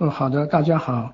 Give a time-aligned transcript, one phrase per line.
[0.00, 1.12] 嗯，好的，大家好，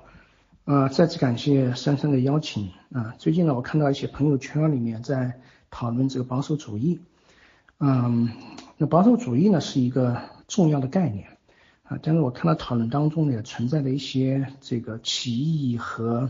[0.65, 3.15] 呃，再次感谢珊珊的邀请啊。
[3.17, 5.41] 最近呢，我看到一些朋友圈里面在
[5.71, 6.99] 讨论这个保守主义，
[7.79, 8.29] 嗯，
[8.77, 11.29] 那保守主义呢是一个重要的概念
[11.81, 16.29] 啊，但是我看到讨论当中呢也存在的一些这个歧义和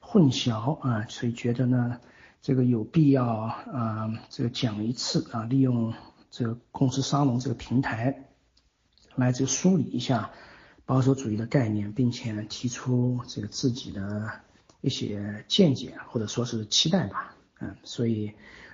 [0.00, 1.98] 混淆啊，所以觉得呢
[2.40, 5.92] 这个有必要啊这个讲一次啊，利用
[6.30, 8.24] 这个公司沙龙这个平台
[9.16, 10.30] 来这个梳理一下。
[10.90, 14.28] 保守主义的概念，并且提出这个自己的
[14.80, 18.32] 一些见解或者说是期待吧，嗯，所以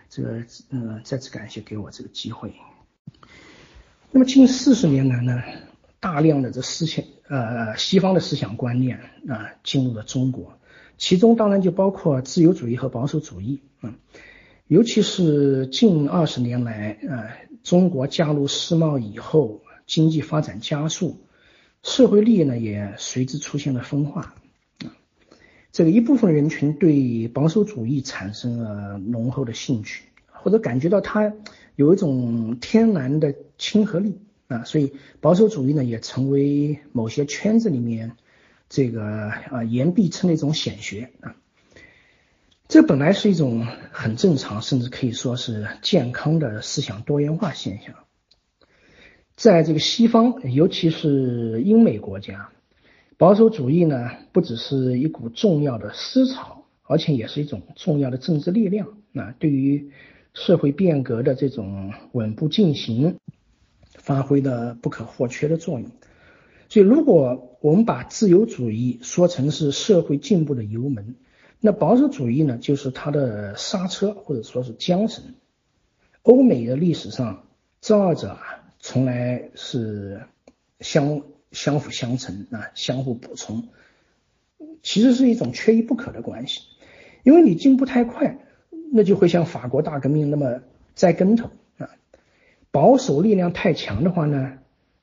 [0.09, 2.55] 这个嗯再次感谢给我这个机会。
[4.13, 5.43] 那么近四十年来呢，
[6.01, 10.59] 大量的这思想呃西方的思想观念啊进入了中国，
[10.97, 13.93] 其中当然就包括自由主义和保守主义，嗯，
[14.69, 17.29] 尤其是近二十年来啊，
[17.63, 21.21] 中国加入世贸以后，经济发展加速。
[21.87, 24.35] 社会利益呢也随之出现了分化，
[24.85, 24.91] 啊，
[25.71, 31.33] 这个一部分人群对保守主义产生了浓厚的兴趣，或者感觉到它
[31.77, 38.17] 有一种天然的亲和力啊，所以保守主义呢也成为某些圈子里面
[38.69, 41.37] 这个啊言必称的一种显学啊，
[42.67, 47.95] 这本来是一种很正常，甚至可以说是健康的思想多元化现象。
[49.37, 52.49] 在这个西方，尤其是英美国家，
[53.19, 58.89] 保守主义呢不只是一股重要的思潮，而且也是一种重要的政治力量。
[59.13, 59.91] 那对于
[60.33, 63.19] 社会变革的这种稳步进行，
[63.93, 65.91] 发挥了不可或缺的作用。
[66.71, 71.15] 所以，如果我们把自由主义说成是社会进步的油门，
[71.61, 75.35] 那保守主义呢就是它的刹车或者说是缰绳。
[76.23, 77.45] 欧美的历史上，
[77.83, 78.39] 这二者。
[78.89, 80.23] 从来是
[80.79, 83.65] 相相辅相成啊，相互补充，
[84.81, 86.61] 其实是一种缺一不可的关系。
[87.25, 88.39] 因为你进步太快，
[88.93, 90.63] 那就会像法国大革命那么
[90.95, 91.89] 栽跟头啊；
[92.71, 94.59] 保守力量太强的话呢，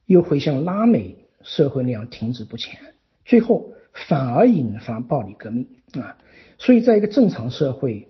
[0.06, 2.80] 又会像拉美社会那样停滞不前，
[3.26, 6.18] 最后反而引发暴力革命啊。
[6.58, 8.08] 所以，在一个正常社会，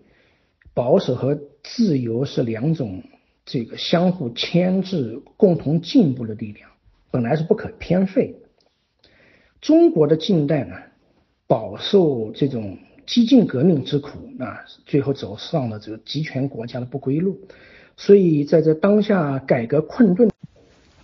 [0.76, 3.02] 保守和自由是两种。
[3.46, 6.70] 这个相互牵制、共同进步的力量，
[7.12, 8.50] 本来是不可偏废的。
[9.60, 10.76] 中国的近代呢，
[11.48, 14.10] 饱受这种激进革命之苦
[14.40, 17.42] 啊，最后走上了这个集权国家的不归路。
[17.96, 20.30] 所以在这当下改革困顿，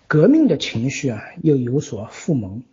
[0.08, 2.64] 革命的情绪啊又有所复萌。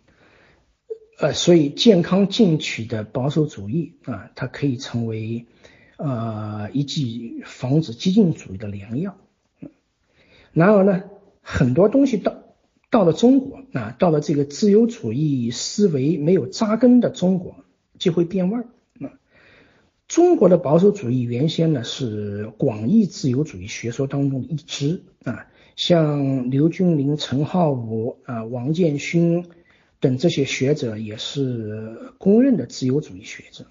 [1.19, 5.45] 呃，所以健康进取的保守主义啊，它可以成为
[5.97, 9.17] 呃一剂防止激进主义的良药。
[10.53, 11.03] 然而呢，
[11.41, 12.35] 很多东西到
[12.89, 17.55] 到了中国啊，到了这个自由主义思维没有扎根的中国，
[17.99, 18.65] 就会变味儿
[19.05, 19.11] 啊。
[20.07, 29.45] 中国的保守主义原先呢是广义自由主义学说当中的一支啊，像刘君林、陈浩武啊、王建勋
[29.99, 33.65] 等这些学者也是公认的自由主义学者。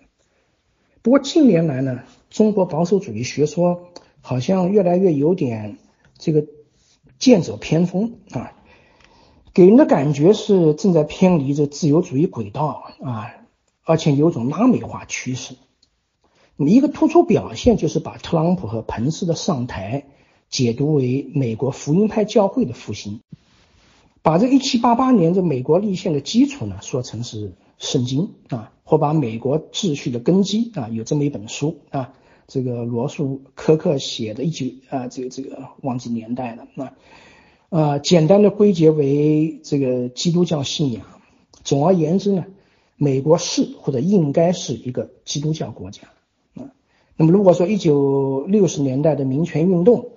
[1.03, 5.79] 不过近年来呢，中国保守主义学说好像越来越有点
[6.19, 6.47] 这个。
[7.19, 8.53] 剑走偏锋啊，
[9.55, 13.31] 给人的感觉是正在偏离着自由主义轨道啊，
[13.85, 15.55] 而且有种拉美化趋势。
[16.57, 20.07] 那么一个突出表现就是把特朗普和彭斯的上台
[20.49, 23.21] 解读为美国福音派教会的复兴，
[24.23, 32.13] 把这一七八八年这美国立宪的基础呢说成是圣经啊，或把美国秩序的根基啊有这么一本书啊。
[32.49, 36.93] 这个罗素·科克写的，一九啊，这个这个忘记年代了啊，
[37.71, 41.05] 呃，简单的归结为这个基督教信仰。
[41.65, 42.45] 总而言之呢，
[42.97, 46.03] 美国是或者应该是一个基督教国家
[46.55, 46.71] 啊。
[47.17, 50.11] 那么如果说一九六十年代的民权运动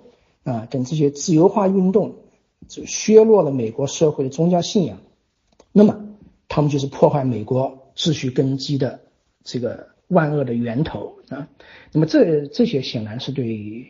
[0.44, 2.14] 啊等这些自由化运动，
[2.68, 4.98] 就削弱了美国社会的宗教信仰，
[5.72, 6.04] 那么
[6.46, 9.00] 他们就是破坏美国秩序根基的
[9.42, 9.88] 这个。
[10.10, 11.48] 万恶的源头啊，
[11.92, 13.86] 那么这这些显然是对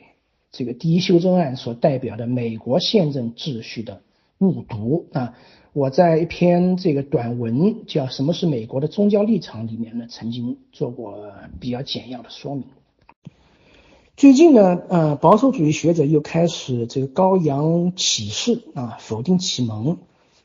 [0.53, 4.03] 这个第一修正案所代表的美国宪政秩序的
[4.39, 5.35] 误读啊。
[5.73, 12.65] 我在一篇这个短文叫《什么是美国的宗教立场》里面呢，曾经做过比较简要的说明。
[14.17, 19.97] 最近呢，呃，保守主义学者又开始这个高扬启示啊，否定启蒙，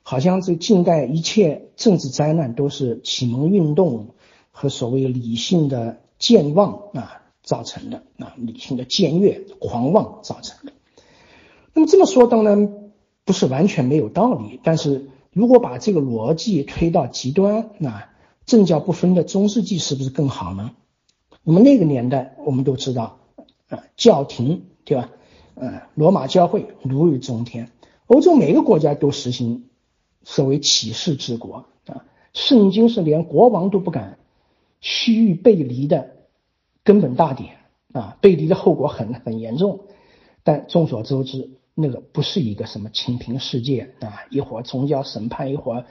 [0.04, 4.15] 好像这近代一切政治灾难都是启蒙运动。
[4.58, 10.72] 和所谓理性的健忘啊造成的啊，理性的僭越、狂妄造成的。
[11.74, 12.92] 那么这么说当然
[13.26, 18.08] 不是完全没有道理，但是如果把这个逻辑推到极端，那
[18.46, 20.72] 政教不分的中世纪是不是更好呢？
[21.44, 23.18] 那么那个年代我们都知道，
[23.68, 25.10] 啊，教廷对吧？
[25.56, 27.72] 呃，罗马教会如日中天，
[28.08, 29.66] 欧洲每个国家都实行
[30.24, 34.18] 所谓启示治国啊，圣经是连国王都不敢
[34.86, 36.12] 区域背离的
[36.84, 37.58] 根本大点
[37.92, 39.88] 啊，背离的后果很很严重。
[40.44, 41.50] 但众所周知。
[41.78, 45.86] 那个不是一个什么清平世界啊，一会儿宗教审判，一会儿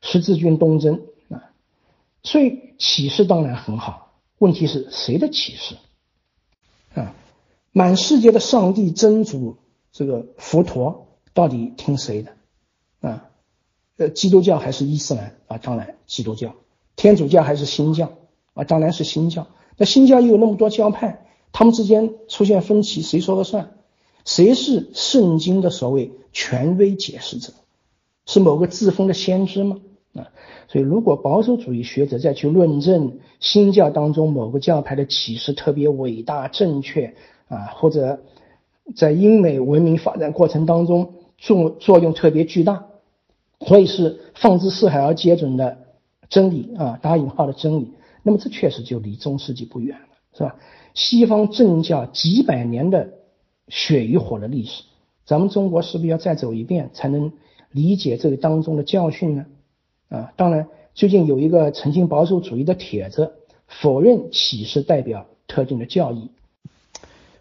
[0.00, 1.52] 十字军东征啊，
[2.24, 5.76] 所以启示当然很好，问题是谁的启示
[6.94, 7.14] 啊？
[7.70, 9.58] 满世界的上帝真主
[9.92, 12.32] 这个佛陀到底听谁的
[13.00, 13.30] 啊？
[13.98, 15.56] 呃，基督教还是伊斯兰啊？
[15.58, 16.56] 当然基督教，
[16.96, 18.12] 天主教还是新教
[18.54, 18.64] 啊？
[18.64, 19.46] 当然是新教。
[19.76, 23.70] 那新教又有那么多教派，他们之间出现分歧，谁说了算？
[24.24, 27.52] 谁是圣经的所谓权威解释者？
[28.26, 29.78] 是某个自封的先知吗？
[30.14, 30.28] 啊，
[30.68, 37.14] 所以如果保守主义学者再去论证新教当中某个教派的启示特别伟大正确
[37.48, 38.20] 啊，或者
[38.94, 42.84] 在英美文明发展过程当中作作用特别巨大，
[43.66, 45.78] 所以是放之四海而皆准的
[46.28, 47.90] 真理啊，打引号的真理，
[48.22, 50.56] 那么这确实就离中世纪不远了，是吧？
[50.94, 53.14] 西方政教几百年的。
[53.68, 54.82] 血与火的历史，
[55.24, 57.32] 咱们中国是不是要再走一遍才能
[57.70, 59.46] 理解这个当中的教训呢？
[60.10, 63.32] 啊，当然，最近有一个曾经保守主义的帖子
[63.66, 66.32] 否认启示代表特定的教义，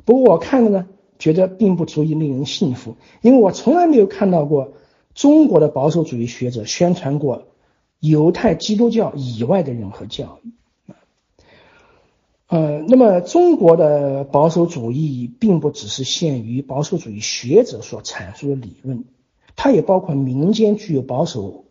[0.06, 0.88] 不过我看了呢，
[1.20, 4.74] 觉得并不足以令人信服，因为我从来没有看到过
[5.16, 7.48] 中国的保守主义学者宣传过
[8.00, 10.54] 犹太基督教以外的任何教义。
[12.52, 19.06] 呃，那么中国的保守主义并不只是限于保守主义学者所阐述的理论，
[19.56, 21.64] 它也包括民间具有保守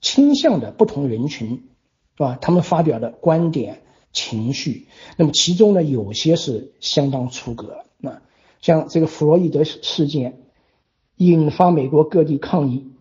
[0.00, 1.64] 倾向的不同人群，
[2.16, 2.38] 是吧？
[2.40, 3.82] 他们发表的观点、
[4.12, 4.86] 情绪，
[5.16, 7.84] 那么其中呢，有些是相当出格。
[7.98, 8.22] 那
[8.60, 10.38] 像这个弗洛伊德事件，
[11.16, 12.92] 引发美国各地抗议，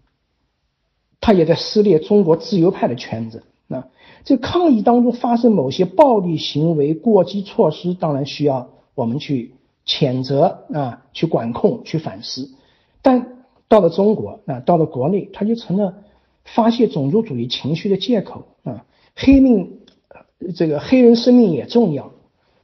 [1.21, 3.43] 他也在撕裂中国自由派的圈子。
[3.67, 3.87] 那
[4.23, 9.53] 这抗议当中发生某些暴力行为、过激措施，当然需要我们去
[9.85, 12.51] 谴责啊，去管控、去反思。
[13.01, 15.95] 但到了中国啊，到了国内，它就成了
[16.43, 18.85] 发泄种族主义情绪的借口啊。
[19.15, 19.79] 黑命，
[20.55, 22.11] 这个黑人生命也重要，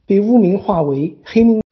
[0.06, 1.62] 被污名化为黑命。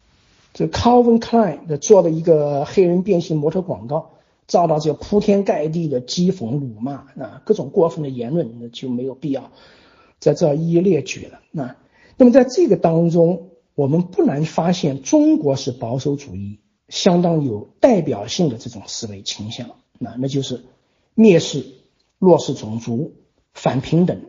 [0.52, 4.10] 这 Calvin Klein 的做的一个黑人变性模特广告。
[4.46, 9.50] 遭到这个铺天盖地的讥讽、辱骂啊，各种过分的言论，那就没有必要
[10.18, 11.40] 在这一一列举了。
[11.50, 11.76] 那
[12.16, 19.70] 那么在这个当中，我们不难发现，中国是保守主义相当有代表性的这种思维倾向。
[19.98, 20.64] 那那就是
[21.16, 21.64] 蔑视、
[22.18, 23.14] 弱势种族、
[23.52, 24.20] 反平等、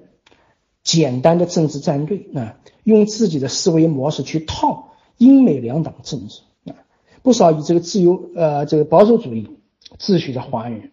[0.83, 6.41] 简单的政治站队啊，用自己的思维模式去套英美两党政治
[6.71, 6.88] 啊，
[7.21, 9.50] 不少以这个自由呃这个保守主义。
[9.98, 10.92] 秩序的华人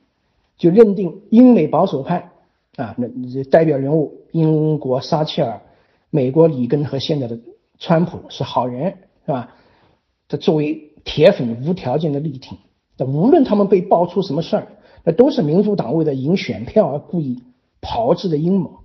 [0.56, 2.30] 就认定英美保守派
[2.76, 3.08] 啊，那
[3.44, 5.60] 代表人物英国撒切尔、
[6.10, 7.38] 美国里根和现在的
[7.78, 9.54] 川普是好人，是吧？
[10.28, 12.56] 他作为铁粉无条件的力挺，
[12.96, 14.68] 那无论他们被爆出什么事儿，
[15.04, 17.42] 那都是民主党为了赢选票而故意
[17.80, 18.78] 炮制的阴谋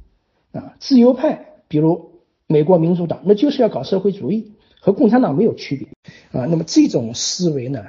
[0.52, 0.76] 啊！
[0.80, 2.12] 自由派，比如
[2.48, 5.88] 美国民主党，那就是要搞社会主义，和共产党没有区别
[6.32, 6.46] 啊。
[6.48, 7.84] 那么这种思维呢？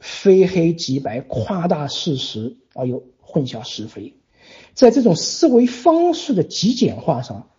[0.00, 4.14] 非黑即白，夸大事实而又混淆是非，
[4.72, 7.50] 在这种思维方式的极简化上，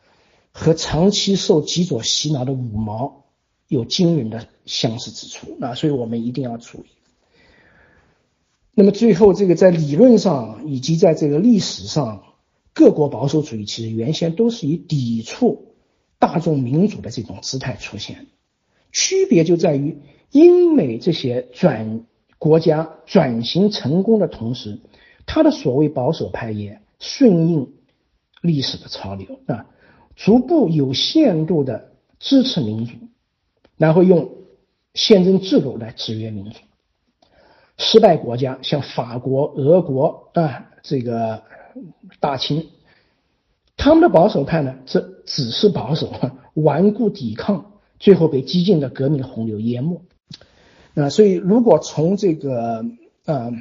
[0.51, 3.25] 和长期受极左洗脑的五毛
[3.67, 5.55] 有惊人的相似之处。
[5.59, 6.87] 那所以我们一定要注意。
[8.73, 12.23] 那么最后，这个在理论上以及在这个历史上，
[12.73, 15.75] 各国保守主义其实原先都是以抵触
[16.17, 18.27] 大众民主的这种姿态出现，
[18.91, 19.99] 区别就在于
[20.31, 22.07] 英美这些转。
[22.41, 24.79] 国家转型成功的同时，
[25.27, 27.71] 他的所谓保守派也顺应
[28.41, 29.67] 历史的潮流啊，
[30.15, 32.93] 逐步有限度的支持民主，
[33.77, 34.27] 然后用
[34.95, 36.57] 宪政制度来制约民主。
[37.77, 41.43] 失败国家像法国、俄国啊，这个
[42.19, 42.69] 大清，
[43.77, 46.11] 他们的保守派呢，这只是保守，
[46.55, 50.01] 顽固抵抗，最后被激进的革命洪流淹没。
[50.95, 52.85] 啊，所以如果从这个
[53.25, 53.51] 呃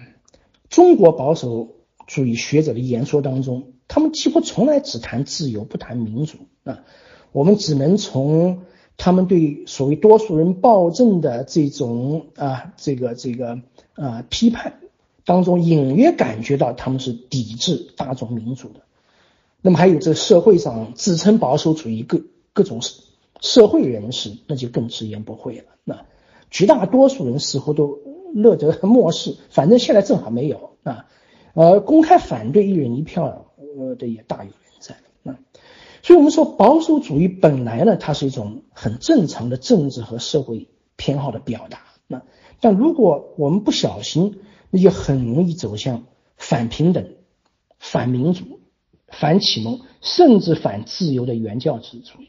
[0.69, 1.69] 中国保守
[2.07, 6.85] 主义学者的言说当中，他们几乎从来只谈自由不谈民主啊，
[7.33, 8.63] 我们只能从
[8.97, 13.61] 他们对所谓多数人暴政的这种啊这个这个
[13.95, 14.81] 啊批判，
[15.25, 18.81] 当中隐约感觉到他们是抵制大众民主的。
[19.63, 22.23] 那么还有这社会上自称保守主义各
[22.53, 22.81] 各种
[23.41, 25.65] 社会人士，那就更直言不讳了。
[25.85, 26.05] 那
[26.51, 27.99] 绝大多数人似乎都
[28.35, 31.07] 乐得 漠视，反正现在正好没有啊。
[31.55, 35.39] 呃，公开反对一人一票呃的也大有人在啊。
[36.03, 41.81] 所以我们说保守主义本来呢，它是一种很正常的政治和社会偏好的表达。
[42.07, 42.23] 那
[42.61, 44.41] 但如果我们不小心，
[44.71, 46.05] 那就很容易走向
[46.37, 47.15] 反平等、
[47.79, 48.45] 反民主。
[49.13, 52.29] 反启蒙，甚至反自由的原教旨主义。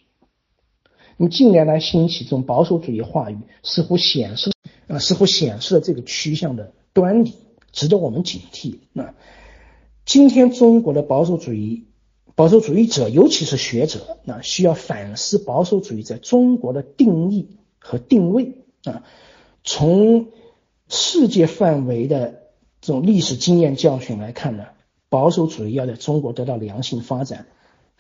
[1.18, 4.51] 那么近年来兴起这种保守主义话语，似乎显示
[4.88, 7.34] 啊，似乎显示了这个趋向的端倪，
[7.72, 8.80] 值得我们警惕。
[8.94, 9.13] 那
[10.06, 11.86] 今天中国的保守主义、
[12.36, 19.03] 保守主义者，尤其是学者，那需要反思保守主义在中国的定义和定位啊。
[19.63, 20.27] 从
[20.89, 22.41] 世界范围的
[22.82, 24.65] 这种历史经验教训来看呢？
[25.08, 27.48] 保守主义要在中国得到良性发展，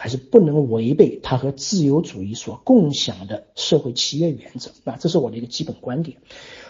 [0.01, 6.17] 还是不能违背它和自由主义所共享的社会契约原则啊，这是我的一个基本观点。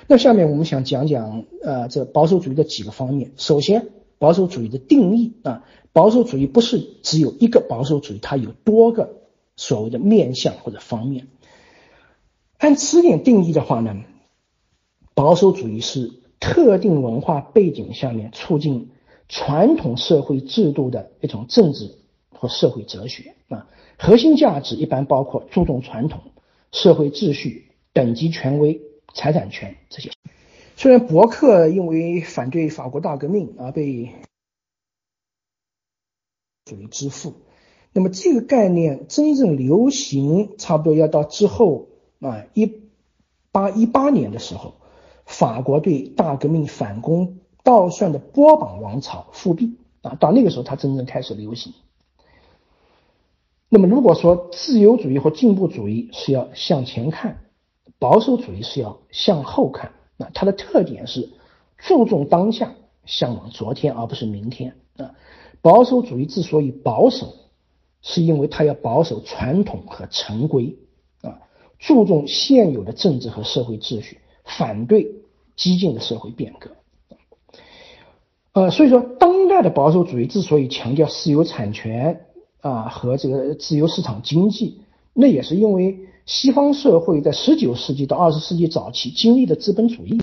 [0.05, 3.31] 那下面我们想讲讲呃这保守主义的几个方面。
[3.37, 3.87] 首先，
[4.19, 9.21] 保守主义的定义啊，保守主义不是只有一个保守主义，它有多个
[9.55, 11.29] 所谓的面向或者方面。
[12.57, 13.95] 按词典定义的话呢，
[15.13, 16.11] 保守主义是
[16.41, 18.89] 特定文化背景下面促进。
[19.33, 21.95] 传统社会制度的一种政治
[22.41, 23.67] 和社会哲学啊，
[23.99, 26.19] 核心价值一般包括注重传统、
[26.71, 28.81] 社会秩序、等级权威、
[29.13, 30.09] 财产权这些。
[30.75, 34.09] 虽然伯克因为反对法国大革命而被
[36.65, 37.35] 属于之父，
[37.93, 41.89] 那么这个概念真正流行，差不多要到之后
[42.21, 42.81] 啊，一
[43.51, 44.73] 八一八年的时候，
[45.25, 47.37] 法国对大革命反攻。
[47.63, 51.71] 倒算的波旁王朝复辟啊，到那个时候它真正开始流行。
[53.73, 57.39] 那么如果说自由主义和进步主义是要向前看，
[57.99, 61.29] 保守主义是要向后看，那它的特点是
[61.77, 62.75] 注重当下，
[63.05, 65.15] 向往昨天而不是明天啊。
[65.61, 67.33] 保守主义之所以保守，
[68.01, 70.75] 是因为它要保守传统和陈规
[71.21, 71.39] 啊，
[71.79, 75.15] 注重现有的政治和社会秩序，反对
[75.55, 76.71] 激进的社会变革。
[78.51, 82.25] 呃，所以说，当代的保守主义之所以强调私有产权
[82.61, 84.79] 啊和这个自由市场经济，
[85.13, 90.21] 那也是因为西方社会在十九世纪到二十世纪早期经历的资本主义，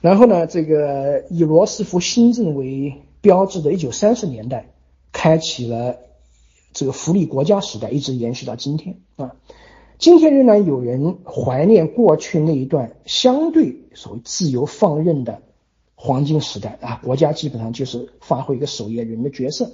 [0.00, 4.72] 然后呢，这个以罗斯福新政为标志的一九三十年代，
[5.12, 5.96] 开启了
[6.72, 9.36] 这个福利国家时代，一直延续到今天啊。
[9.98, 15.42] 今天仍然有人怀念过去那一段相对所谓自由放任的。
[15.96, 19.70] 黄金时代啊，国家基本上就是发挥一个守夜人的角色，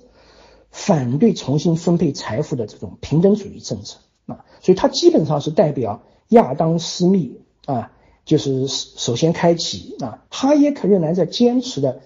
[0.70, 3.98] 反对重新分配财富的这种平等主义政策。
[4.26, 7.90] 啊，所以它基本上是代表亚当·斯密啊，
[8.24, 12.00] 就是首先开启啊，哈耶克仍然在坚持的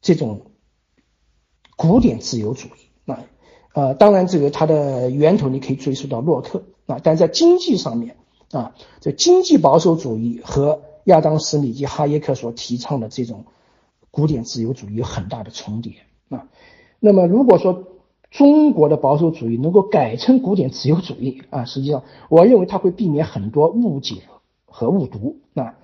[0.00, 0.42] 这种
[1.76, 3.10] 古典自由主义。
[3.10, 3.24] 啊，
[3.74, 6.62] 呃，当然这个它的源头你可以追溯到洛克。
[6.86, 8.16] 啊，但在经济上面
[8.52, 13.46] 啊，这经济保守主义和亚当·斯密及哈耶克所提倡的这种
[14.12, 15.94] 古典自由主义有很大的重叠。
[16.28, 16.46] 啊。
[17.00, 17.84] 那么，如果说
[18.30, 24.22] 中国的保守主义能够改成古典自由主义啊，实际上我认为它会避免很多误解
[24.66, 25.74] 和误读啊。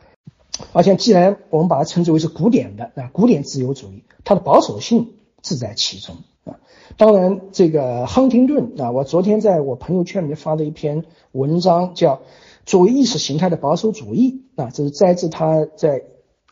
[0.72, 6.60] 而且，既然我们把它称之为是古典的啊，古典自由主义，它的保守性自在其中啊。
[6.96, 12.20] 当然，这个亨廷顿啊，我昨天在我朋友圈里面发的一篇文章叫。
[12.64, 16.02] 作为意识形态的保守主义啊，这是摘自他在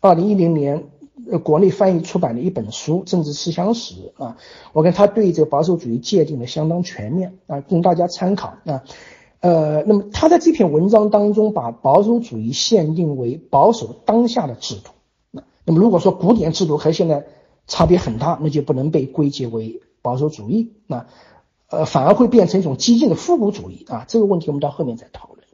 [0.01, 0.85] 二零一零年
[1.31, 4.37] 呃国内翻译出版的一本书《政治思想史》啊。
[4.73, 8.85] 我看他对这个保守主义界定的相当全面啊，供大家参考啊。
[9.41, 14.91] 呃，那么他在这篇文章当中把保守主义限定为保守当下的制度。
[15.31, 17.27] 那那么如果说古典制度和现在
[17.67, 20.73] 差别很大，那就不能被归结为保守主义。
[20.87, 21.07] 那
[21.69, 24.05] 呃，反而会变成一种激进的复古主义啊。
[24.09, 25.45] 这个问题我们到后面再讨论。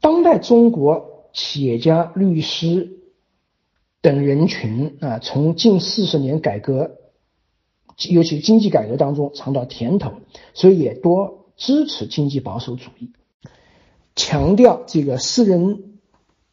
[0.00, 3.00] 当代中国企业家、律师
[4.00, 6.98] 等人群啊，从近四十年改革，
[8.08, 10.12] 尤其经济改革当中尝到甜头，
[10.54, 13.10] 所以也多支持经济保守主义，
[14.14, 15.98] 强调这个私人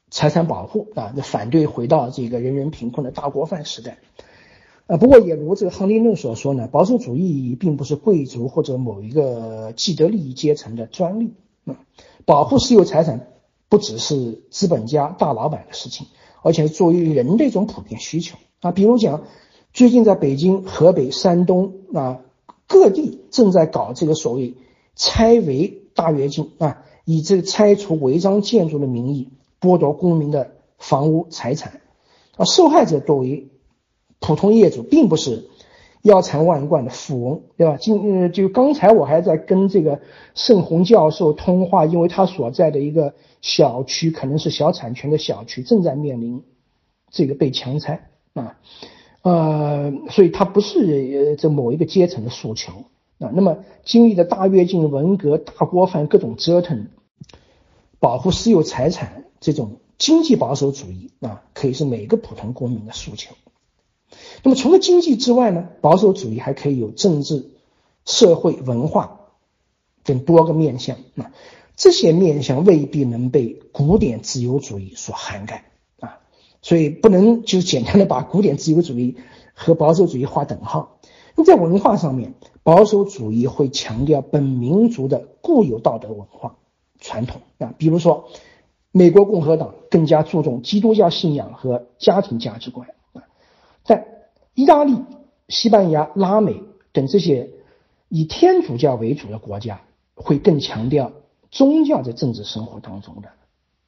[0.09, 3.99] 财产保护啊，反对回到这个人人贫困的大锅饭时代。
[4.87, 11.33] 啊，不过也如这个亨廷顿所说呢，保守主义并不是贵族或者某一个既得利益阶层的专利。
[11.65, 11.75] 嗯，
[12.25, 13.30] 保护私有财产。
[13.71, 16.07] 不只是资本家大老板的事情，
[16.43, 18.73] 而且是作为人的一种普遍需求啊。
[18.73, 19.23] 比如讲，
[19.71, 22.19] 最近在北京、河北、山东啊
[22.67, 24.55] 各地正在搞这个所谓
[24.97, 29.29] 拆违大跃进啊，以这个拆除违章建筑的名义
[29.61, 31.79] 剥夺公民的房屋财产
[32.35, 33.47] 啊，受害者多为
[34.19, 35.47] 普通业主，并不是。
[36.03, 37.77] 腰缠万贯的富翁，对吧？
[37.79, 40.01] 今呃，就刚才我还在跟这个
[40.33, 46.43] 盛红教授通话，因为他所在的一个小区可能是小产权的小区，正在面临
[47.11, 48.57] 这个被强拆啊，
[49.21, 52.71] 呃，所以他不是这某一个阶层的诉求
[53.19, 53.29] 啊。
[53.33, 56.87] 那么经历的大跃进、文革、大锅饭各种折腾，
[57.99, 63.35] 保护私有财产这种经济保守主义啊，可以是每个普通公民的诉求。
[64.43, 67.51] 那么除了经济之外呢，保守主义还可以有政治、
[68.05, 69.19] 社会、文化
[70.03, 71.31] 等多个面向啊。
[71.77, 76.19] 这些面向未必能被古典自由主义所涵盖啊，
[76.61, 79.17] 所以不能就简单的把古典自由主义
[79.55, 80.99] 和保守主义划等号。
[81.35, 86.57] 那在文化上面，保守主义会强调本民族的固有道德文化
[86.99, 88.25] 传统啊，比如说
[88.91, 93.23] 美国共和党更加注重基督教信仰和家庭价值观啊，
[93.83, 94.10] 在。
[94.53, 94.95] 意大利、
[95.47, 97.49] 西班牙、拉美等这些
[98.09, 99.81] 以天主教为主的国家，
[100.13, 101.11] 会更强调
[101.49, 103.29] 宗教在政治生活当中的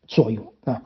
[0.07, 0.83] 作用啊。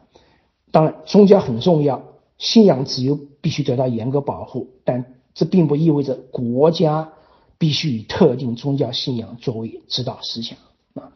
[0.72, 2.03] 当然，宗教很重要，
[2.38, 7.13] 信仰自由必须得到严格保护，但这并不意味着国家
[7.57, 10.57] 必须以特定宗教信仰作为指导思想
[10.96, 11.13] 啊，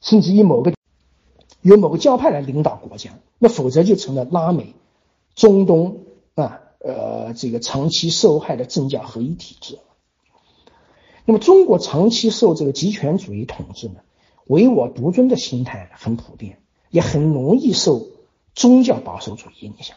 [0.00, 0.72] 甚至以某个
[1.60, 4.74] 由某个教派来领导国家，那否则就成了拉美、
[5.34, 5.98] 中东
[6.34, 6.60] 啊。
[6.84, 9.78] 呃，这个长期受害的政教合一体制。
[11.24, 14.00] 那么，中国长期受这个极权主义统治呢，
[14.48, 16.58] 唯我独尊的心态很普遍，
[16.90, 18.08] 也很容易受
[18.54, 19.96] 宗教保守主义影响。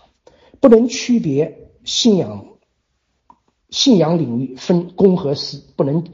[0.61, 2.45] 不能区别信仰，
[3.71, 6.05] 信仰领域分公和私，不能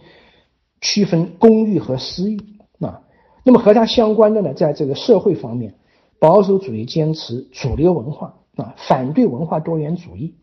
[0.79, 2.39] 区分公欲和私欲
[2.79, 3.03] 啊。
[3.43, 5.75] 那么和它相关的呢，在这个社会方面，
[6.19, 10.35] 保守主义坚持主流文化啊，反对文化多元主义。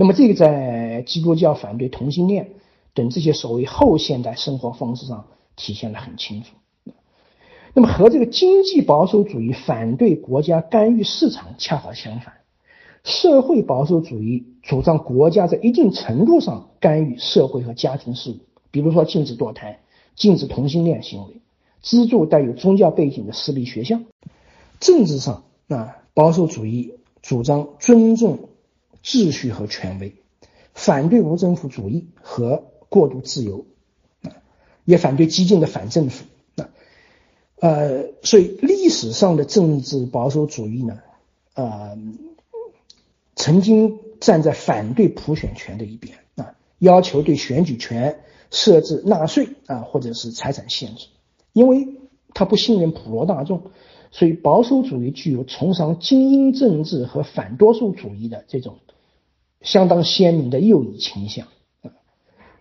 [0.00, 2.52] 那么，这个在基督教反对同性恋
[2.94, 6.54] 等这些所谓后现代生活方式上体现的很清楚。
[7.74, 12.32] 那么，和这个经济保守主义反对国家干预市场恰好相反，
[13.04, 18.36] 社会保守主义主张国家在一定程度上干预社会和家庭事务，
[18.70, 19.80] 比如说禁止堕胎、
[20.16, 21.42] 禁止同性恋行为、
[21.82, 24.00] 资助带有宗教背景的私立学校。
[24.80, 28.48] 政治上啊，保守主义主张尊重。
[29.02, 30.14] 秩序和权威，
[30.74, 33.66] 反对无政府主义和过度自由，
[34.22, 34.32] 啊，
[34.84, 36.24] 也反对激进的反政府，
[36.56, 36.68] 啊，
[37.60, 40.98] 呃，所以历史上的政治保守主义呢，
[41.54, 41.96] 呃，
[43.36, 51.06] 曾经站在反对普选权的一边，啊，要求对选举权设置纳税啊，或者是财产限制，
[51.52, 51.88] 因为
[52.34, 53.70] 他不信任普罗大众，
[54.10, 58.76] 所以保守主义具有崇尚精英政治和反多数主义的这种。
[59.62, 61.46] 相当鲜明的右翼倾向
[61.82, 61.92] 啊，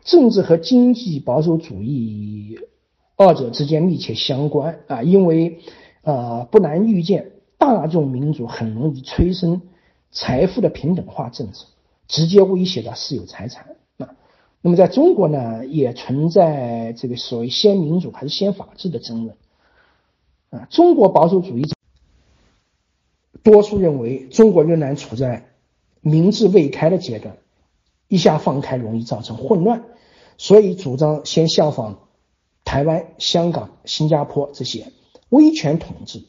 [0.04, 2.60] 政治和经济保守主义
[3.16, 5.60] 二者之间密切相关啊，因为
[6.02, 9.62] 呃不难预见，大众民主很容易催生
[10.12, 11.68] 财富的平等化政策，
[12.10, 14.10] 直接威胁到私有财产啊。
[14.62, 19.38] 那么在中国呢，也存在这个所谓先民主还是先法治的争论
[20.50, 20.68] 啊。
[20.70, 21.76] 中国保守主义者
[23.44, 25.46] 多数认为，中国仍然处在。
[26.02, 27.36] 民智未开的阶段，
[28.08, 29.84] 一下放开容易造成混乱，
[30.38, 32.08] 所以主张先效仿
[32.64, 34.94] 台湾、香港、新加坡这些
[35.28, 36.24] 威权统治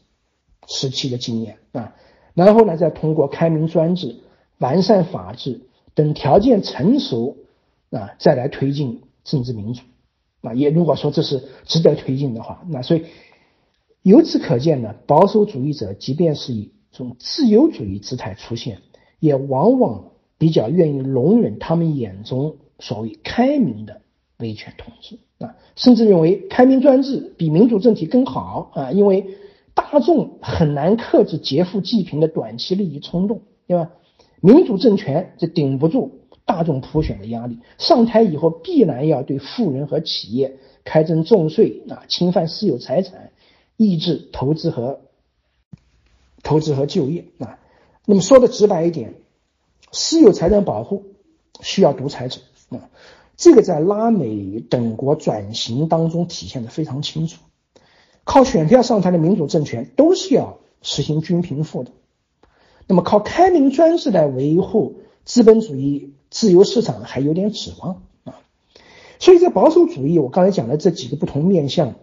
[0.67, 1.95] 时期的经验啊，
[2.35, 4.19] 然后呢，再通过开明专制、
[4.59, 5.61] 完善法治
[5.95, 7.37] 等条件成熟
[7.91, 9.83] 啊，再来推进政治民主
[10.41, 10.53] 啊。
[10.53, 13.05] 也如果说这是值得推进的话，那所以
[14.03, 18.79] 由此可见呢，保守主义者即便是以这种自由主义姿态出现。
[19.21, 24.01] 也往往比较愿意容忍他们眼中所谓开明的
[24.39, 29.27] 威权统治啊，甚至认为开明专制比民主政体更好啊，因为
[29.75, 33.91] 大众很难克制劫富济贫的短期利益冲动，对吧？
[34.41, 43.30] 民主政权这顶不住大众普选的压力，上台以后必然要对富人和企业开征重税啊，侵犯私有财产，
[43.83, 45.01] 抑制投资和
[46.43, 47.59] 投资和就业啊。
[48.05, 49.15] 那么说的直白一点，
[49.91, 51.15] 私有财产保护
[51.63, 52.91] 需要独裁者啊，
[53.39, 57.39] 这个在拉美等国转型当中体现的非常清楚。
[58.25, 61.91] 靠选票上台的民主政权都是要实行均贫富的。
[62.87, 68.41] 那么靠开明专制来维护资本主义自由市场还有点指望啊。
[69.19, 71.95] 所以在保守主义，我刚才讲的这几个不同面向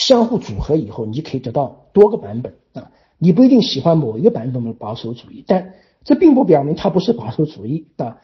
[0.00, 2.90] 相互组合以后，你就可以得到多个版本啊。
[3.18, 8.16] 你不一定喜欢某一个版本的保守主义，但这并不表明它不是保守主义啊，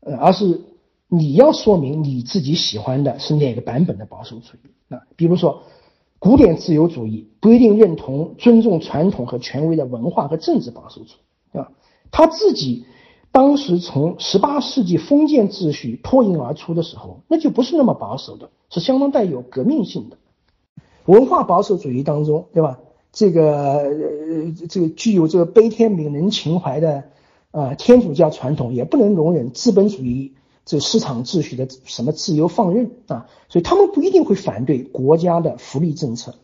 [0.00, 0.60] 呃，而是
[1.08, 5.00] 你要说明你自己喜欢的是哪个版本的保守主义啊。
[5.16, 5.62] 比如说，
[6.18, 11.14] 古典自由主义不一定认同尊重传统和权威的文化和政治保守主
[11.54, 11.72] 义啊，
[12.10, 12.84] 他自己
[13.32, 20.18] 当时从十八世纪封建秩序脱颖而出的时候，那就不是那么保守的，是相当带有革命性的
[21.06, 22.78] 文化保守主义当中，对吧？
[23.12, 27.04] 这个呃，这个具有这个悲天悯人情怀的
[27.52, 30.32] 啊天主教传统，也不能容忍资本主义
[30.64, 36.34] 这市场秩序的什么自由放任啊，所以他们不一定会反对国家的福利政策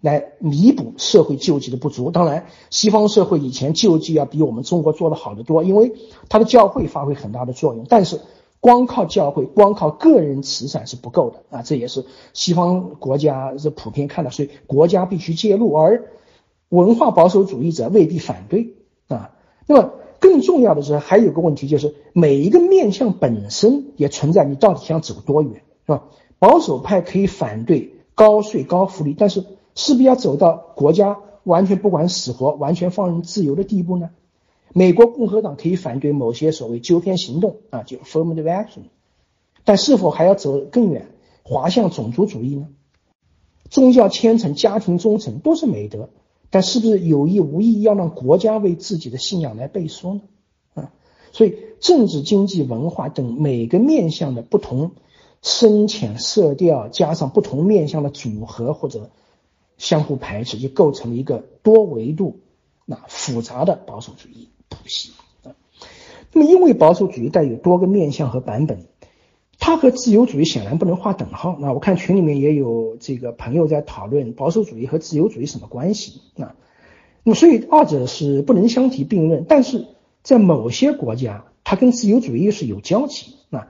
[0.00, 2.12] 来弥补社会救济的不足。
[2.12, 5.92] 当然，西方社会以前救济要比我们中国做的好得多，因为
[6.28, 8.20] 他的教会发挥很大的作用，但是。
[8.60, 11.62] 光靠教会，光靠个人慈善是不够的啊！
[11.62, 16.04] 这也是西方国家是普遍看的，所以国家必须介入，而
[16.68, 18.74] 文化保守主义者未必反对
[19.08, 19.30] 啊。
[19.66, 26.04] 那么更重要的是，还有个问题就是，每一个面向本身也存在你到底想走多远，是吧？
[26.38, 29.44] 保守派可以反对高税高福利，但是
[29.74, 34.10] 势必要走到国家完全不管死活、完全放任自由的地步呢？
[34.72, 38.82] 美国共和党可以反对某些所谓纠偏行动啊，就 affirmative action，
[39.64, 41.08] 但是否还要走更远，
[41.42, 42.68] 滑向种族主义呢？
[43.68, 46.10] 宗教虔诚、家庭忠诚都是美德，
[46.50, 50.20] 但是不是有意无意要让国家为自己的信仰来背书呢？
[50.74, 50.92] 啊，
[51.32, 54.92] 所以政治、经济、文化等每个面向的不同
[55.42, 59.10] 深浅色调，加上不同面向的组合或者
[59.78, 62.40] 相互排斥，就构成了一个多维度、
[62.86, 64.48] 那复杂的保守主义。
[64.70, 65.12] 谱系
[65.44, 65.52] 啊，
[66.32, 68.86] 那么因为保守主义带有多个面向和版本，
[69.58, 71.58] 它和自由主义显然不能划等号。
[71.60, 76.56] 那我看群里面也有这个朋友在讨论保守主义和自由主义什么关系啊？
[77.22, 79.86] 那么所以二者是不能相提并论，但是
[80.22, 83.68] 在某些国家，它跟自由主义是有交集啊。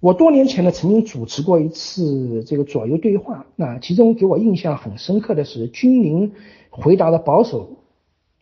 [0.00, 6.32] 我多年前呢曾经主持过一次这个左右对话，那其中给我印象很深刻的是军民
[6.70, 7.78] 回答了保守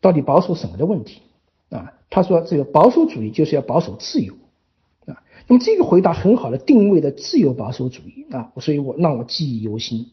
[0.00, 1.22] 到底保守什么的问题。
[1.70, 4.34] 啊，他说这个保守主义就是要保守自由，
[5.06, 10.10] 啊，那么这个回答很好的定位的自由保守主义啊，所以我让我记忆犹新。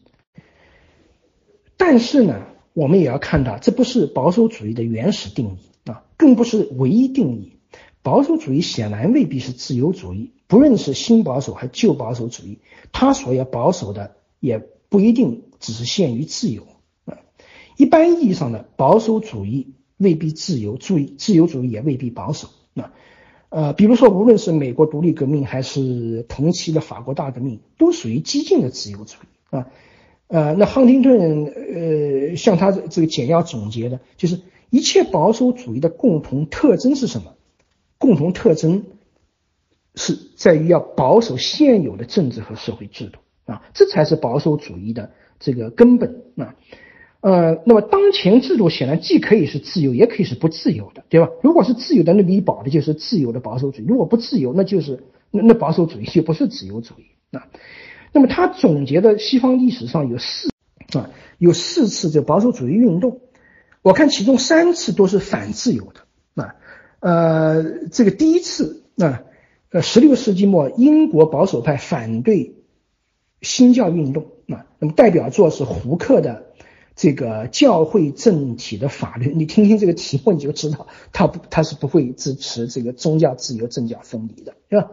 [1.76, 7.52] 但是呢，我们也要看到，这不是保守主义的原始定义啊，更不是唯一定义。
[8.02, 12.58] 保守主义显然未必是自由主义，不论是新保守还是旧保守主义，
[12.90, 16.66] 它所要保守的也不一定只是限于自由
[17.04, 17.18] 啊。
[17.76, 19.74] 一般意义上的保守主义。
[20.02, 22.48] 未必自由，注意自由主义也未必保守。
[22.74, 22.90] 那，
[23.48, 29.68] 呃，比如说，无论是美国独立革命还是同期的法国大革命，都属于激进的自由主义啊。
[30.28, 37.34] 呃，那亨廷顿呃，像他这个简要总结的，就是一切保守主义的共同特征是什么？
[37.98, 38.84] 共同特征
[39.94, 46.56] 是在于要保守现有的政治和社会制度啊，这才是保守主义的这个根本啊。
[47.22, 51.30] 呃那么当前制度显然既可以是自由，也可以是不自由的，对吧？
[51.40, 57.46] 如果是自由的，那你保的就是自由的保守主义；如果不自由，那就是那那保守主义就不是自由主义啊。
[58.12, 60.50] 那么他总结的西方历史上有四
[60.98, 63.20] 啊，有四次这保守主义运动，
[63.82, 66.56] 我看其中三次都是反自由的啊。
[66.98, 69.22] 呃，这个第一次啊，
[69.70, 72.56] 呃，十六世纪末英国保守派反对
[73.40, 76.46] 新教运动啊，那么代表作是胡克的。
[76.94, 84.90] 这个教会政体的法律，你听听这个题目，你就知道他不他是不会支持这个宗教自由、政教分离的，是吧？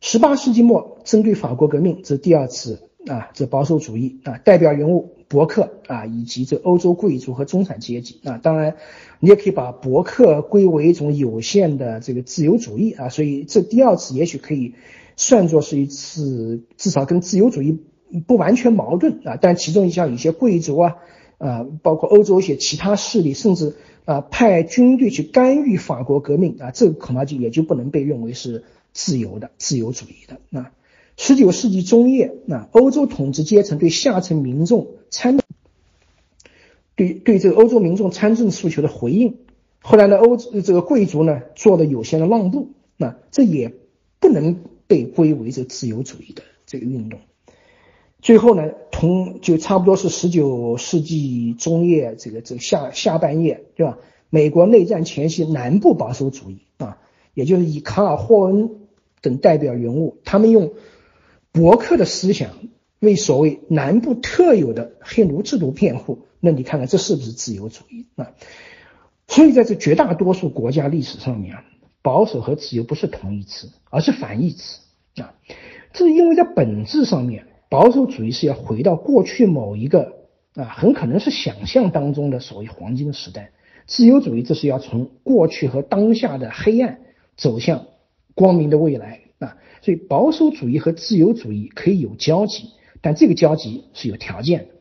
[0.00, 8.76] 十八世纪末，针对法国革命，这第二次啊，这保守主义啊，代表人物伯克啊，以及这欧洲贵族和中产阶级啊，当然
[9.20, 14.74] 你也可以把伯克归为一种有限的这个自由主义啊，所以这第二次也许可以
[15.16, 17.78] 算作是一次至少跟自由主义
[18.26, 20.96] 不完全矛盾啊，但其中像一些贵族啊。
[21.38, 30.72] 啊，包括欧洲一些其他势力，甚至啊派军队去干预法国革命啊，这个恐怕就也就不能被认为是自由的、自由主义的啊。
[31.16, 35.38] 十九世纪中叶，那欧洲统治阶层对下层民众参
[36.94, 39.36] 对对这个欧洲民众参政诉求的回应，
[39.80, 43.74] 后来呢，欧这个贵族呢做了有限的让步，那这也
[44.20, 47.20] 不能被归为这自由主义的这个运动。
[48.20, 53.98] 最后呢，同就差不多是十九世纪中叶这个这个下下半叶，对吧？
[54.30, 56.98] 美国内战前夕南部保守主义啊，
[57.32, 58.70] 也就是以卡尔霍恩
[59.22, 60.72] 等代表人物，他们用
[61.52, 62.50] 伯克的思想
[62.98, 66.26] 为所谓南部特有的黑奴制度辩护。
[66.40, 68.32] 那你看看这是不是自由主义啊？
[69.28, 71.64] 所以在这绝大多数国家历史上面啊，
[72.02, 74.80] 保守和自由不是同义词，而是反义词
[75.22, 75.34] 啊。
[75.92, 80.14] 这是因为在本质上面，保守主义是要回到过去某一个
[80.54, 83.50] 啊，很可能是想象当中的所谓黄金时代；
[83.86, 87.00] 自由主义这是要从过去和当下的黑暗
[87.36, 87.86] 走向
[88.34, 89.56] 光明的未来啊。
[89.82, 94.74] 所以保守主义和自由主义可以有交集，但这个交集是有条件的。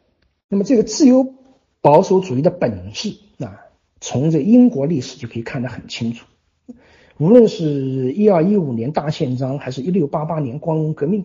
[0.50, 1.34] 那么这个自由。
[1.80, 3.62] 保守主义的本质啊，
[4.02, 6.26] 从这英国历史就可以看得很清楚。
[7.17, 11.23] 无论是一二一五年大宪章，还是一六八八年光荣革命，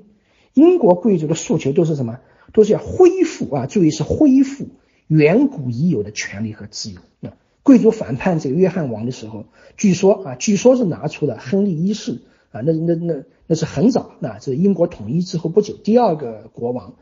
[0.55, 2.19] 英国贵族的诉求都是什么？
[2.53, 3.67] 都是要恢复啊！
[3.67, 4.67] 注意是恢复
[5.07, 7.01] 远古已有的权利和自由。
[7.29, 12.19] 啊，贵族反叛这个约翰王的时候，据说啊，据说是拿出了亨利一世
[12.51, 16.95] 啊，那那那那是很早，那这英国统一之后不久，第二个国王，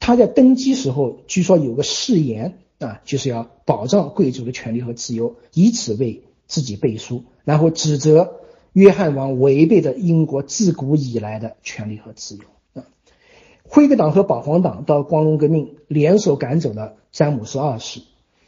[0.00, 2.58] 他在登基时候，据说有个誓言。
[2.80, 8.40] 啊，就是要保障贵族的权利和自由，以此为自己背书，然后指责
[8.72, 12.42] 约翰王违背了英国自古以来的权利和自由。
[13.64, 18.02] 辉格党和保皇党到光荣革命联手赶走了詹姆斯二世，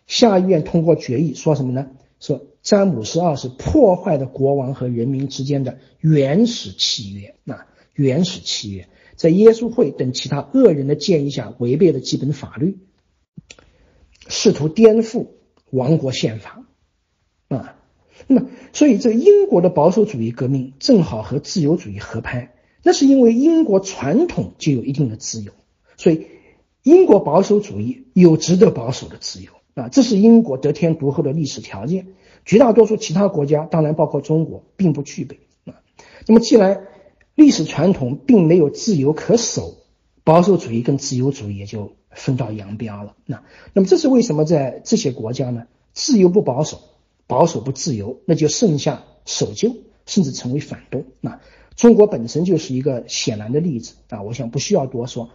[0.07, 1.89] 下议院通过决议说什么呢？
[2.21, 7.35] 说詹姆斯二世破坏了国王和人民之间的原始契约。
[7.47, 12.79] 啊，原始契约在耶稣会等其他恶人的建议下，违背了基本法律。
[14.29, 15.29] 试图颠覆
[15.71, 16.67] 王国宪法，
[17.49, 17.77] 啊，
[18.27, 22.56] 那么所以这英国的保守主义革命正好和自由主义合拍，
[22.87, 25.51] 那是因为英国传统就有一定的自由，
[25.97, 26.29] 所以
[26.85, 32.07] 英国保守主义有值得保守的自由啊，这是英国得天独厚的历史条件，
[32.45, 35.83] 绝大多数其他国家，当然包括中国，并不具备啊。
[36.29, 36.87] 那么既然
[37.35, 39.75] 历史传统并没有自由可守，
[40.23, 41.93] 保守主义跟自由主义也就。
[42.17, 43.15] 分道扬镳了。
[43.27, 43.43] 那
[43.75, 45.67] 那么这是为什么在这些国家呢？
[45.93, 46.81] 自由不保守，
[47.27, 51.05] 保守不自由，那就剩下守旧，甚至成为反动。
[51.21, 51.41] 那
[51.77, 54.23] 中国本身就是一个显然的例子啊！
[54.23, 55.31] 我想不需要多说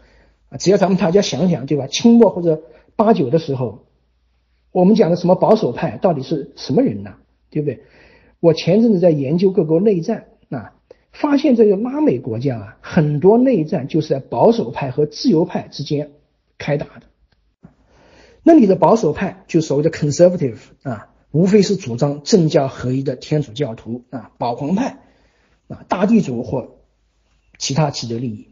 [0.49, 1.87] 啊，只要咱们大家想想，对吧？
[1.87, 2.61] 清末或者
[2.95, 3.85] 八九的时候，
[4.71, 7.13] 我们讲的什么保守派到底是什么人呢？
[7.49, 7.83] 对不对？
[8.39, 10.73] 我前阵子在研究各国内战啊，
[11.11, 16.11] 发现这个拉美国家啊，很多内战就是在保守派和自由派之间。
[16.57, 17.69] 开打的，
[18.43, 24.99] 那你的保守派就所谓的 conservative 啊，无非是主张政教合一的天主教徒啊，保皇派
[25.71, 26.77] 啊，大地主或
[27.57, 28.47] 其他既得利益，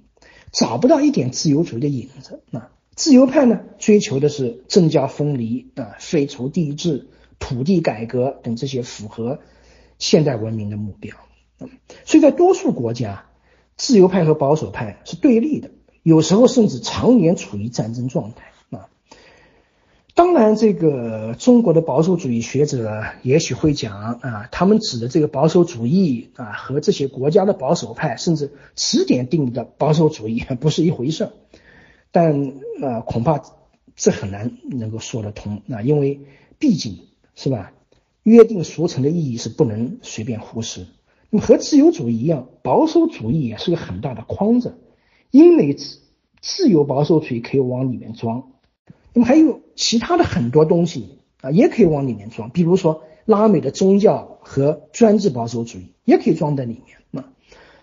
[0.51, 2.71] 找不到一点自由主义的影子啊。
[2.95, 7.07] 自由派呢，追求的是政教分离啊，废除帝制、
[7.39, 9.39] 土地改革等这些符合
[9.97, 11.15] 现代文明的目标。
[12.05, 13.25] 所以在多数国家，
[13.75, 15.71] 自由派和保守派是对立的。
[16.03, 18.51] 有时候甚至常年处于战争状态！
[20.19, 31.31] 当然，这个中国的保守主义学者也许会讲啊，他们指的这个保守主义啊，和这些国家的保守派，甚至词典定义的保守主义 不是一回事儿。
[32.11, 32.51] 但
[32.81, 33.41] 呃，恐怕
[33.95, 36.19] 这很难能够说得通啊，因为
[36.59, 36.99] 毕竟
[37.33, 37.71] 是吧，
[38.23, 40.85] 约定俗成的意义是不能随便忽视。
[41.29, 44.79] 那么和自由主义一样，保守主义也是个很大的框子。
[45.31, 45.99] 因为自
[46.41, 48.51] 自由保守主义可以往里面装，
[49.19, 52.49] 那么还有其他的很多东西啊，也可以往里面装。
[52.51, 57.21] 比如说拉美的宗教和专制保守主义也可以装在里面。
[57.21, 57.27] 啊，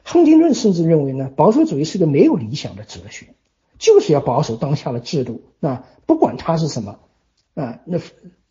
[0.03, 3.27] 亨廷顿甚至认为呢，保守主义是个没有理想的哲学，
[3.79, 7.01] 就是要保守当下的制度啊，不管它是什么
[7.53, 7.99] 啊，那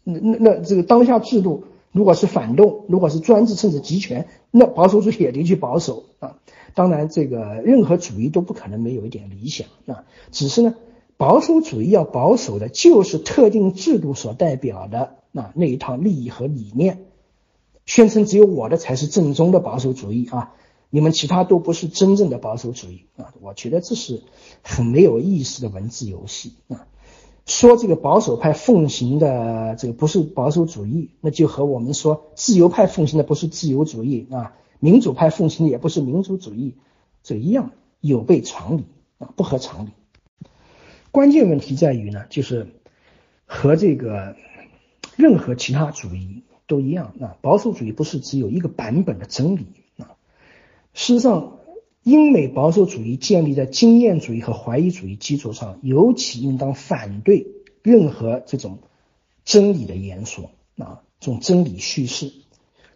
[0.04, 6.38] 那那那这个当下制度如果是反动，如果是专制甚至集权，那保守主义也得去保守啊。
[6.76, 10.04] 当然，这个任何主义都不可能没有一点理想啊。
[10.32, 10.76] 只是呢，
[11.18, 17.06] 保守主义要保守的就是特定制度所代表的那那一套利益和理念，
[17.86, 20.54] 宣称只有我的才是正宗的保守主义啊，
[20.90, 23.34] 你们其他都不是真正的保守主义啊。
[23.42, 24.24] 我觉得这是
[24.62, 26.88] 很没有意思的文字游戏啊。
[27.46, 34.54] 说这个保守派奉行的这个不是保守主义，那就和我们说自由派奉行的不是自由主义啊。
[34.80, 36.76] 民主派奉行的也不是民主主义，
[37.24, 38.84] 这一样有悖常理
[39.20, 39.90] 啊，不合常理。
[41.16, 42.68] 关键问题在于呢，就是
[43.46, 44.36] 和这个
[45.16, 49.66] 任何其他主义都一样啊，保守主义不是只有一个版本的真理
[49.98, 50.18] 啊。
[50.94, 51.60] 事实上，
[52.04, 57.48] 英美保守主义建立在经验主义和怀疑主义基础上，尤其应当反对
[57.82, 58.80] 任何这种
[59.46, 61.02] 真理的言说啊。
[61.22, 62.34] 这种真理叙事。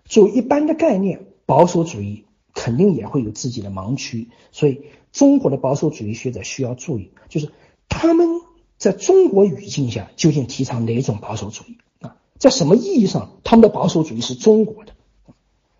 [0.04, 4.82] 作为一般的概念，保守主义肯定也会有自己的盲区，所以
[5.14, 7.50] 中国的保守主义学者需要注意，就是
[7.90, 8.28] 他们
[8.78, 12.16] 在中国语境下究竟提倡哪种保守主义啊？
[12.38, 14.94] 在什么意义上他们的保守主义是中国的？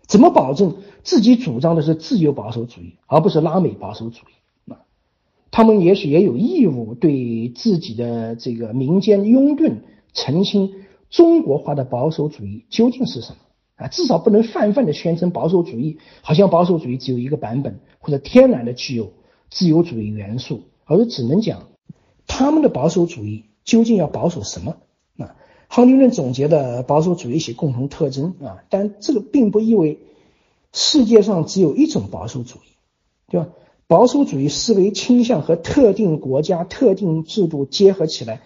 [0.06, 4.72] 怎么保证自己主张的是自由保守主义，而不是拉美保守主义？
[4.72, 4.82] 啊，
[5.50, 9.76] 他们也许也有义务对自己的这个民间拥趸
[10.12, 10.72] 澄清
[11.08, 13.36] 中国化的保守主义究竟是什么
[13.76, 13.88] 啊？
[13.88, 19.12] 至少不能泛泛的宣称保守主义好像保守主义只有一个版本，或者天然的具有
[19.48, 21.68] 自由主义元素，而是只能讲
[22.32, 24.76] 他们的保守主义究竟要保守什么？
[25.18, 25.34] 啊
[25.66, 29.98] 亨廷顿总结的保守主义一些共同特征啊，但这个并不意味
[30.72, 32.70] 世界上只有一种保守主义，
[33.28, 33.48] 对吧？
[33.88, 38.42] 保守主义思维倾向和特定国家、特定制度结合起来，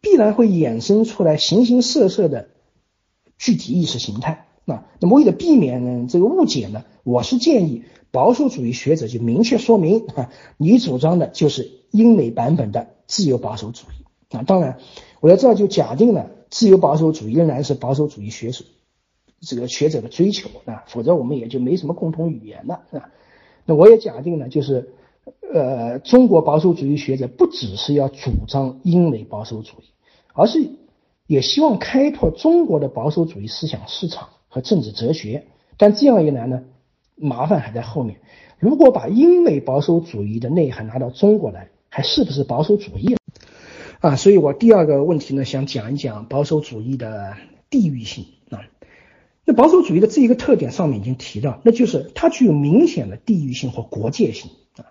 [0.00, 2.48] 必然会衍生出来形形色色的
[3.36, 4.46] 具体意识形态。
[4.66, 14.42] 啊，那么为了避免呢这个误解呢，我是建议保守主义学者就明确说明啊，你主张的就是英美版本的自由保守主义啊。
[14.42, 14.78] 当然，
[15.20, 16.30] 我在这就假定了。
[16.50, 18.64] 自由保守主义仍然是保守主义学术
[19.40, 23.10] 这个学者的追求啊，否则我们也就没什么共同语言了啊。
[23.66, 24.90] 那我也假定呢，就是
[25.52, 29.84] 呃，中国保守主义学者不只是要主张英美保守主义，
[30.32, 30.70] 而是
[31.26, 35.46] 也希望开拓中国的保守主义思想市场和政治哲学。
[35.76, 36.62] 但这样一来呢，
[37.16, 38.20] 麻烦还在后面。
[38.58, 43.14] 如果把英美保守主义的内涵拿到中国来，还是不是保守主义？
[44.00, 47.36] 啊，所以我第二个问题呢，想讲一讲保守主义的
[47.70, 48.62] 地域性啊。
[49.44, 54.90] 那保守主义的这一个特点上面已经提到，那就是它具有明显的地域性或国界性啊。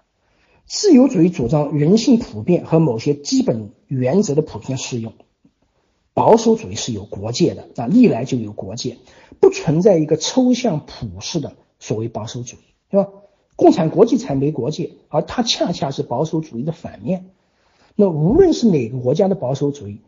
[0.65, 5.11] 自由主义主张人性普遍和某些基本原则的普遍适用，
[6.13, 8.97] 保守主义是有国界的啊，历来就有国界，
[9.41, 13.09] 不存在一个抽象普世的所谓保守主义，对吧？
[13.55, 17.29] 共产国际才没国界，而它恰恰是保守主义的反面。
[17.95, 20.01] 那无论是哪个国家的保守主义，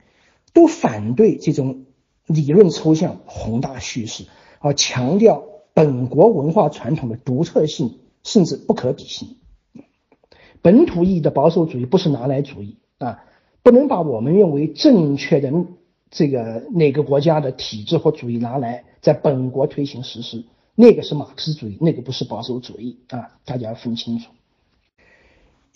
[0.53, 1.85] 都反对这种
[2.25, 4.25] 理论抽象、宏大叙事，
[4.59, 9.37] 而强调本国文化传统的独特性甚至不可比性。
[10.61, 13.23] 本土意义的保守主义不是拿来主义啊，
[13.61, 15.53] 不能把我们认为正确的
[16.09, 24.29] 这个哪个国家的体制或主义拿来在本国推行实施，那个是马克思主义，那个不是保守主义啊，大家要分清楚。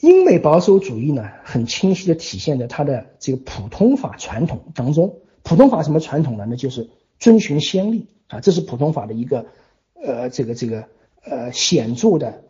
[0.01, 5.15] 英美保守主义呢，很清晰的体现在它的这个普通法传统当中。
[5.43, 6.45] 普通法什么传统呢？
[6.47, 9.47] 那就是遵循先例啊，这是普通法的一个
[9.95, 10.87] 呃这个这个
[11.23, 12.43] 呃显著的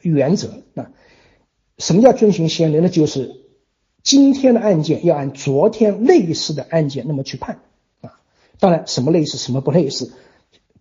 [0.00, 0.62] 原则。
[0.74, 0.90] 那
[1.78, 2.78] 什么叫遵循先例？
[2.80, 3.42] 那就是
[4.02, 7.60] 今天的案件要按昨天类似的案件那么去判
[8.00, 8.18] 啊。
[8.58, 10.12] 当然，什么类似，什么不类似，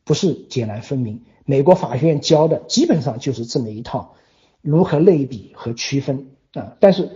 [0.03, 1.21] 不是截然分明。
[1.45, 4.15] 美国法学院教的基本上就是这么一套。
[4.61, 6.77] 如何类比和区分啊？
[6.79, 7.09] 但是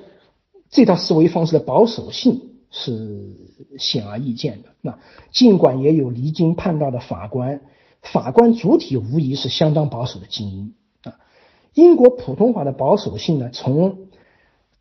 [0.72, 3.36] 这套思维方式的保守性是
[3.78, 4.70] 显而易见的。
[4.82, 4.98] 那
[5.32, 7.62] 尽管也有离经叛道的法官，
[8.02, 11.20] 法官主体无疑是相当保守的精英啊。
[11.76, 14.08] 英国普通法的保守性呢，从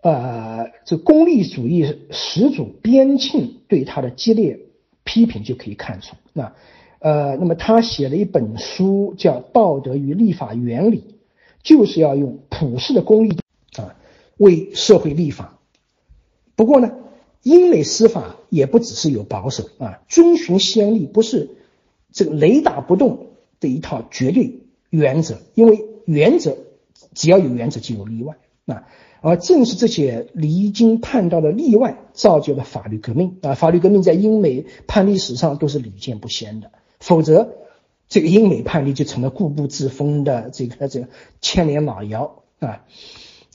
[0.00, 4.58] 呃这功利主义始祖边沁对他的激烈
[5.04, 6.16] 批评就可以看出。
[6.32, 6.54] 那
[7.04, 10.98] 呃，那么他写了一本书叫《道德与立法原理》。
[11.62, 13.38] 就是要用普世的公理
[13.78, 13.96] 啊
[14.36, 15.58] 为社会立法。
[16.56, 16.92] 不过呢，
[17.42, 21.48] 英美司法也不只是有保守啊，遵循先例不是
[22.12, 23.28] 这个雷打不动
[23.60, 26.58] 的一套绝对原则，因为原则
[27.14, 28.36] 只要有原则就有例外
[28.66, 28.84] 啊。
[29.22, 33.54] 而正是这些离经叛道的例外，造就了法律革命啊。
[33.54, 36.70] 法律革命在英美判例史上都是屡见不鲜的，
[37.04, 37.54] 否则。
[38.06, 41.08] 这个英美判例就成了固步自封的这个这个
[41.40, 42.84] 千年老谣啊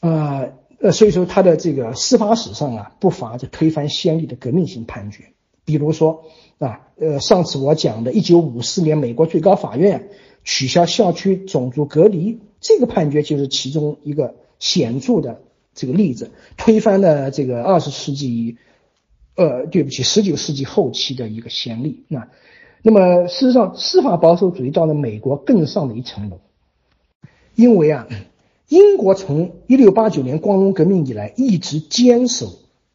[0.01, 5.33] 啊呃，所以说他的这个司法史上啊不乏这推翻先例的革命性判决，
[5.65, 6.25] 比如说
[6.57, 10.09] 啊呃上次我讲的1954年美国最高法院
[10.43, 15.43] 取消校区种族隔离这个判决就是其中一个显著的
[15.75, 18.57] 这个例子，推翻了这个二十世纪
[19.35, 22.27] 呃对不起十九世纪后期的一个先例那。
[22.81, 26.39] 那么，事实上，司法保守主义到了美国更上了一层楼，
[27.55, 28.07] 因为啊，
[28.69, 32.47] 英国从一六八九年光荣革命以来一直坚守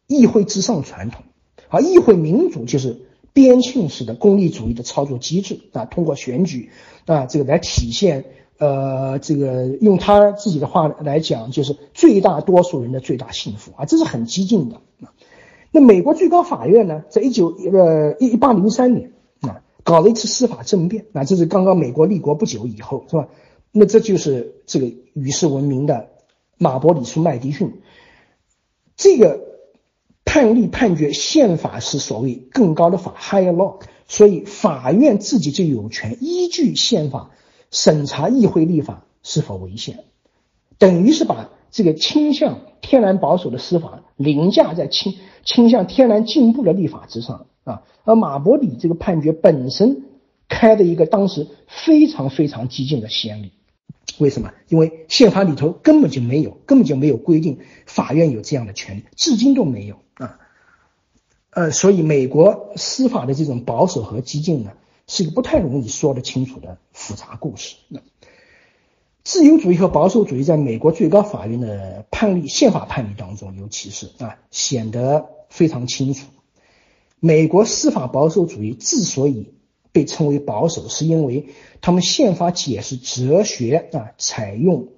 [0.07, 1.23] 议会至上传统，
[1.69, 2.97] 而议会民主就是
[3.31, 6.71] 边沁式的功利主义的操作机制啊，通过选举
[7.05, 8.25] 啊，这个来体现，
[8.57, 14.81] 呃，这个用他自己的话来讲，就是最大多数人的最大幸福啊，这是很激进的。
[15.69, 19.11] 那美国最高法院呢，在一九呃一八零三年。
[19.85, 23.27] 搞了一次司法政变，那这是刚刚美国立国不久以后，是吧？
[23.71, 26.09] 那这就是这个与世闻名的
[26.57, 27.81] 马伯里诉麦迪逊，
[28.97, 29.41] 这个
[30.25, 37.29] 判例判决宪法是所谓更高的法 （higher law），所以法院自己就有权依据宪法
[37.69, 40.05] 审查议会立法是否违宪，
[40.79, 45.13] 等于是把这个倾向天然保守的司法凌驾在倾
[45.43, 47.45] 倾向天然进步的立法之上。
[47.65, 47.83] 啊。
[48.05, 50.05] 而马伯里这个判决本身
[50.47, 53.51] 开的一个当时非常非常激进的先例。
[54.17, 54.53] 为什么？
[54.69, 60.39] 因为宪法里头根本就没有，根本就没有规定法院有这样的权利，至今都没有啊。
[61.49, 64.71] 呃，所以美国司法的这种保守和激进呢，
[65.07, 67.75] 是一个不太容易说得清楚的复杂故事。
[67.89, 67.99] 那
[69.23, 76.27] 自由主义和保守主义在美国最高法院的判例、宪法判例当中，尤其是啊，显得非常清楚。
[77.19, 79.53] 美国司法保守主义之所以
[79.91, 81.47] 被称为保守，是因为
[81.81, 84.89] 他们宪法解释哲学啊，采用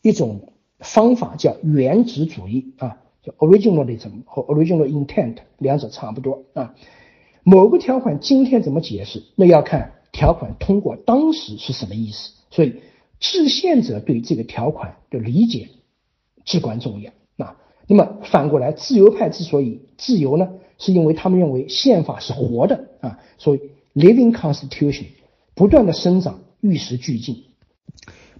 [0.00, 6.74] 一种方法叫原旨主义啊，叫 originalism 和 original intent，两者差不多啊。
[7.42, 12.30] 某个条款今天怎么解释，那要看条款通过当时是什么意思。
[12.50, 12.76] 所以
[13.18, 15.68] 制宪者对这个条款的理解
[16.44, 17.12] 至关重要
[17.44, 17.56] 啊。
[17.86, 23.60] 那么反过来，自由派之所以自由呢，是因为他们认为宪法是活的啊，所以。
[23.94, 25.04] Living Constitution
[25.54, 27.44] 不断的生长，与时俱进。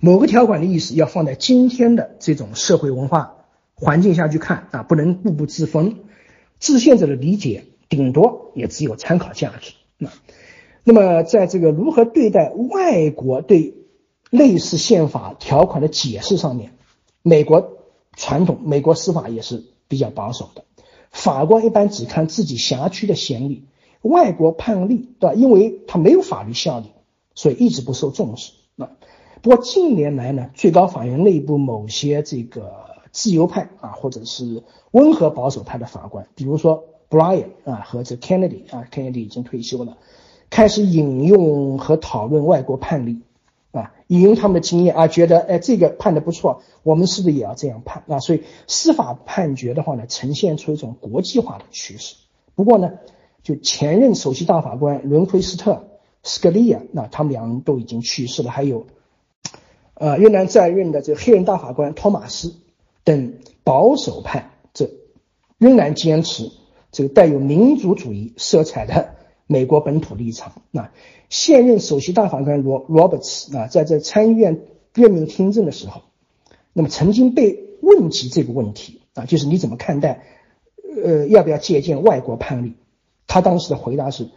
[0.01, 3.37] 某个条款的意思要放在今天的这种社会文化
[3.75, 6.01] 环境下去看啊，不能固步自封。
[6.59, 9.75] 制宪者的理解顶多也只有参考价值。
[9.97, 10.11] 那
[10.83, 13.77] 那么在这个如何对待外国对
[14.31, 16.73] 类似宪法条款的解释上面，
[17.23, 17.79] 美国
[18.17, 20.65] 传统美国司法也是比较保守的。
[21.15, 23.65] 法官一般只看自己辖区的先例。
[24.03, 25.35] 外国判例，对吧？
[25.35, 26.89] 因为它没有法律效力，
[27.35, 28.53] 所以一直不受重视。
[28.75, 28.91] 那
[29.41, 32.71] 不过近年来呢，最高法院内部某些这个
[33.13, 39.97] 自由派啊，或者是温和保守派的法官，比如说 Bryan 啊和这 Kennedy 啊，Kennedy 已经退休了，
[40.51, 43.21] 开始引用和讨论外国判例
[43.75, 48.19] 啊，引用他们的经验啊，觉得哎这个判的不错，我们是不是也要这样判啊？
[48.21, 52.17] 所以司法判决的话呢，呈现出一种国际化的趋势。
[52.55, 52.93] 不过呢。
[53.45, 55.85] 就前任首席大法官伦奎斯特、
[56.23, 58.51] 斯格利亚，那他们两人都已经去世了。
[58.51, 58.87] 还有，
[59.93, 62.55] 呃，仍然在任的这个黑人大法官托马斯
[63.05, 64.89] 等保守派，这
[65.59, 66.53] 仍然坚持
[66.91, 69.15] 这个带有民族主义色彩的
[69.47, 70.63] 美国本土立场。
[70.71, 70.91] 那
[71.29, 74.61] 现任首席大法官罗罗伯茨啊，在这参议院
[74.95, 76.03] 任命听证的时候，
[76.73, 80.23] 那么曾经被问及这个问题啊，就是你怎么看待，
[81.03, 82.75] 呃，要不要借鉴外国判例？
[83.27, 84.29] 他当时的回答是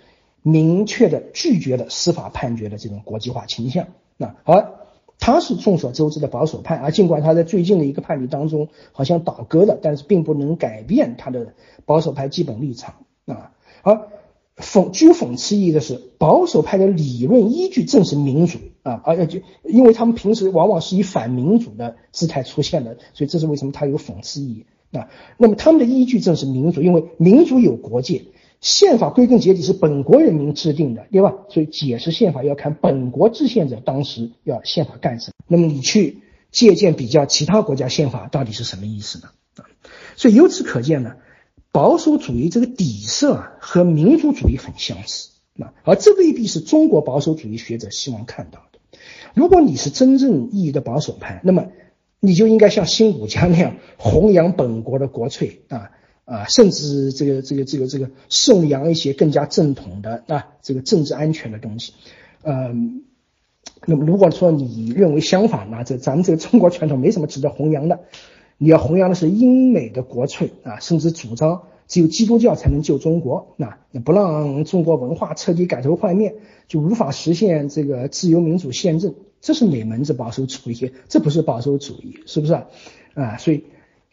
[0.41, 3.88] 明确的拒绝了司法判决的这种国际化倾向。
[4.18, 4.74] 那而
[5.20, 11.53] 他是众所周知的保守派啊，尽管他在最近的一个判例当中好像倒戈了，但是并不能改变他的
[11.86, 12.95] 保守派基本立场
[13.26, 13.51] 啊。
[13.84, 14.10] 而
[14.58, 24.66] 讽具有讽刺意义的是，保守派的理论依据正是民主啊，而且就因为他们平时往往是以反民主的姿态出现的，所以这是为什么他有讽刺意义
[24.97, 25.08] 啊。
[25.38, 28.26] 那么他们的依据正是民主，因为民主有国界。
[28.60, 31.36] 宪法归根结底是本国人民制定的，对吧？
[31.49, 35.34] 所以解释宪法要看本国制宪者当时要宪法干什么。
[35.47, 39.30] 那么你去借鉴比较其他国家宪法到底是什么意思呢？
[39.58, 39.70] 啊，
[40.16, 41.18] 所以由此可见呢，
[41.78, 48.80] 保守主义这个底色啊和民族主义很相似啊，而这未必是中国保守主义学者希望看到的。
[49.36, 51.67] 如果你是真正意义的保守派，那么
[52.19, 55.91] 你就应该像新儒家那样弘扬本国的国粹啊。
[56.25, 61.93] 啊，甚至这个这个这个这个颂扬一些更加正统的啊，这个政治安全的东西，
[62.43, 63.03] 嗯，
[63.86, 68.01] 那么如果说你认为相反那这咱们这个中国传统没什么值得弘扬的，
[68.58, 76.36] 你要弘扬的是英美的国粹啊，甚至主张只有基督教才能救中国，那也不让中国文化彻底改头换面，
[76.68, 80.91] 就无法实现这个自由民主宪政，这是哪门子保守主义？
[81.08, 82.68] 这不是保守主义，是不是啊？
[83.14, 83.64] 啊，所以。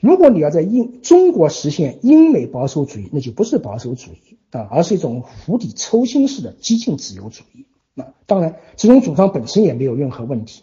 [0.00, 7.64] 如果你要在英中国实现英美保守主义，那就不是保守主义啊，而是一种釜底抽薪式的激进自由主义。
[7.94, 10.62] 那当然，这种主张本身也没有任何问题，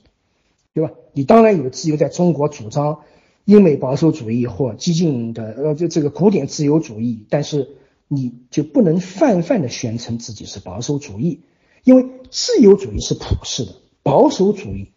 [0.75, 0.91] 对吧？
[1.13, 2.99] 你当然有自由在中国主张
[3.45, 7.69] 英美保守主义或激进的呃，就这个古典自由主义，但是
[8.07, 11.41] 你就不能泛泛的宣称自己是保守主义，
[11.83, 13.73] 因为自由主义是普世的，
[14.03, 14.91] 保守主义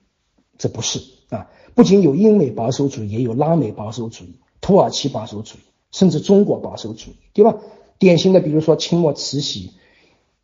[0.59, 1.51] 这不是啊。
[1.75, 7.57] 不仅有英美保守主义，也有拉美保守主义、土耳其保守主义，甚至中国保守主义，对吧？
[7.99, 9.71] 典型的，比如说清末慈禧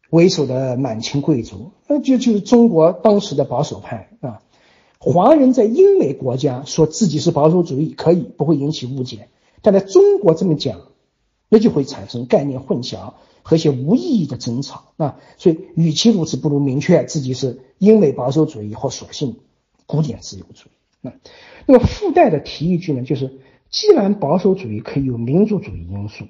[0.09, 4.41] 为首的满清贵族，那就就是中国当时的保守派啊。
[5.03, 9.31] 华人在英美国家说自己是保守主义，可以不会引起误解，
[9.63, 10.83] 但在中国这么讲，
[11.49, 15.17] 那就会产生概念混淆和一些无意义的争吵啊。
[15.39, 19.37] 所以，与其如此，不如明确自己是英美保守主义或索性
[19.87, 20.73] 古典自由主义。
[21.01, 21.15] 那
[21.65, 23.41] 那么附带的提一句呢，就是
[23.71, 26.27] 既然保守主义可以有民族主义因素，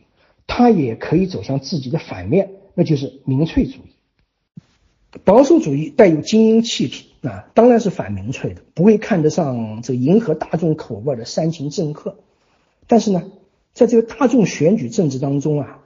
[0.46, 3.90] 它也可以走向自己的反面，那就是民粹主义。
[5.24, 12.18] 保守主义带有精英气质啊，当然是反民粹的，不会看得上这迎合大众口味的煽情政客。
[12.86, 13.24] 但是呢，
[13.72, 15.80] 在这个大众选举政治当中啊，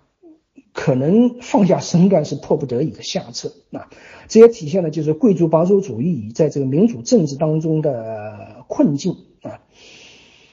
[0.72, 3.88] 可能放下身段是迫不得已的下策啊。
[4.28, 9.60] 这也体现了就是贵族保守主义在这个民主政治当中的困境啊。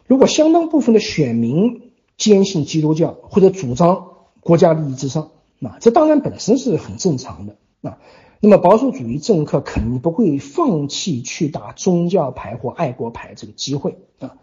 [0.08, 4.08] 如果相当部分的选民坚信基督教或者主张
[4.40, 7.98] 国家利益至上，那这当然本身是很正常的啊。
[8.44, 14.36] 那么保守主义政客肯定不会放弃去打宗教牌或爱国牌这个机会啊。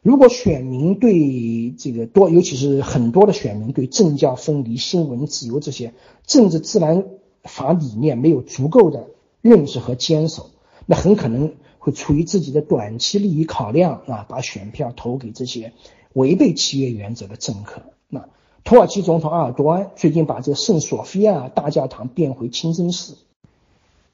[0.00, 5.92] 如果选民对这个多，尤其是很多的选民对政教分离、新闻自由这些
[6.24, 7.04] 政治自然
[7.42, 9.08] 法理念没有足够的
[9.40, 10.50] 认识和坚守，
[10.86, 15.72] 那很可能会出于自己的短期利益考量啊，把选票投给这些
[16.12, 17.82] 违背契约原则的政客。
[18.08, 18.28] 那
[18.62, 23.16] 土耳其总统阿尔多安最近把这圣索菲亚大教堂变回清真寺。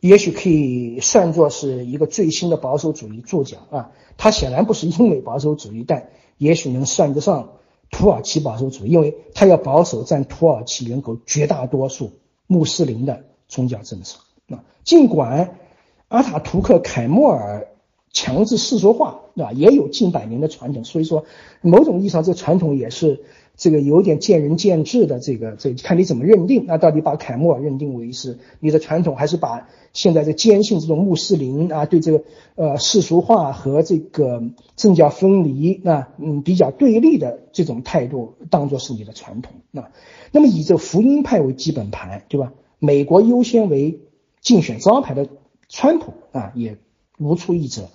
[0.00, 7.54] 也许可以算作是一个最新的保守主义注脚啊，他显然不是英美保守主义，但也许能算得上
[7.90, 12.12] 土耳其保守主义，因为他要保守占土耳其人口绝大多数
[12.46, 14.62] 穆斯林的宗教政策啊。
[14.84, 15.58] 尽管
[16.06, 17.68] 阿塔图克、凯末尔
[18.12, 19.52] 强制世俗化，对吧？
[19.52, 21.24] 也有近百年的传统，所以说
[21.60, 23.24] 某种意义上，这传统也是。
[23.58, 26.64] 这个有点见仁见智的，这个这看你怎么认定。
[26.66, 32.22] 那到底把凯末尔认定为是你的传统，还是把现在的坚信这种穆斯林啊对这个
[32.54, 34.44] 呃世俗化和这个
[34.76, 39.54] 政教分离啊嗯比较对立的这种态度当做是你的传统？
[39.72, 39.90] 那
[40.30, 42.52] 那么以这福音派为基本盘，对吧？
[42.78, 43.98] 美国优先为
[44.40, 45.26] 竞选招牌的
[45.68, 46.78] 川普啊也
[47.16, 47.88] 如出一辙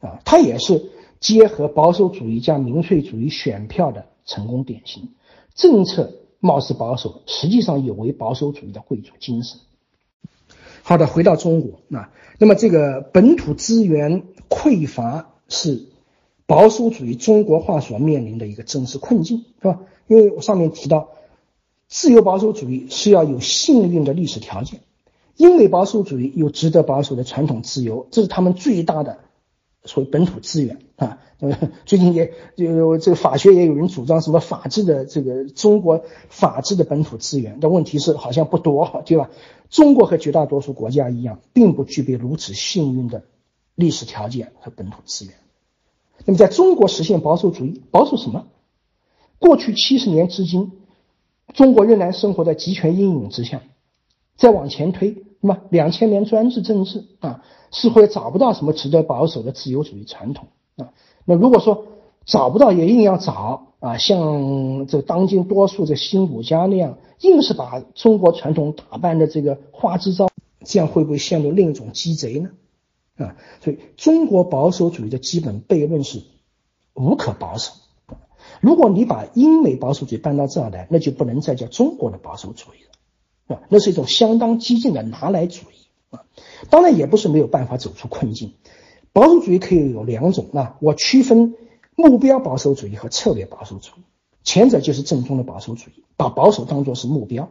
[0.00, 0.90] 啊，他也是
[1.20, 4.06] 结合保守主义加民粹主义选票的。
[4.28, 5.08] 成功典型，
[5.56, 9.58] 政策貌似保守，实际上有违保守主义的贵族精神。
[10.82, 15.86] 好的，回到中国啊，那么这个本土资源匮乏是
[16.46, 19.80] 保守主义中国化所面临的一个真实困境，是吧？
[20.06, 21.08] 因为我上面提到，
[21.88, 24.80] 自由保守主义是要有幸运的历史条件，
[25.36, 29.18] 英美保守主义有值得保守的传统自由，这是他们最大的。
[29.84, 31.18] 所谓本土资源啊，
[31.86, 39.30] 最近也就这个法学也有人主张什么法治的这个中国法治的本土资源，但问题是好像不多，对吧？
[39.70, 43.24] 中国和绝大多数国家一样，并不具备如此幸运的
[43.74, 45.34] 历史条件和本土资源。
[46.24, 48.46] 那么在中国实现保守主义，保守什么？
[49.38, 50.72] 过去七十年至今，
[51.54, 53.62] 中国仍然生活在集权阴影之下。
[54.36, 57.42] 再往前推，那么两千年专制政治啊。
[57.70, 60.88] 似乎也找不到什么值得保守的自由主义传统啊。
[61.26, 61.84] 那如果说
[62.24, 70.30] 找不到，也硬要找啊，像这当今多数的新儒家那样，硬是把中国传统打扮的这个花枝招，
[70.64, 72.50] 这样会不会陷入另一种鸡贼呢？
[73.18, 76.22] 啊，所以中国保守主义的基本悖论是
[76.94, 77.74] 无可保守。
[78.62, 82.92] 如果你把英美保守主义搬到这儿来，那就不能再叫中国的保守主义了，
[83.48, 86.16] 啊，那是一种相当激进的拿来主义。
[86.16, 86.22] 啊，
[86.70, 88.54] 当然也不是没有办法走出困境。
[89.12, 91.54] 保守主义可以有两种啊，我区分
[91.96, 94.04] 目标保守主义和策略保守主义。
[94.44, 97.50] 前者就是正宗的保守主义，把保守当作是目标。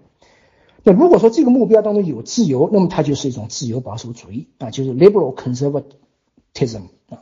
[0.84, 7.20] 那如果说这个目标当中有自由，那么它就是一种自由保守主义啊，就是 liberal conservatism 啊。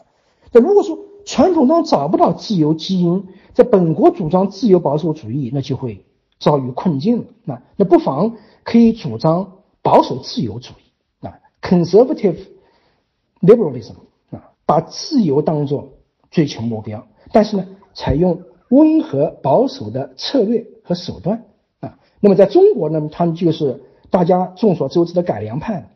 [0.51, 6.05] 那如果说传统中找不到自由基因，在本国主张自由保守主义，那就会
[6.39, 7.25] 遭遇困境了。
[7.43, 11.39] 那那不妨可以主张保守自由主义啊。
[11.61, 12.35] conservative
[13.39, 13.93] liberalism
[14.31, 15.93] 啊，把自由当作
[16.31, 21.45] 追求目标，但是呢，采用温和保守的策略和手段
[21.79, 21.97] 啊。
[22.19, 25.95] 那么在中国呢，他们就是大家众所周知的改良派，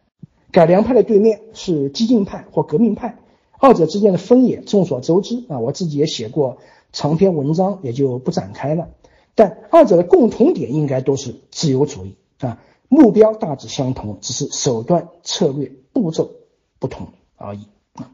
[0.51, 3.17] 改良派的对面是激进派或革命派，
[3.59, 5.59] 二者之间的分野众所周知啊。
[5.59, 6.59] 我自己也写过
[6.93, 8.89] 长篇文章，也就不展开了。
[9.33, 12.59] 但二者的共同点应该都是自由主义啊。
[12.91, 16.31] 目标大致相同，只是手段、策略、步骤
[16.79, 18.11] 不同而已啊。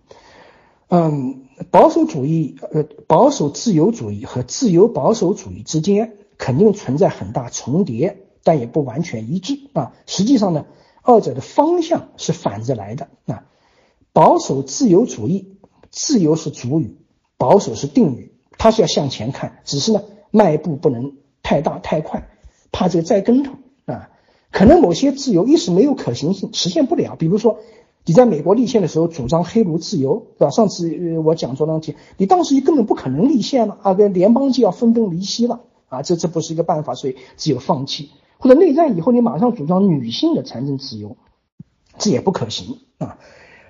[0.89, 9.93] 嗯，保守主义、呃，保守自由主义和自由保守主义之间肯定存在很大重叠，但也不完全一致啊。
[10.05, 10.65] 实际上呢，
[11.01, 13.45] 二者的方向是反着来的啊。
[14.11, 15.57] 保守自由主义，
[15.89, 16.97] 自由是主语，
[17.37, 22.27] 保守是定语，它是要向前看，只是呢迈步不能太大太快，
[22.73, 23.53] 怕这个栽跟头。
[24.55, 27.17] 可能某些自由一时没有可行性，实现不了。
[27.17, 27.59] 比如说，
[28.05, 30.49] 你在美国立宪的时候主张黑奴自由，对吧？
[30.49, 38.11] 上次我讲座当中，你当时根本不可能立宪了啊，跟联邦就要分崩离析了啊，这这不是一个办法，所以只有放弃。
[38.37, 41.17] 或者内战以后，你马上主张女性的财政自由，
[41.97, 43.17] 这也不可行啊。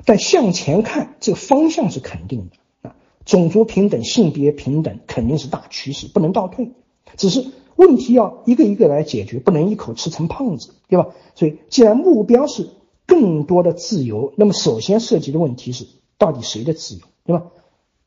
[0.05, 6.73] 但向前看，这个方向是肯定的啊，种族平等、性别平等肯定是大趋势，不能倒退。
[7.17, 7.43] 只是
[7.75, 11.09] 问题要一个一个来解决，不能一口吃成胖子，对吧？
[11.35, 12.69] 所以，既然目标是
[13.05, 15.85] 更多的自由，那么首先涉及的问题是，
[16.17, 17.47] 到底谁的自由，对吧？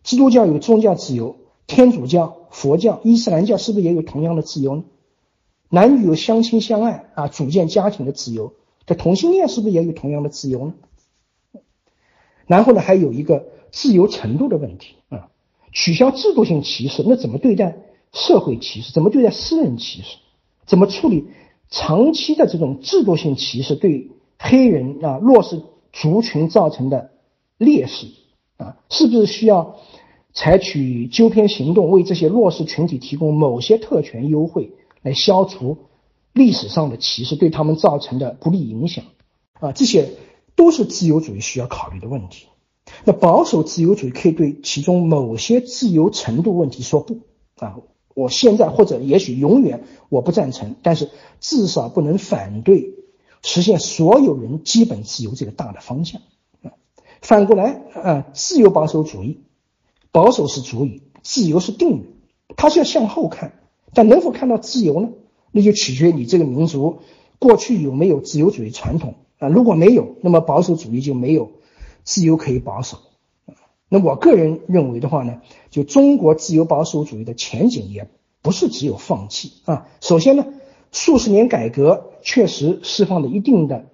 [0.02, 4.84] 基督教有宗教自由，天主教、佛教、伊斯兰教是不是也有同样的自由呢？
[5.68, 8.54] 男女有相亲相爱啊，组建家庭的自由，
[8.86, 10.74] 这同性恋是不是也有同样的自由呢？
[12.46, 15.28] 然后呢，还有一个自由程度的问题啊，
[15.72, 17.76] 取消制度性歧视，那怎么对待
[18.18, 18.92] 社会歧视？
[18.92, 20.18] 怎么对待私人歧视？
[20.66, 21.28] 怎么处理
[21.70, 25.62] 长期的这种制度性歧视对黑人啊弱势
[25.92, 27.12] 族群造成的
[27.56, 28.08] 劣势
[28.56, 28.76] 啊？
[28.90, 29.76] 是不是需要
[30.34, 35.78] 采取纠偏行动，为这些弱势群体提供某些特权优惠，来消除
[36.32, 39.04] 历史上的歧视对他们造成的不利影响
[39.60, 39.72] 啊？
[39.72, 40.10] 这些。
[40.58, 42.46] 都是自由主义需要考虑的问题。
[43.04, 47.20] 那保守自由主义可以对其中某些自由程度问题说不
[47.58, 47.76] 啊，
[48.18, 51.08] 我现在或者也许永远我不赞成，但是
[51.38, 52.94] 至少不能反对
[53.44, 56.20] 实现所有人基本自由这个大的方向
[56.62, 56.72] 啊。
[57.22, 59.38] 反过来啊，自由保守主义，
[60.10, 62.06] 保守是主语，自由是定语，
[62.56, 63.52] 它是要向后看，
[63.94, 65.10] 但能否看到自由呢？
[65.52, 66.98] 那就取决于你这个民族
[67.38, 69.14] 过去有没有自由主义传统。
[69.38, 71.52] 啊，如果没有，那么保守主义就没有
[72.02, 72.98] 自由可以保守。
[73.88, 78.08] 那我个人认为的话呢，就中国自由保守主义的前景也
[78.42, 79.88] 不是只有放弃啊。
[80.00, 80.46] 首先呢，
[80.92, 83.86] 数十年改革确实释放了一定的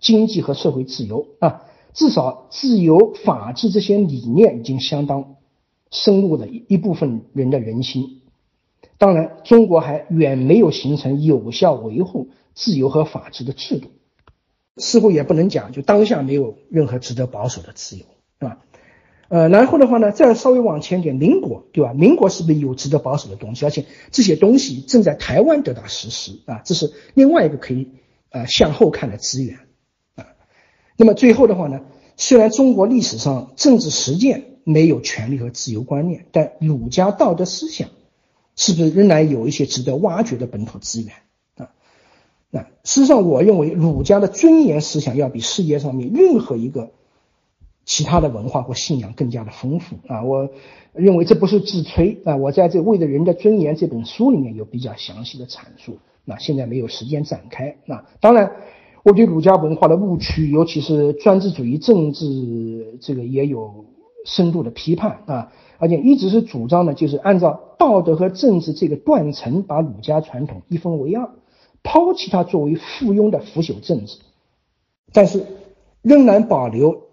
[0.00, 1.62] 经济和社会自由啊，
[1.94, 5.36] 至少自由、法治这些理念已经相当
[5.90, 8.20] 深入了一部分人的人心。
[8.98, 13.88] 当然，中国还远没有形成有效维护自由和法治的制度。
[14.76, 18.04] 似乎也不能讲，就当下没有任何值得保守的自由，
[19.28, 21.92] 呃，然后的话呢，再稍微往前点，民国，对吧？
[21.92, 23.66] 民国是不是有值得保守的东西？
[23.66, 27.88] 而且这些东西正在台湾得到实施啊，这是另外一个可以
[28.30, 29.58] 呃向后看的资源
[30.14, 30.24] 啊。
[30.96, 31.82] 那么最后的话呢，
[32.16, 37.90] 虽然中国历史上政治实践没有权利和自由观念，但儒家道德思想
[38.56, 41.12] 是不是仍然有一些值得挖掘的本土资源
[41.56, 41.68] 啊？
[42.50, 46.92] 那事实上，我认为儒家的尊严思想要比世界上面任何一个
[47.88, 50.22] 其他的文化或信仰更加的丰富啊！
[50.22, 50.50] 我
[50.92, 52.36] 认为这不是自吹啊！
[52.36, 57.78] 我在这《为了人的尊严》这本书里面有比较详细的阐述，那现在没有时间展开。
[57.86, 58.52] 那当然，
[59.04, 63.86] 我对儒家文化的误区，尤其是专制主义政治这个也有
[64.26, 65.50] 深度的批判啊！
[65.78, 71.30] 而且一直是主张呢，就是按照道德和政治这个断层，把儒家传统一分为二。
[71.82, 74.18] 抛弃它作为附庸的腐朽政治，
[75.14, 75.46] 但是
[76.02, 77.07] 仍然保留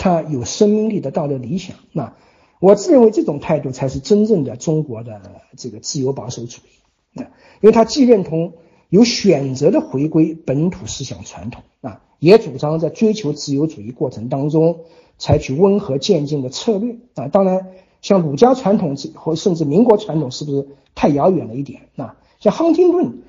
[0.00, 1.76] 他有生命力的道德理想。
[1.92, 2.14] 那
[2.58, 5.20] 我自认为这种态度才是真正的中国的
[5.58, 7.20] 这个自由保守主义。
[7.20, 7.28] 啊，
[7.60, 8.54] 因为他既认同
[8.88, 14.80] 有选择的回归本土思想传统啊，也主张在追求自由主义过程当中
[15.18, 17.28] 采取温和渐进的策略啊。
[17.28, 17.68] 当然，
[18.00, 21.82] 像儒家传统或甚至民国传统是不是太遥远了一点？
[21.96, 23.22] 啊，像亨廷顿。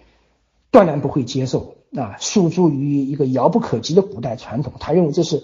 [0.73, 4.71] 断然不会接受啊，诉诸于一个遥不可及的古代传统。
[4.79, 5.43] 他认为这是，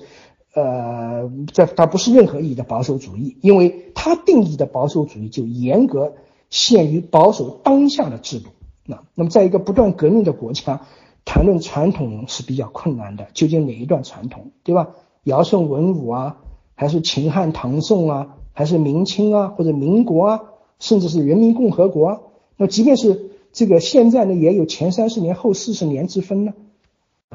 [0.57, 6.13] 呃，这他不是任何意义的保守主义，因为他定义的保守主义就严格
[6.49, 8.49] 限于保守当下的制度。
[8.83, 10.81] 那那么，在一个不断革命的国家，
[11.25, 13.27] 谈论传统是比较困难的。
[13.35, 14.89] 究竟哪一段传统，对吧？
[15.25, 16.37] 尧舜文武啊，
[16.73, 20.41] 还是秦汉唐宋啊，还是明清啊，或者民国啊，
[20.79, 22.19] 甚至是人民共和国啊？
[22.57, 23.25] 那即便是。
[23.53, 26.53] 这个现在呢也有前三十年后四十年之分呢，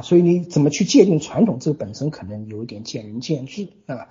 [0.01, 4.09] 所以你怎么去界定传统，这个本身可能有一点见仁见智啊，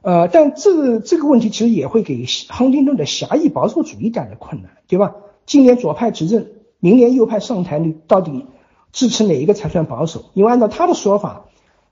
[0.00, 5.14] 呃，但这这个问题其实也会给亨廷顿的狭义保守主义带来困难，对吧？
[5.46, 6.46] 今年左派执政，
[6.80, 8.46] 明年右派上台，你到底
[8.90, 10.24] 支持哪一个才算保守？
[10.34, 11.44] 因为按照他的说法，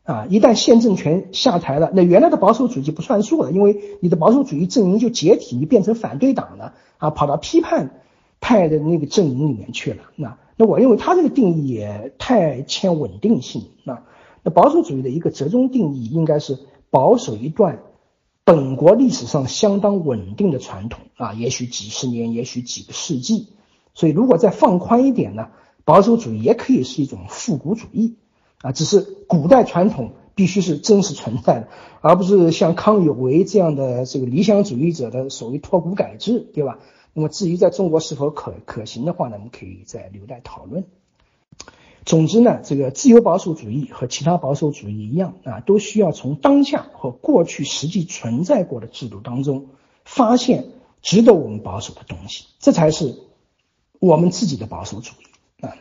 [0.02, 7.90] 啊，一旦现政权下台了，那原来的保守主义就不算数了，因为你的保守主义阵营就解体，你变成反对党了，啊，跑到批判。
[8.42, 14.04] 派的那个阵营里面去了，那那我认为他这个定义也太欠稳定性啊。
[14.42, 16.58] 那保守主义的一个折中定义应该是
[16.90, 17.80] 保守一段
[18.44, 23.48] 本国历史上相当稳定的传统啊，也许几十年，也许几个世纪。
[23.94, 25.48] 所以如果再放宽一点呢，
[25.86, 28.16] 保守主义也可以是一种复古主义
[28.61, 30.11] 啊，只是古代传统。
[30.32, 31.68] 必须是真实存在的，
[32.00, 36.78] 而不是像康有为这样的这个理想主义者的所谓脱古改制，对吧？
[37.12, 40.84] 那么至于在中国是否可可行的话呢，我们可以再留待讨论。
[42.06, 49.68] 总之呢，这个自由保守主义和其他保守主义一样啊，都需要从当下和过去实际存在过的制度当中
[50.04, 50.64] 发现
[51.02, 53.16] 值得我们保守的东西，这才是
[53.98, 55.76] 我们自己的保守主义啊。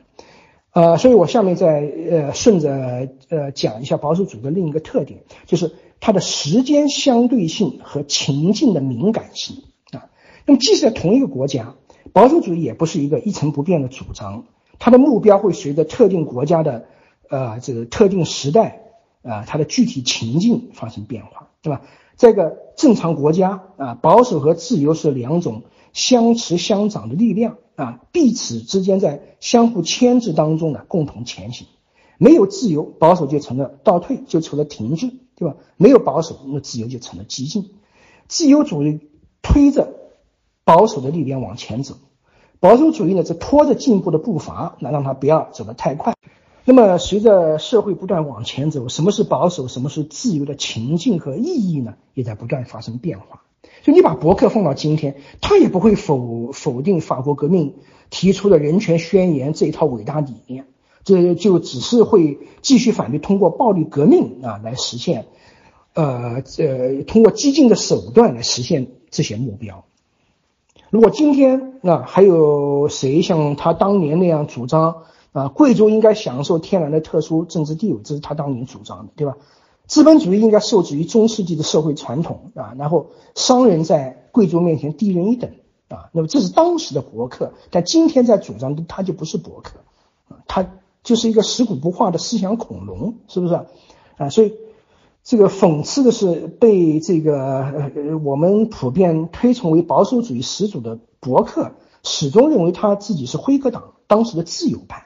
[0.71, 9.63] 呃，所以我下面再呃顺着呃讲一下保守主义的另一个特点，就是它的时间相对性和情境的敏感性。
[10.49, 11.75] 那么即使在同一个国家，
[12.11, 14.45] 保守主义也不是一个一成不变的主张，
[14.79, 16.87] 它的目标会随着特定国家的
[17.29, 18.81] 呃这个特定时代
[19.21, 21.83] 啊它的具体情境发生变化，对吧？
[22.17, 25.61] 这个正常国家啊，保守和自由是两种
[25.93, 27.57] 相持相长的力量。
[27.75, 31.67] 啊，彼此之间在相互牵制当中呢，共同前行。
[32.17, 35.55] 没有自由，保守就成了倒退，就成了停滞，对吧？
[35.77, 37.69] 没有保守，那自由就成了激进。
[38.27, 38.99] 自由主义
[39.41, 39.93] 推着
[40.69, 41.95] 保守的力量往前走，
[42.59, 46.13] 保守主义呢则拖着进步的步伐，那让它不要走得太快。
[46.63, 53.41] 那么随着社会不断往前走，什么是保守，什么是自由的情境和意义呢，也在不断发生变化。
[53.81, 57.73] 就你把博客放到今天，他也不会否否定法国革命
[58.11, 60.67] 提出的人权宣言这一套伟大理念，
[61.03, 65.25] 这就只是会继续反对通过暴力革命啊来实现，
[65.95, 69.83] 呃呃通过激进的手段来实现这些目标。
[70.89, 79.37] 如果今天啊还有谁像他当年那样主张啊贵族应该享受天然的特殊政治地位，这是他当年主张的，对吧？
[79.85, 85.49] 资本主义应该受制于中世纪的社会传统啊，然后商人在贵族面前低人一等
[85.87, 89.79] 啊，那么这是当时的博客，但今天在主张的他就不是博客
[90.27, 90.67] 啊，他
[91.03, 93.53] 就是一个食古不化的思想恐龙，是不是
[94.17, 94.29] 啊？
[94.29, 94.53] 所以
[95.29, 105.05] 这个讽刺的是，被这个呃我们普遍推崇为保守主义始祖的伯克，始终认为他自己是辉格党当时的自由派。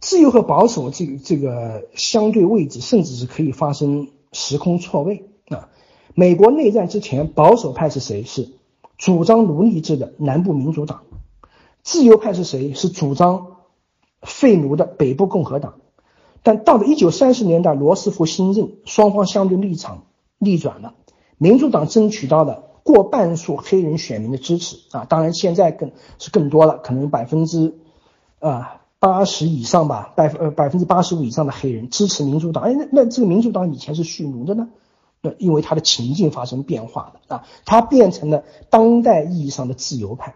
[0.00, 5.68] 自由和保守这个这个相对位置，甚至是可以发生时空错位啊。
[6.16, 8.24] 美国内战之前，保守派是谁？
[8.24, 8.48] 是
[8.98, 11.02] 主张奴隶制的南部民主党；
[11.84, 12.74] 自由派是谁？
[12.74, 13.58] 是主张
[14.20, 15.74] 废奴的北部共和党。
[16.42, 20.04] 但到了一九三十年代，罗斯福新政，双方相对立场
[20.38, 20.94] 逆转了，
[21.38, 25.04] 民主党争取到了过半数黑人选民的支持啊。
[25.04, 27.74] 当然，现在更是更多了，可能百分之
[28.38, 28.76] 啊。
[29.02, 32.64] 八十以上吧，百呃百分之八十五以上的黑人支持民主党。
[32.64, 34.68] 哎，那那这个民主党以前是蓄奴的呢？
[35.22, 40.34] 那因为他的情境发生变化了啊，他变成了当代意义上的自由派。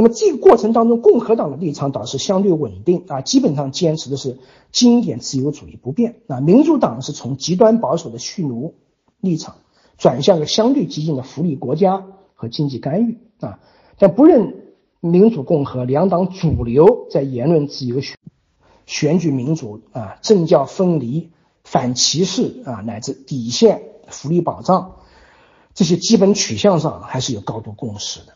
[0.00, 4.38] 那么这个过程当中，共和党的立场倒是相对稳定啊，基本上坚持的是
[4.72, 6.40] 经典自由主义不变啊。
[6.40, 8.76] 民主党是从极端保守的蓄奴
[9.20, 9.56] 立场
[9.98, 13.60] 转向了相对激进的福利国家和经济干预啊，
[13.98, 14.58] 但不论。
[15.02, 18.18] 民主共和两党主流在言论自由、选
[18.84, 21.30] 选举民主啊、政教分离、
[21.64, 24.96] 反歧视啊，乃至底线福利保障
[25.72, 28.34] 这些基本取向上还是有高度共识的。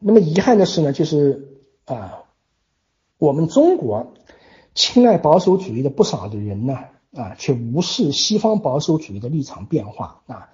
[0.00, 2.24] 那么遗憾的是呢，就是啊，
[3.18, 4.14] 我们中国
[4.74, 6.78] 青睐保守主义的不少的人呢
[7.14, 10.48] 啊，却无视西方保守主义的立场变化啊。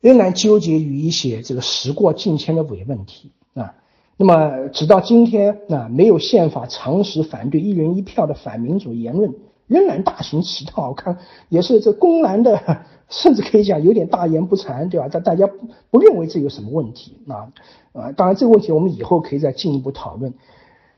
[0.00, 3.74] 仍然纠结于一些这个时过境迁的伪问题啊，
[4.16, 9.34] 那么直到今天啊，没有宪法常识反对一人一票的反民主言论
[9.66, 11.18] 仍然大行其道，看
[11.48, 15.08] 也是这公然的，甚至可以讲有点大言不惭，对吧？
[15.10, 15.48] 但大家
[15.90, 17.48] 不认为这有什么问题啊
[17.92, 18.12] 啊！
[18.12, 20.34] 当然这个问题我们以后可以再进一步讨论。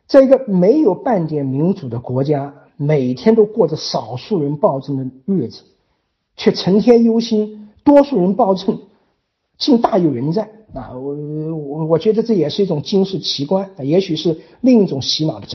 [0.06, 5.62] 在一个没有半点民主的国家，每天都过着少数人暴政的日子，
[6.36, 8.80] 却成天忧心多数人暴政。
[9.56, 10.92] 竟大有人在啊！
[10.94, 15.46] 我我我觉得这也是一种惊世奇观，也许是另一种洗脑的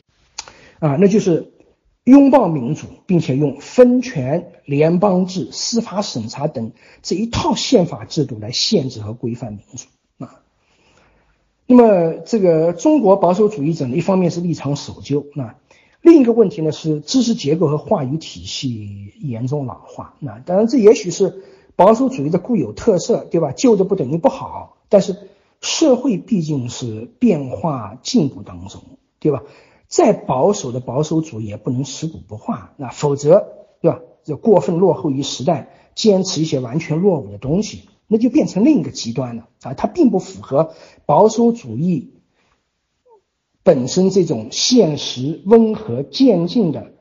[0.78, 1.52] 啊，那就是
[2.06, 10.40] 拥抱民主，并且用分权、联邦制、司法审查等这一套宪法制度来限制和规范民主啊。
[11.66, 15.56] 那么，这个中国保守主义者呢，一方面是立场守旧啊，
[16.00, 20.14] 另一个问题呢是知识结构和话语体系严重老化。
[20.20, 21.42] 那当然，这也许是。
[21.78, 23.52] 保守主义的固有特色，对吧？
[23.52, 25.14] 旧的不等于不好，但是
[25.60, 28.82] 社会毕竟是变化进步当中，
[29.18, 29.42] 对吧？
[29.88, 33.46] 再保守的保守主义也不能食古不化，那否则，
[33.80, 34.00] 对吧？
[34.24, 39.74] 这过分落后于时代，坚持一些完全落伍的东西，那就变成另一个极端了啊！
[39.74, 40.74] 它并不符合
[41.04, 42.14] 保守主义
[43.62, 46.92] 本身这种现实、温和、渐进的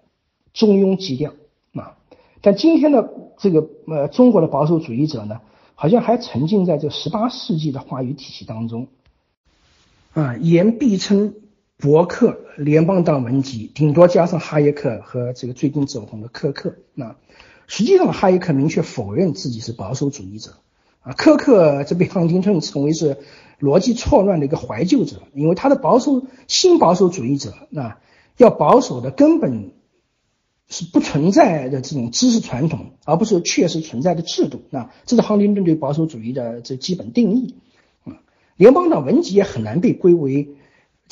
[0.54, 1.34] 中庸基调
[1.74, 1.98] 啊。
[2.42, 5.42] 但今天的这个呃中国的保守主义者呢？
[5.78, 8.88] 好像还沉浸在这十八世纪的话语体系当中，
[10.14, 11.34] 啊，言必称
[11.78, 16.76] 伯克、联邦党文集，顶多加上哈耶克和这个最近走红的科克。
[16.94, 17.16] 那
[17.68, 20.58] 实际上，哈耶克明确否认自己是保守主义者，
[21.02, 23.18] 啊，科克这被康丁顿称为是
[23.60, 27.98] 逻辑错乱的一个怀旧者，因为他的保守新保守主义者，那
[28.38, 29.72] 要保守的根本。
[30.68, 34.64] 是不存在的这种知识传统，而不是确实存在的制度。
[34.72, 37.54] 那这是亨廷顿对保守主义的这基本定义。
[38.04, 38.18] 啊，
[38.58, 40.55] 联邦党文集也很难被归为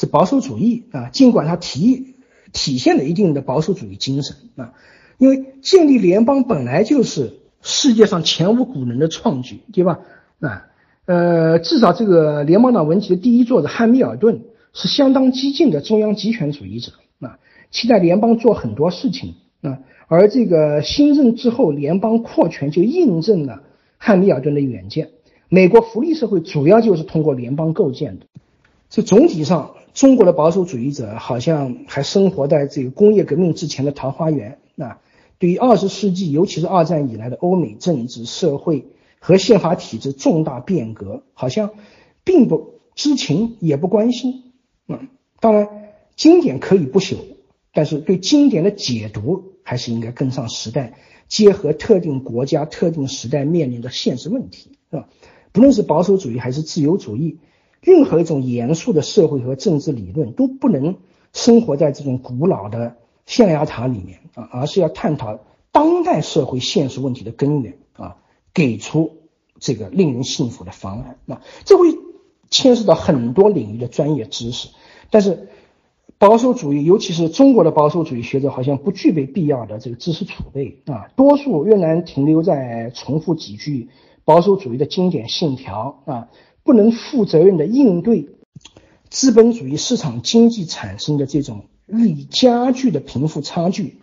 [0.06, 2.16] 保守主义啊，尽管它体
[2.52, 4.74] 体现了一定的保守主义精神啊，
[5.18, 10.00] 因为建立联邦本来就是世界上前无古人的创举，对吧？
[10.40, 10.66] 啊，
[11.06, 14.42] 呃，至少这个联邦党文集的第一作者汉密尔顿
[14.74, 17.40] 是相当激进的中央集权主义者啊，
[17.72, 19.36] 期待联邦做很多事情。
[19.62, 23.64] 啊，而这个新政之后，联邦扩权就印证了
[23.98, 25.12] 汉密尔顿的远见。
[25.48, 28.26] 美国福利社会主要就是通过联邦构建的。
[28.90, 34.60] 这总体上，中国的保守主义者好像还生活在这个工业革命之前的桃花源。
[34.76, 35.00] 那，
[35.40, 38.88] 对于二十世纪，尤其是二战以来的欧美政治、社会
[39.20, 41.72] 和宪法体制重大变革，好像
[42.24, 44.54] 并不知情，也不关心。
[44.88, 45.08] 嗯，
[45.40, 45.68] 当然，
[46.16, 47.16] 经典可以不朽，
[47.74, 49.52] 但是对经典的解读。
[49.66, 50.94] 还是应该跟上时代，
[51.30, 55.08] 结合特定国家、特定时代面临的现实问题，是吧？
[55.54, 57.38] 不论是保守主义还是自由主义，
[57.84, 60.96] 任何一种严肃的社会和政治理论都不能
[61.34, 62.96] 生活在这种古老的
[63.28, 65.40] 象牙塔里面啊，而是要探讨
[65.72, 68.16] 当代社会现实问题的根源啊，
[68.54, 69.18] 给出
[69.60, 71.20] 这个令人信服的方案。
[71.26, 71.88] 那这会
[72.50, 74.70] 牵涉到很多领域的专业知识，
[75.12, 75.50] 但是。
[76.20, 83.90] 保守主义，尤其是中国的保守主义学者，好像不具备必要的这个知识储备啊，多数仍然停留在重复几句
[84.24, 86.30] 保守主义的经典信条啊，
[86.64, 88.30] 不能负责任的应对
[89.10, 93.98] 资本主义市场经济产生的这种日益加剧的贫富差距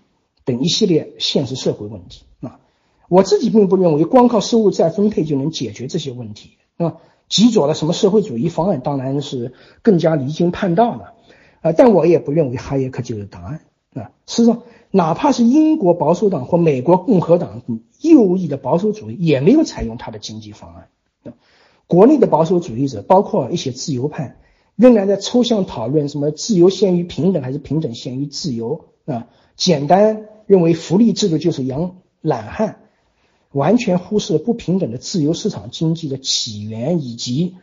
[0.44, 2.60] 等一系列现实社会问题啊。
[3.08, 6.96] 我自己并不认为光靠收入再分配就能解决这些问题啊。
[7.28, 11.14] 极左的什么社会主义方案，当然是更加离经叛道了。
[11.60, 13.60] 啊，但我也不认为哈耶克就是答案
[13.94, 14.10] 啊。
[14.26, 17.62] 实际上，哪怕是英国保守党或美国共和党
[18.00, 20.88] 右翼的保守主义，也没有采用他的经济方案。
[21.90, 24.36] 国内的保守主义者，包括一些自由派，
[24.76, 29.26] 仍然在抽象讨论什么自由限于平等，还是平等限于自由啊？
[29.56, 32.76] 简单认为福利制度就是养懒汉，
[33.50, 37.56] 完全忽视了不平等的自由市场经济的起源以及。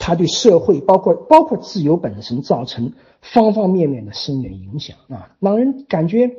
[0.00, 6.36] 它对社会，包括包括自由本身，造成方方面面的深远影响啊，让人感觉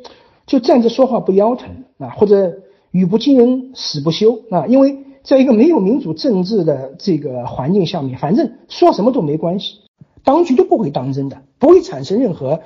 [0.47, 2.61] 就站着说话不腰疼啊，或者
[2.91, 9.75] 语不惊人死不休啊，因为在一个没有民主政治的这个环境下面，反正说什么都没关系，
[10.23, 12.61] 当局都不会当真的，不会产生任何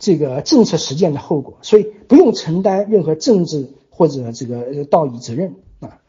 [0.00, 6.00] 这个政策实践的后果，所以不用承担任何政治或者这个道义责任啊。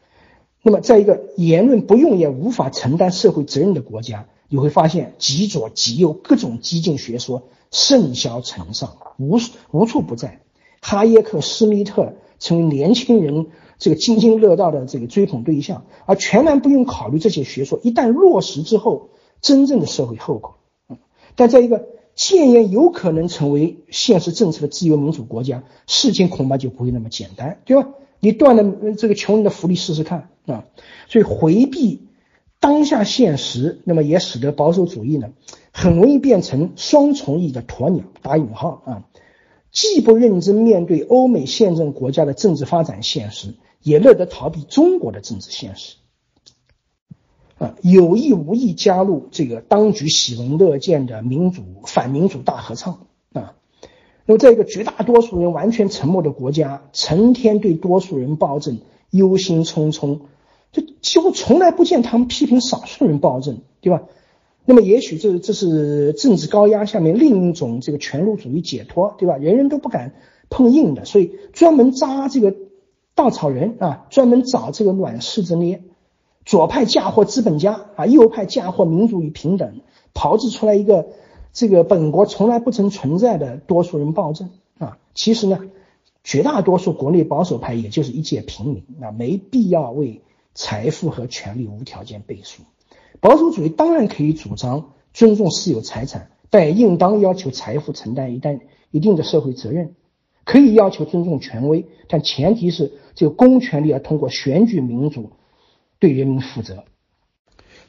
[0.64, 9.38] 那么，在一个言论不用也无法承担社会责任的国家，你会发现极左极右各种激进学说盛嚣尘上，无
[9.70, 10.40] 无处不在。
[10.82, 13.46] 哈耶克、施密特成为年轻人
[13.80, 19.08] 这个津津乐道的这个追捧对象，而全然不用考虑这些学说一旦落实之后
[19.40, 20.58] 真正的社会后果。
[20.88, 20.98] 嗯，
[21.34, 27.88] 但在一个建言有可能成为现实政策的自由民主国家，事情恐怕就不会那么简单，对吧？
[28.22, 30.66] 你断了这个穷人的福利试试看啊！
[31.08, 32.02] 所以回避
[32.58, 35.30] 当下现实，那么也使得保守主义呢，
[35.72, 39.04] 很容易变成双重意义的鸵鸟（打引号啊），
[39.72, 45.96] 既不认真面对欧美宪政国家的政治发展现实，也乐得逃避中国的政治现实
[47.58, 53.54] 啊，有意无意加入这个当局喜闻乐见的民主反民主大合唱啊。
[54.24, 58.78] 那么，在一个绝大多数人完全沉默的国家，成天对多数人暴政
[59.10, 60.20] 忧心忡忡，
[60.72, 64.02] 就几乎从来不见他们批评少数人暴政，对吧？
[64.64, 69.36] 那么，也许这这是政治高压下面另一种这个权禄主义解脱，对吧？
[69.36, 70.14] 人人都不敢
[70.48, 72.54] 碰硬的，所以专门扎这个
[73.20, 75.82] 稻草人啊，专门找这个软柿子捏，
[76.46, 79.82] 左派嫁祸资本家啊，右派嫁祸民主与平等，
[80.14, 81.06] 炮制出来一个
[81.52, 84.48] 这个本国从来不曾存在的多数人暴政
[84.78, 84.96] 啊。
[85.14, 85.58] 其实呢，
[86.24, 90.22] 绝大多数国内保守派也就是一介平民啊，没必要为
[90.54, 92.62] 财富和权力无条件背书。
[93.20, 98.60] 保守主义当然可以主张尊重私有财产，但也应当要求财富承担一旦
[98.90, 99.94] 一定的社会责任。
[100.50, 105.30] 可以要求尊重权威，但前提是这个公权力要通过选举民主
[106.00, 106.82] 对人民负责。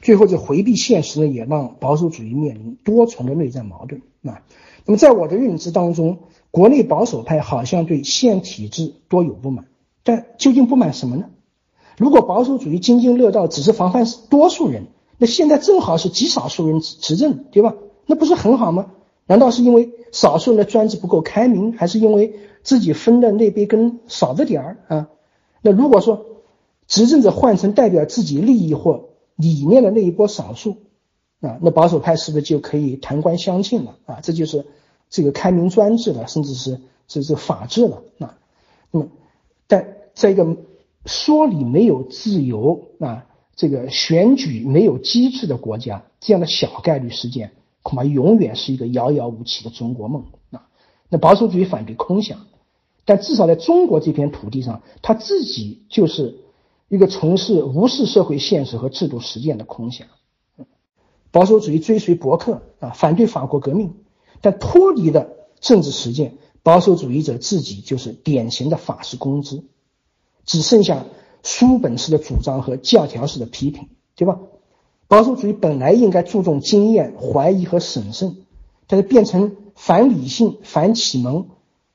[0.00, 4.42] 最后，这回避现实呢，也让保守主义面临多重的内在矛盾啊。
[4.84, 6.18] 那么，在我的认知当中，
[6.52, 9.66] 国内保守派好像对现体制多有不满，
[10.04, 11.30] 但究竟不满什么呢？
[11.98, 14.86] 如果保守主义津津乐道只是防范多数人，
[15.18, 17.74] 那现在正好是极少数人执政，对吧？
[18.06, 18.92] 那不是很好吗？
[19.26, 22.34] 难道是因为少数人的专制不够开明，还是因为？
[22.64, 25.08] 自己分的那杯羹少着点儿啊，
[25.62, 26.26] 那如果说
[26.86, 30.76] 执政者换成代表自己利益或理念的那一波少数
[31.40, 34.20] 啊，那保守派是不是就可以弹冠相庆了啊？
[34.22, 34.64] 这就是
[35.10, 38.38] 这个开明专制了，甚至是这这法治了啊。
[38.92, 39.08] 那么，
[39.66, 40.56] 但在一个
[41.04, 47.50] 说理没有自由啊，这个选举没有机制的国家，这样的小概率事件
[47.82, 50.68] 恐怕永远是一个遥遥无期的中国梦啊。
[51.08, 52.46] 那保守主义反对空想。
[53.04, 56.38] 但至少在中国这片土地上，他自己就是
[56.88, 60.06] 一个从事无视社会现实和制度实践的空想。
[61.32, 63.92] 保守主义追随伯克啊，反对法国革命，
[64.40, 65.26] 但脱离了
[65.58, 69.64] 政治实践，保守主义者自己就是典型的法式公知，
[70.44, 71.04] 只剩下
[71.42, 74.38] 书本式的主张和教条式的批评，对吧？
[75.12, 78.38] 保守主义本来应该注重经验、怀疑和审慎，
[78.86, 81.48] 但是变成反理性、反启蒙。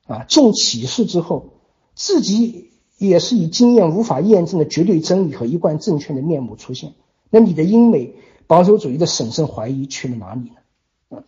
[0.05, 1.47] 啊，重启示之后，
[1.95, 6.93] 自己也是以经验无法验证的绝对真理和一贯正确的面目出现。
[7.31, 8.13] 那你的英美
[8.45, 11.17] 保守主义的审慎怀疑去了哪里呢？
[11.17, 11.23] 啊，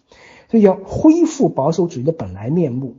[0.52, 2.98] 所以要恢复保守主义的本来面目，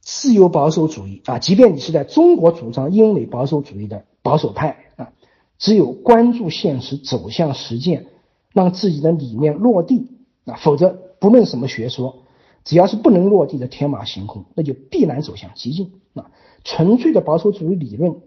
[0.00, 5.12] 自由保守主义啊，即便你是在中国主张英美保守主义的保守派啊，
[5.58, 8.06] 只有关注现实，走向实践，
[8.52, 10.08] 让自己的理念落地
[10.44, 12.18] 啊，否则不论什么学说。
[12.64, 15.94] 只要是不能落地的天马行空，那就必然走向激进。
[16.14, 16.30] 啊，
[16.62, 18.20] 纯粹的保守主义理论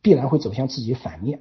[0.00, 1.40] 必然会走向自己反面。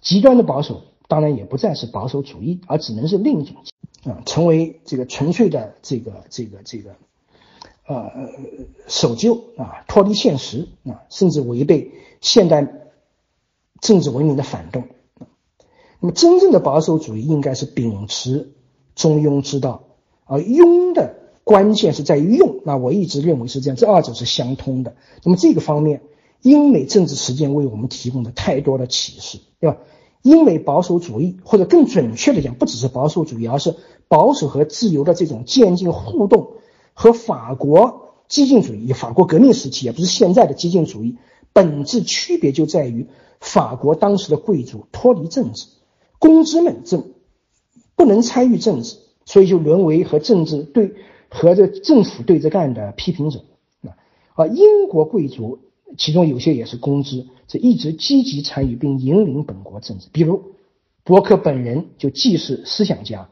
[0.00, 3.56] 极端的保守当然也不再是保守主义，而只能是另一种
[4.04, 6.94] 啊，成为这个纯粹的这个这个这个
[7.88, 8.08] 呃
[8.86, 12.64] 守旧啊，脱离现实啊，甚至违背现代
[13.80, 14.84] 政治文明的反动。
[16.02, 18.50] 那么，真正的保守主义应该是秉持
[18.94, 19.84] 中庸之道，
[20.26, 21.22] 而庸的。
[21.44, 24.94] 关键是在于用，那我一直认为是这样，这二者是相通的。
[25.24, 26.02] 那么这个方面，
[26.40, 29.78] 英美政治实践为我们提供的太多的启示，对吧？
[30.22, 33.74] 英美保守主义，或者更准确的讲，不只是保守主义，而是
[34.06, 36.52] 保守和自由的这种渐进互动，
[36.94, 41.16] 和法国激进主义、法国革命时期，也不是现在的激进主义，
[41.52, 43.08] 本质区别就在于
[43.40, 45.66] 法国当时的贵族脱离政治，
[46.22, 47.02] 公知们这
[47.96, 50.94] 不能参与政治，所以就沦为和政治对。
[51.34, 53.42] 和这政府对着干的批评者
[53.88, 53.96] 啊，
[54.34, 55.60] 啊，英国贵族
[55.96, 60.08] 其中有些也是公知，这一直积极参与并引领本国政治。
[60.12, 60.52] 比如
[61.04, 63.30] 伯克本人就既是思想家，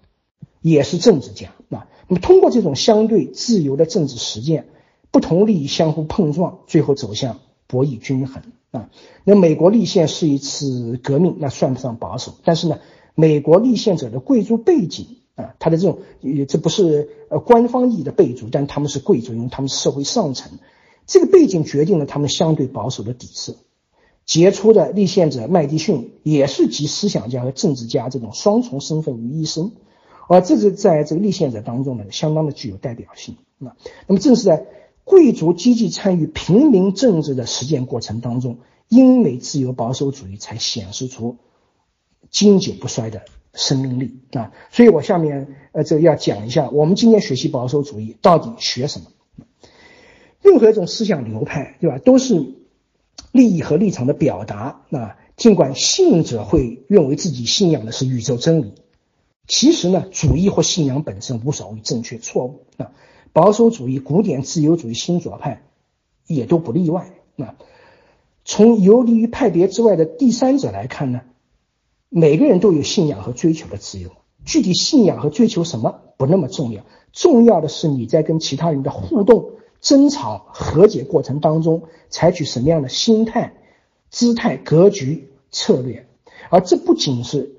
[0.63, 1.89] 也是政治家啊。
[2.09, 4.69] 那么通过这种相对自由的政治实践，
[5.11, 8.91] 不同利益相互碰撞，最后走向博弈均衡啊。
[9.25, 12.79] 那美国立宪是一次革命，那算不上保守，但是呢，
[13.15, 15.17] 美国立宪者的贵族背景。
[15.37, 20.59] 啊，他的这种也，这不是呃官方意义的贵族，但他们是贵族，因为他们是社会上层，
[21.07, 23.55] 这个背景决定了他们相对保守的底色。
[24.27, 29.73] 杰出的立宪者麦迪逊也是集思想家和政治家这种双重身份于一身，
[30.29, 33.37] 而这是在这个立宪者当中呢，相当的具有代表性。
[33.57, 33.75] 那
[34.09, 34.67] 那么正是在
[35.05, 41.37] 贵族积极参与平民政治的实践过程当中，英美自由保守主义才显示出
[42.31, 43.23] 经久不衰的。
[43.53, 49.07] 生命力啊，所以我下面呃这个要讲一下，我们今天学习保守主义到底学什么？
[50.41, 52.55] 任何一种思想流派，对吧，都是
[53.33, 55.17] 利益和立场的表达啊。
[55.37, 58.75] 尽管信者会认为自己信仰的是宇宙真理，
[59.49, 62.93] 其实呢，主义或信仰本身无所谓正确错误啊。
[63.33, 65.63] 保守主义、古典自由主义、新左派
[66.27, 67.55] 也都不例外那。
[68.45, 71.21] 从游离于派别之外的第三者来看呢？
[72.09, 74.11] 每个人都有信仰和追求的自由，
[74.45, 83.55] 具体信仰和追求什么不那么重要，重要的是你在跟其他人的互动、争吵、和解过程当中采取什么样的心态、
[84.09, 86.09] 姿态、格局、策略。
[86.49, 87.55] 而这不仅是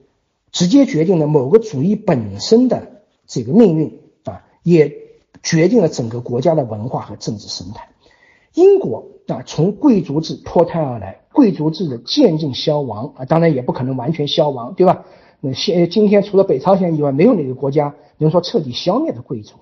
[0.52, 4.90] 直接决定了某个主义本身的这个命运啊，也
[5.44, 7.90] 决定了整个国家的文化和政治生态。
[8.54, 15.06] 英国啊，从贵族制脱胎而来，贵族制的渐进消亡啊，当然也不可能完全消亡，对吧？
[15.40, 19.56] 那现今天除了北朝鲜以外，没有哪个国家能说彻底消灭的贵族。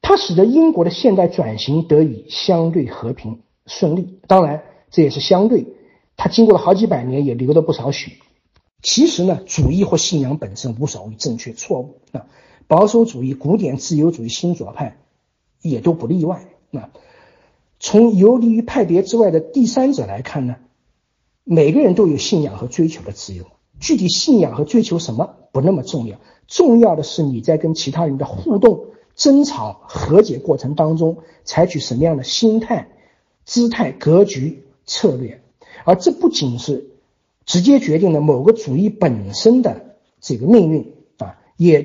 [0.00, 4.18] 它使得英国的现代转型得以相对和平顺利。
[4.26, 5.66] 当然，这也是相对，
[6.16, 8.12] 它经过了好几百年，也流了不少血。
[8.82, 12.26] 其实呢，主义或信仰本身无所谓正确错误啊，
[12.66, 14.98] 保守主义、古典自由主义、新左派
[15.60, 16.90] 也都不例外那。
[17.78, 20.56] 从游离于派别之外的第三者来看呢，
[21.44, 23.44] 每个人都有信仰和追求的自由。
[23.80, 28.86] 具体信仰和追求什么不那么重要，重要的是你在跟其他人的互动、
[29.16, 32.88] 争吵、和解过程当中采取什么样的心态、
[33.44, 35.42] 姿态、格局、策略。
[35.84, 36.90] 而这不仅是
[37.44, 41.84] 直接决定了某个主义本身的这个命运啊，也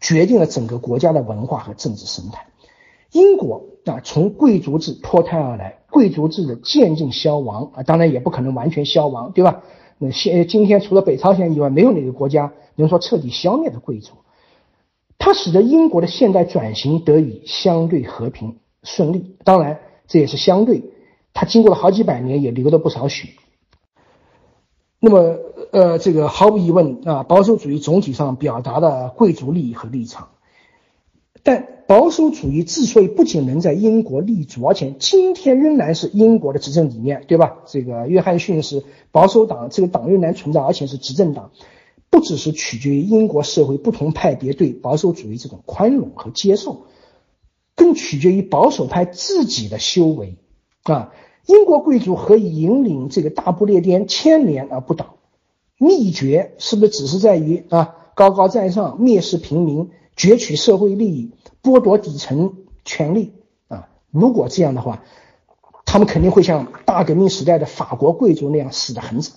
[0.00, 2.46] 决定了整个国家的文化和政治生态。
[3.12, 9.62] 英国啊，从贵族制脱胎而来，贵族制的渐进消亡啊，当然也不可能完全消亡，对吧？
[9.98, 14.12] 那现今天除了北朝鲜以外，没有哪个国家能说彻底消灭的贵族。
[15.18, 19.36] 它使得英国的现代转型得以相对和平顺利。
[19.44, 20.82] 当然，这也是相对，
[21.32, 23.28] 它经过了好几百年，也流了不少血。
[25.00, 25.38] 那么，
[25.72, 30.28] 呃，这个毫无疑问啊，保守主义总体上表达了贵族利益和立场。
[31.42, 37.58] 但保守主义之所以不仅能在英国立足，而且今天仍然是英国的执政理念，对吧？
[37.66, 41.52] 这个约翰逊是保守党，这个党仍然存在，而且是执政党，
[42.10, 46.86] 不只是取决于英国社会不同派别对保守主义这种宽容和接受，
[47.76, 50.38] 更取决于保守派自己的修为
[50.82, 51.12] 啊！
[51.46, 55.15] 英国贵族何以引领这个大不列颠千年而不倒？
[55.78, 59.90] 秘诀是不是只是在于啊高高在上，蔑视平民？
[60.16, 62.54] 攫取社会利益，剥夺底层
[62.86, 63.32] 权利
[63.68, 63.90] 啊！
[64.10, 65.04] 如果这样的话，
[65.84, 69.36] 他们肯定会像大革命时代的法国贵族那样死得很惨。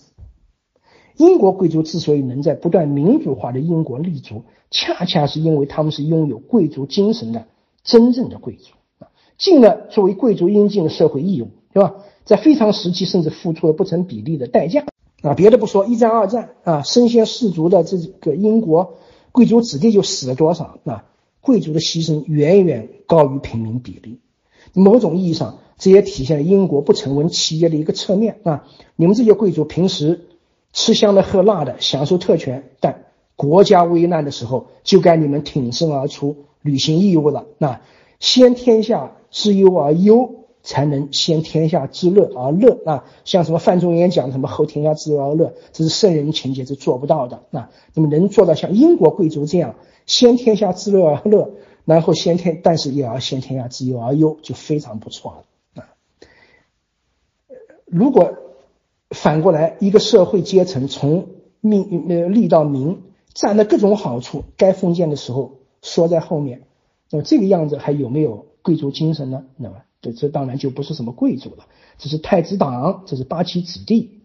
[1.18, 7.48] 英国贵族之所以能在不断民主化的英国立足，恰恰是因为他们是拥有贵族精神的
[7.84, 11.96] 真正的贵族啊，尽了作为贵族应尽的社会义务，对吧？
[12.24, 14.86] 在非常时期，甚至付出了不成比例的代价
[15.22, 15.34] 啊！
[15.34, 18.96] 别的不说，一战、二战啊，身先士卒的这个英国。
[19.32, 20.80] 贵族子弟就死了多少？
[20.84, 21.04] 那
[21.42, 24.20] 贵族的牺牲远远高于平民比例。
[24.74, 28.66] 某种意义上，这也体现了英国不成文企业的一个侧面啊！
[28.96, 30.26] 你们这些贵族平时
[30.74, 33.06] 吃香的喝辣的，享受特权，但
[33.36, 37.46] 国家危难的时候，就该你们挺身而出，履行义务了。
[37.58, 37.82] 那
[38.20, 40.36] 先天下之忧而忧。
[40.70, 43.04] 才能先天下之乐而乐啊！
[43.26, 47.72] 像什么范仲淹讲什么后天下之忧而乐，这是圣人情节是做不到的啊！
[47.96, 49.74] 那么能做到像英国贵族这样
[50.06, 51.54] 先天下之乐而乐，
[51.86, 55.90] 然后先天但是也要先天下之忧而忧，就非常不错了啊！
[57.88, 58.36] 如果
[59.10, 61.30] 反过来，一个社会阶层从
[61.62, 63.02] 命呃利到民，
[63.34, 66.62] 占了各种好处，该封建的时候缩在后面，
[67.10, 69.46] 那么这个样子还有没有贵族精神呢？
[69.58, 69.78] 那么？
[70.02, 71.66] 这这当然就不是什么贵族了，
[71.98, 74.22] 这是太子党，这是八旗子弟，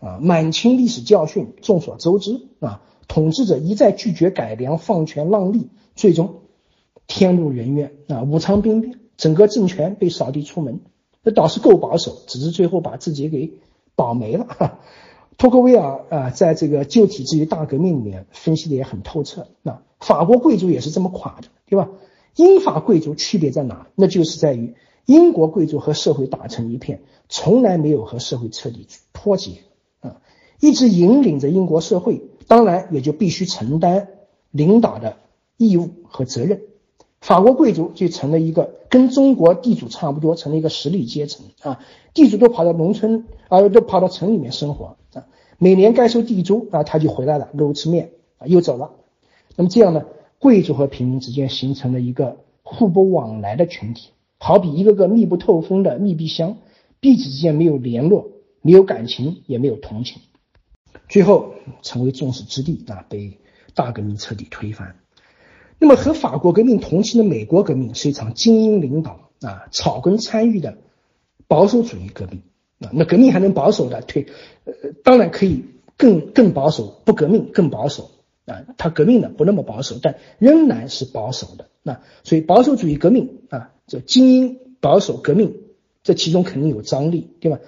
[0.00, 6.40] 啊，满清历史教训众所周知啊，统治者一再拒绝改良，放权让利，最终
[7.06, 10.80] 天怒人怨啊，武昌兵变，整个政权被扫地出门，
[11.22, 13.52] 这倒是够保守，只是最后把自己给
[13.94, 14.46] 保没了。
[14.48, 14.78] 哈
[15.36, 21.90] 托克维尔啊，在这个旧体制与大革命里面分析的也很透彻，那法国贵族也是这么垮的，对吧？
[22.36, 23.88] 英法贵族区别在哪？
[23.94, 24.74] 那就是在于。
[25.06, 29.62] 英国贵族和社会打成一片，从来没有和社会彻底脱节
[30.00, 30.20] 啊，
[30.60, 34.08] 一直引领着英国社会，当然也就必须承担
[34.50, 35.16] 领导的
[35.56, 36.62] 义务和责任。
[37.20, 41.78] 法国贵族就成了一个跟中国地主差不多，成了一个实力阶层啊，
[42.14, 45.26] 地主都跑到农村啊，都跑到城里面生活啊，
[45.58, 48.90] 每年该收地租啊，他就回来了，露吃面啊，又走了。
[49.54, 50.04] 那么这样呢，
[50.38, 54.10] 贵族和平民之间形成了一个互不往来的群体。
[54.44, 56.56] 好比一个个密不透风的密闭箱，
[56.98, 60.20] 彼此之间没有联络，没有感情，也没有同情，
[61.08, 63.38] 最后成为众矢之的啊，被
[63.72, 64.96] 大革命彻底推翻。
[65.78, 70.76] 那么和法国革命同期的美国革命是一场精英领导啊、草根参与的
[71.46, 72.42] 保守主义革命
[72.80, 72.90] 啊。
[72.92, 74.26] 那革命还能保守的推，
[74.64, 74.72] 呃，
[75.04, 75.66] 当然可以
[75.96, 78.10] 更更保守，不革命更保守
[78.46, 78.64] 啊。
[78.76, 81.68] 他革命的不那么保守，但仍然是保守的。
[81.82, 83.70] 那所以保守主义革命啊。
[83.86, 85.56] 这精英保守革命，
[86.02, 87.58] 这其中肯定有张力，对吧？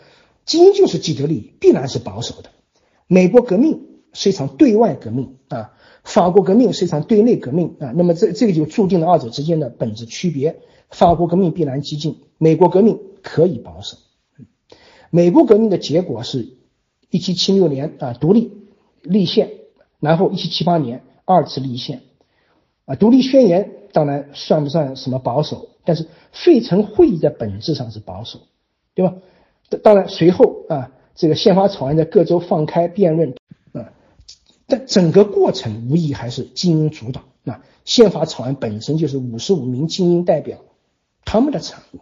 [0.46, 2.50] 精英就是既得利益，必然是保守的。
[3.08, 5.72] 美国革命是一场对外革命啊，
[6.02, 7.92] 法国革命是一场对内革命啊。
[7.94, 10.60] 那么这这个就注定了二者之间的本质区别。
[10.88, 13.96] 法国革命必然激进，美国革命可以保守。
[15.10, 16.56] 美国革命的结果是
[17.10, 18.52] 1776年啊独立
[19.02, 19.50] 立宪，
[19.98, 22.02] 然后1778年二次立宪
[22.86, 22.94] 啊。
[22.94, 25.68] 独立宣言当然算不算什么保守？
[25.84, 28.40] 但是费城会议在本质上是保守，
[28.94, 29.14] 对吧？
[29.82, 30.90] 当然随后啊。
[31.16, 33.36] 这个宪法草案在各州放开辩论，
[33.70, 33.92] 啊，
[34.66, 37.22] 但整个过程无疑还是精英主导。
[37.44, 40.58] 那宪法草案本身就是五十五名精英代表
[41.24, 42.00] 他们的产物。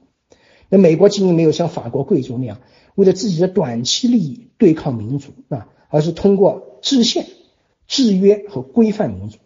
[0.71, 2.63] 那美国精英没有像法国贵族那样
[2.95, 7.27] 为了自己的短期利益对抗民主啊，而是通过制宪、
[7.87, 9.37] 制约和规范民主，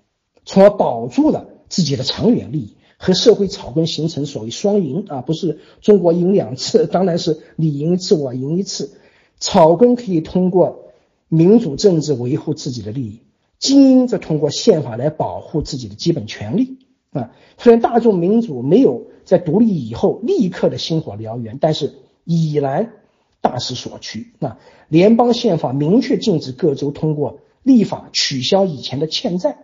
[0.46, 8.92] 从而保住了自己的长远利益和社会草根形成所谓双赢啊，不是中国赢两次，当然是你赢一次我赢一次。
[9.38, 10.84] 草根可以通过
[11.28, 13.20] 民主政治维护自己的利益，
[13.58, 16.78] 精英则通过宪法来保护自己的基本权利。
[17.10, 21.94] 啊，虽然大众民主没有在独立以后立刻的星火燎原，但是
[22.24, 22.92] 已然
[23.40, 24.32] 大势所趋。
[24.38, 24.56] 那
[24.88, 29.58] 联邦宪法明确禁止各州通过立法取消以前的欠债，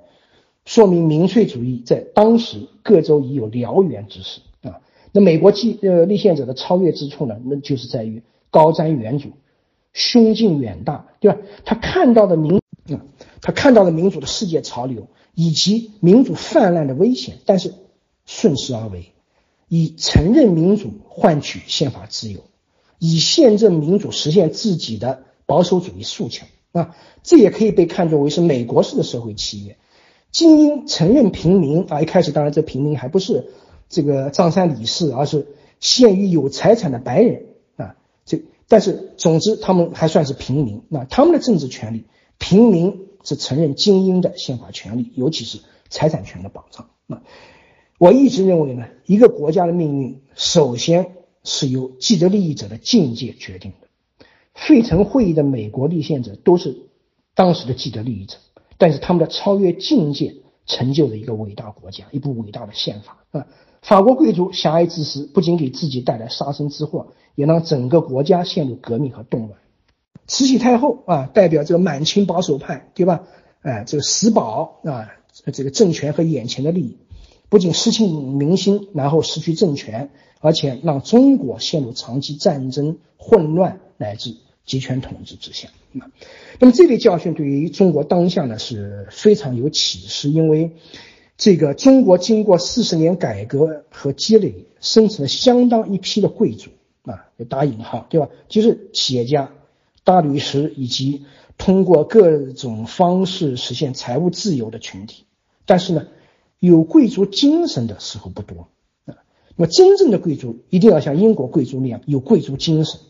[0.65, 4.41] 说明民粹主义在当时各州已有燎原之势。
[4.63, 4.81] 啊，
[5.13, 7.41] 那美国继呃立宪者的超越之处呢？
[7.45, 9.33] 那就是在于高瞻远瞩。
[9.93, 11.37] 胸襟远大，对吧？
[11.67, 12.57] 他看到的民，
[12.89, 13.05] 啊，
[13.43, 17.75] 他看到了民主的世界潮流以及民主泛滥的危险，但是
[18.25, 19.13] 顺势而为，
[19.69, 22.41] 以承认民主换取宪法自由，
[22.99, 26.97] 以宪政民主实现自己的保守主义诉求啊！
[27.23, 29.77] 这也可以被看作为是美国式的社会契约，
[30.33, 33.53] 精英承认平民啊，一开始当然这平民还不是
[33.89, 35.47] 这个张三李四，而是
[35.79, 37.45] 限于有财产的白人
[37.77, 37.95] 啊，
[38.25, 38.43] 这。
[38.67, 40.81] 但是，总之，他们还算是平民。
[40.89, 42.07] 那他们的政治权利，
[42.39, 45.59] 平民是承认精英的宪法权利，尤其是
[45.91, 46.89] 财产权的保障。
[47.07, 47.21] 那
[47.99, 51.13] 我一直认为呢，一个国家的命运，首先
[51.45, 53.89] 是由既得利益者的境界决定的。
[54.55, 56.79] 费城会议的美国立宪者都是
[57.35, 58.39] 当时的既得利益者，
[58.79, 60.35] 但是他们的超越境界，
[60.67, 63.47] 成就了一个伟大国家，一部伟大的宪法啊。
[63.83, 69.59] 法国贵族狭隘自私，不仅给自己带来杀身之祸，也让整个国家陷入革命和动乱。
[70.29, 73.25] 慈禧太后啊，代表这个满清保守派，对吧？
[73.63, 75.09] 哎，这个死保啊，
[75.53, 76.99] 这个政权和眼前的利益，
[77.49, 85.69] 不仅失去民心，然后失去政权，而且让中国陷入长期战争、混乱乃至集权统治之下。
[86.59, 90.73] 那么这类教训对于中国当下呢是非常有启示，因为。
[91.39, 96.71] 这个中国经过四十年改革和积累，生成了相当一批的贵族
[97.03, 98.29] 啊，打引号，对吧？
[98.49, 99.51] 就是企业家、
[100.05, 101.25] 大律师以及
[101.59, 105.25] 通过各种方式实现财务自由的群体。
[105.67, 106.07] 但是呢，
[106.61, 108.69] 有贵族精神的时候不多
[109.07, 109.17] 啊。
[109.57, 113.01] 那么真正的贵族一定要像英国贵族那样有贵族精神，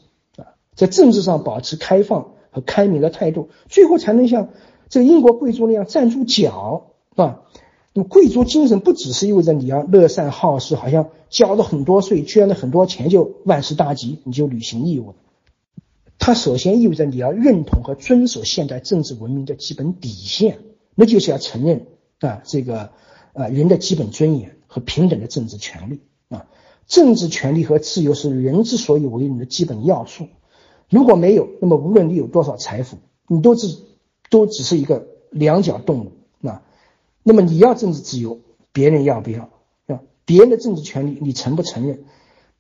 [0.82, 4.48] 在政治上保持开放和开明的态度，最后才能像
[4.88, 7.42] 这个英国贵族那样站住脚啊。
[7.94, 15.14] 那么贵族精神不只是意味着你要乐善好施，好像交了很多税、捐了很多钱就万事大吉，你就履行义务。
[16.18, 20.58] 它首先意味着你要认同和遵守现代政治文明的基本底线，
[20.96, 21.86] 那就是要承认
[22.18, 22.90] 啊这个
[23.34, 26.46] 啊人的基本尊严和平等的政治权利啊，
[26.88, 30.26] 政治权利和自由是人之所以为人的基本要素。
[30.92, 33.78] 如果没有，那么无论你有多少财富，你都只
[34.28, 36.62] 都只是一个两脚动物啊。
[37.22, 38.40] 那么你要政治自由，
[38.72, 39.48] 别人要不要？
[39.86, 42.04] 啊，别人的政治权利你承不承认？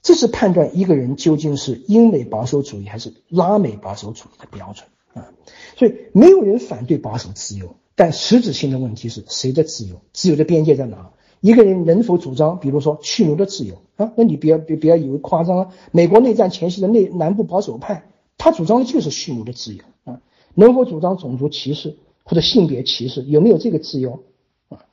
[0.00, 5.28] 这是判断一个人究竟是英美保守主义还是拉美保守主义的标准啊。
[5.76, 10.00] 所以没有人反对保守自由，但实质性的问题是谁的自由？
[10.14, 11.10] 自由的边界在哪？
[11.40, 14.10] 一个人能否主张，比如说蓄奴的自由啊？
[14.16, 15.68] 那你不要别不要以为夸张啊。
[15.90, 18.06] 美国内战前夕的内南部保守派，
[18.42, 20.20] 他主张的就是蓄奴的自由啊。
[20.54, 23.22] 能否主张种族歧视或者性别歧视？
[23.22, 24.24] 有没有这个自由
[24.68, 24.84] 啊？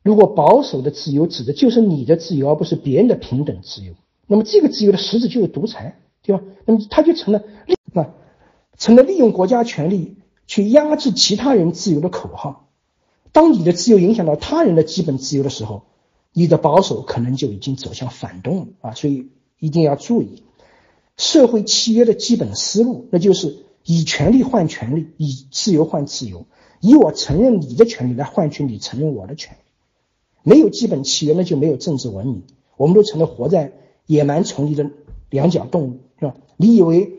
[0.00, 3.94] 如果保守的自由指的就是你的自由，而不是别人的平等自由，
[4.28, 6.44] 那么这个自由的实质就是独裁，对吧？
[6.64, 8.14] 那么他就成了利啊，
[8.78, 12.68] 成了利用国家权力去压制其他人自由的口号。
[13.32, 15.82] 当你的自由影响到他人的基本自由的时候，
[16.32, 18.92] 你的保守可能就已经走向反动了啊！
[18.92, 20.44] 所以一定要注意，
[21.16, 26.46] 社会契约的基本思路，那就是以权利换权利，以自由换自由，
[26.80, 29.58] 以我承认你的权利来换取你承认我的权利。
[30.42, 32.42] 没有基本契约，那就没有政治文明。
[32.76, 33.72] 我们都成了活在
[34.06, 34.90] 野蛮丛林的
[35.30, 36.34] 两脚动物，是吧？
[36.56, 37.12] 你以为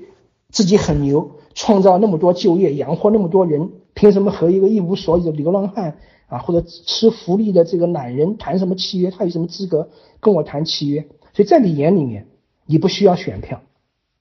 [0.50, 5.98] 自己很牛，创造那么多就业，养活那么多人，凭什么和一个一无所有的流浪汉
[6.28, 9.10] 啊，或者吃福利的这个懒人谈什么契约？
[9.12, 9.90] 他有什么资格
[10.20, 11.08] 跟我谈契约？
[11.34, 12.28] 所以在你眼里面，
[12.66, 13.62] 你不需要选票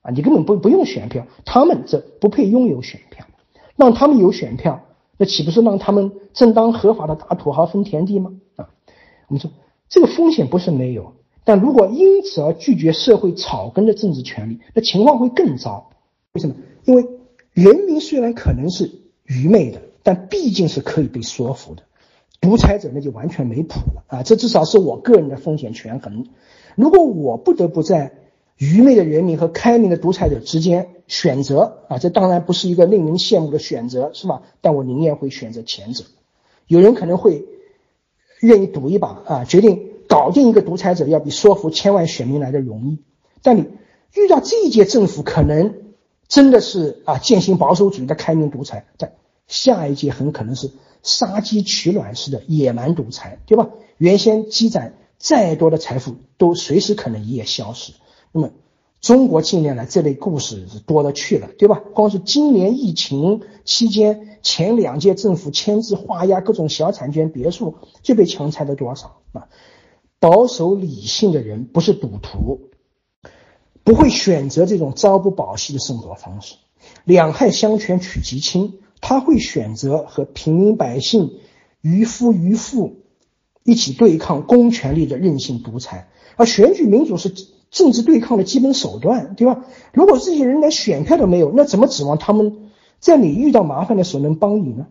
[0.02, 3.26] 啊，你根本不不用选票，他们这不配拥有选票，
[3.76, 4.84] 让他们有选票，
[5.16, 8.32] 那岂不是让他们正当合法的大土豪分田地吗？
[8.56, 8.68] 啊，
[9.28, 9.50] 我们说
[9.88, 11.14] 这个风险不是没有，
[11.44, 15.90] 但如果因此而拒绝社会草根的政治权利，那情况会更糟。
[16.32, 16.56] 为什么？
[16.84, 17.06] 因为
[17.52, 18.90] 人民虽然可能是
[19.24, 21.82] 愚昧的，但毕竟是可以被说服的。
[22.40, 24.22] 独裁者那就完全没谱了啊！
[24.24, 26.26] 这至少是我个人的风险权衡。
[26.74, 28.12] 如果我不得不在
[28.62, 34.42] 愚昧的人民和开明的独裁者之间选择啊，这当然不是一个令人羡慕的选择，是吧？
[34.60, 36.04] 但我宁愿会选择前者。
[36.68, 37.44] 有人可能会
[38.40, 42.98] 愿意赌一把啊，决定搞定一个独裁者，要比说服千万选民来的容易。
[43.42, 43.66] 但你
[44.14, 45.74] 遇到这一届政府，可能
[46.28, 49.12] 真的是啊践行保守主义的开明独裁，在
[49.48, 50.70] 下一届很可能是。
[51.02, 53.70] 杀鸡取卵式的野蛮独裁，对吧？
[53.98, 57.92] 原先积攒再多的财富，都随时可能一夜消失。
[58.32, 58.50] 那么，
[59.00, 61.82] 中国近年来这类故事是多了去了，对吧？
[61.94, 69.48] 光是今年疫情期间，前两届政府签字画押各种小产权别墅，就被强拆了多少啊？
[70.18, 72.70] 保守理性的人不是赌徒，
[73.84, 76.56] 不会选择这种朝不保夕的生活方式。
[77.04, 78.78] 两害相权取其轻。
[79.04, 81.40] 他会选择和平民百姓、
[81.80, 82.98] 渔夫渔妇
[83.64, 87.34] 一起对抗公权力的任性独裁，而选举民主是
[87.72, 89.64] 政治对抗的基本手段，对吧？
[89.92, 92.70] 如果这些人连选票都没有，那怎么指望他们
[93.00, 94.86] 在你遇到麻烦的时候能帮你呢？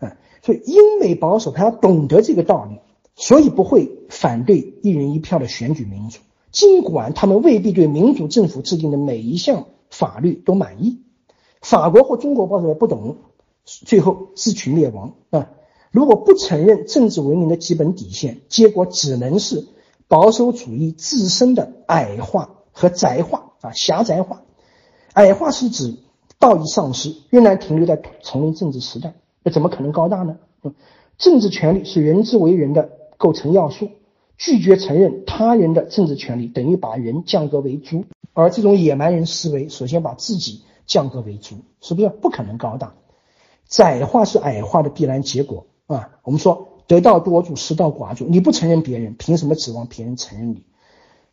[0.00, 2.78] 啊，所以英美保守派要懂得这个道理，
[3.14, 6.18] 所以不会反对一人一票的选举民主，
[6.52, 10.98] 尽管他们未必对民主政府制定的每一项法律都满意。
[11.62, 13.16] 法国或中国保守派不懂。
[13.68, 15.50] 最后自取灭亡啊！
[15.90, 19.66] 如果不承认政治文明的基本底线，结果只能是
[20.08, 24.42] 保守主义自身的矮化和窄化啊，狭窄化。
[25.14, 25.96] 矮化是指
[26.38, 30.36] 道义丧失，仍然停留在丛林政治时代，那怎么可能高大呢？
[31.18, 33.88] 政治权利是人之为人的构成要素，
[34.36, 38.04] 拒绝承认他人的政治权利，等于把人降格为猪。
[38.34, 42.92] 而这种野蛮人思维，首先把自己降格为猪，是不是不可能高大？
[43.66, 46.10] 窄化是矮化的必然结果啊！
[46.22, 48.26] 我们说得道多助，失道寡助。
[48.26, 50.62] 你不承认别人，凭什么指望别人承认你？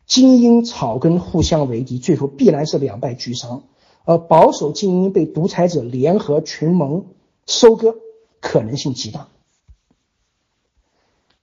[0.06, 3.64] 精英草根互相为敌，最后必然是两败俱伤。
[4.04, 7.06] 而保守精英被独裁者联合群盟
[7.46, 7.96] 收割，
[8.42, 9.28] 可能性极大。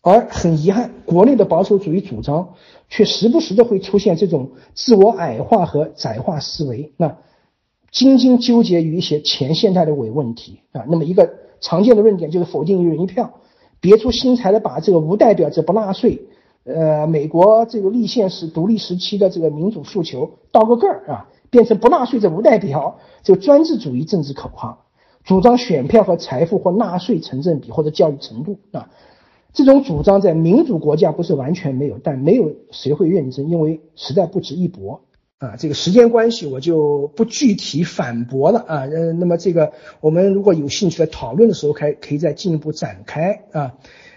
[0.00, 2.54] 而很遗憾，国内的保守主义主张
[2.88, 6.92] 却时不时的会出现这种自我矮化和窄化思维。
[6.96, 7.16] 那。
[7.92, 13.40] 斤斤纠结于一些前现代的伪问题啊，那么一个常见的论点就是否定一人一票，
[13.80, 16.20] 别出心裁的把这个无代表者不纳税，
[16.64, 24.84] 呃，美国这个立宪时独立时期的这个民主诉求倒个个儿啊，变成不纳税者无代表，这个专制主义政治口号，
[25.24, 28.90] 主张选票和财富或纳税成正比或者教育程度啊，
[29.52, 35.00] 这种主张在民主国家不是完全没有，但没有谁会认真，因为实在不值一驳。
[35.40, 38.80] 啊，这个时间关系，我就不具体反驳了啊。
[38.80, 39.72] 呃，那么这个
[40.02, 43.74] 我们如果有兴趣来讨论的时候，可可以再进一步展开啊。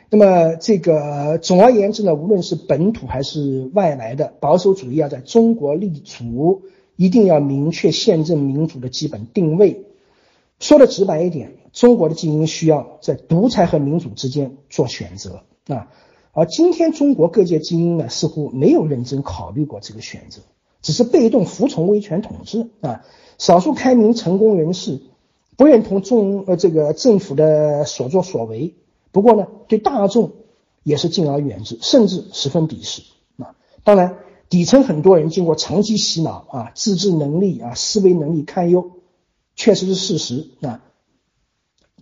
[0.09, 6.63] 那么这个总而言之呢，无论是本土还是外来的保守主义要在中国立足，
[6.97, 9.85] 一定要明确宪政民主的基本定位。
[10.59, 15.87] 说的直白一点，中国的精英需要在独裁和民主之间做选择啊。
[16.33, 20.41] 而今天中国各界精英呢，似乎没有认真考虑过这个选择。
[20.83, 23.03] 只是被动服从威权统治啊，
[23.39, 24.99] 少数开明成功人士
[25.55, 28.75] 不认同中呃这个政府的所作所为，
[29.11, 30.33] 不过呢，对大众
[30.83, 33.01] 也是敬而远之，甚至十分鄙视
[33.37, 33.55] 啊。
[33.85, 34.17] 当然，
[34.49, 38.91] 底层很多人经过长期洗脑啊，自制能力啊，思维能力堪忧，
[39.55, 40.83] 确实是事实啊。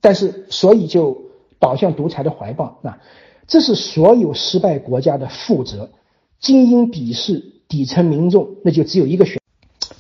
[0.02, 1.26] 但是，所以就
[1.60, 3.00] 倒向独裁的怀抱啊，
[3.46, 5.92] 这是所有失败国家的负责，
[6.40, 7.61] 精英鄙视。
[7.72, 9.42] 底层民众那就只有一个选，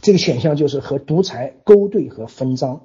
[0.01, 2.81] 这个选项就是和独裁勾兑和分赃，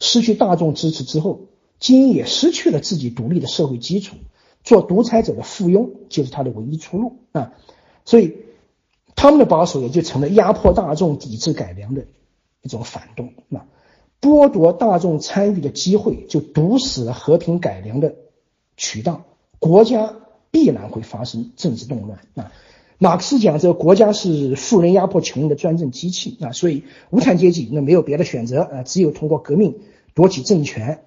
[0.00, 1.40] 失去大众支持之后，
[1.78, 4.16] 精英也失去了自己独立的社会基础，
[4.64, 7.52] 做独裁者的附庸就是他的唯一出路啊！
[8.06, 8.38] 所以
[9.14, 12.06] 他们的保守也就成了压迫大众、抵制改良的
[12.62, 13.66] 一种反动啊！
[14.18, 18.14] 剥夺大众参与的机会，就堵死了和平改良的
[18.78, 19.26] 渠道，
[19.58, 20.14] 国家
[20.50, 22.50] 必然会发生政治动乱啊！
[23.02, 29.74] 马克思讲，这个国家是富人压迫穷人的专政机器啊，所以无产阶级那没有别的选择啊，只有通过革命
[30.14, 31.00] 夺取政权，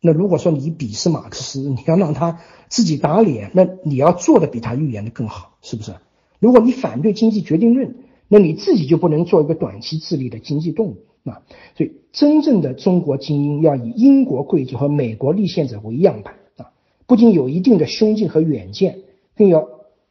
[0.00, 5.92] 那如果说你鄙视马克思，你要让他自己打脸，那你要做的比他预言的更好，是不是？
[6.38, 7.96] 如果你反对经济决定论，
[8.28, 11.42] 那你自己就不能做一个短期自立的经济动物啊。
[11.76, 16.70] 所以，真正的中国精英要以英国贵族和美国立宪者为样板啊，
[17.08, 19.00] 不仅有一定的胸襟和远见，
[19.36, 19.68] 更要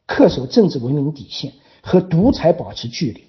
[0.10, 1.54] 恪守政治文明底线，
[1.84, 3.26] 和独裁保持距离。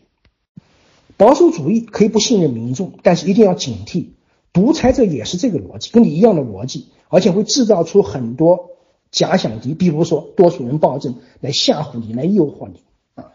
[1.18, 4.12] 保守主义可以不信任民众，但是一定要警惕。
[4.54, 8.70] 独裁者也是这个逻辑，跟你一样的逻辑，而且会制造出很多
[9.10, 12.82] 假想敌，比如说多数人暴政来吓唬你，来诱惑你
[13.14, 13.34] 啊。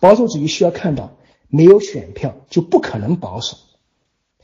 [0.00, 1.12] 保守主义需要看到，
[1.48, 3.58] 没有选票就不可能保守，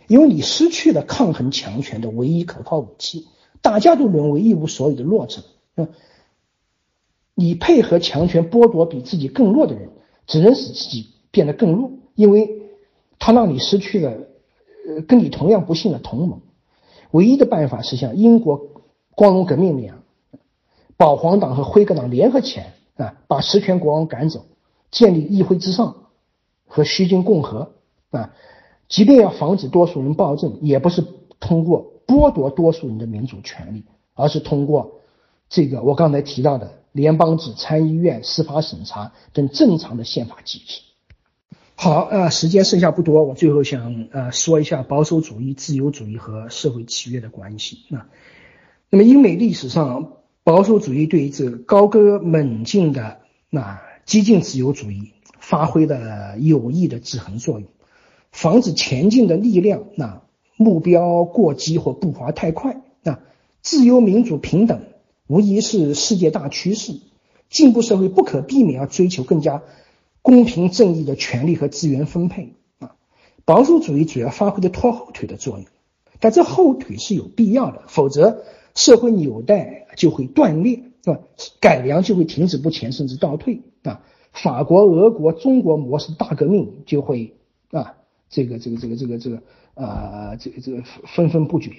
[0.07, 3.27] 因为你失去了抗衡强权的唯一可靠武器，
[3.63, 5.43] 大家都沦为一无所有的弱者。
[5.75, 5.89] 嗯，
[7.35, 9.89] 你配合强权剥夺比自己更弱的人，
[10.27, 12.63] 只能使自己变得更弱，因为
[13.19, 14.13] 他让你失去了。
[14.85, 16.41] 呃，跟你同样不幸的同盟，
[17.13, 18.67] 唯一的办法是像英国
[19.15, 20.03] 光荣革命那样，
[20.97, 24.45] 保皇党和辉格党联合起来啊，把实权国王赶走，
[24.91, 26.09] 建立议会之上
[26.67, 27.75] 和虚君共和
[28.11, 28.35] 啊。
[28.89, 31.05] 即便要防止多数人暴政，也不是
[31.39, 33.85] 通过剥夺多数人的民主权利，
[34.15, 34.95] 而是通过
[35.49, 40.81] 这个我刚才提到的联邦制、参议院、司法审查等正常的宪法机制。
[41.75, 48.07] 好，呃，时间剩下不多，我最后想呃说一下保守主义、自由主义和社会契约的关系啊。
[48.89, 50.13] 那么英美历史上，
[50.45, 57.69] 保守主义对于这高歌猛进的那激进自由主义发挥了有益的制衡作用，
[58.31, 60.23] 防止前进的力量那
[60.57, 62.83] 目标过激或步伐太快。
[63.03, 63.19] 那
[63.61, 64.83] 自由、民主、平等
[65.33, 67.01] 无疑是世界大趋势，
[67.49, 69.63] 进步社会不可避免要追求更加。
[70.21, 72.97] 公平正义的权利和资源分配啊，
[73.47, 75.65] 保守主义主要发挥的拖后腿的作用，
[76.21, 78.45] 但这后腿是有必要的，否则
[78.75, 81.21] 社会纽带就会断裂，是吧？
[81.61, 84.03] 改良就会停止不前，甚至倒退啊。
[84.33, 87.37] 法国、俄国、中国模式大革命就会
[87.71, 87.95] 啊，
[88.29, 89.43] 这个、这个、这个、这个、这个
[89.73, 91.73] 啊，这个、这个纷纷不绝，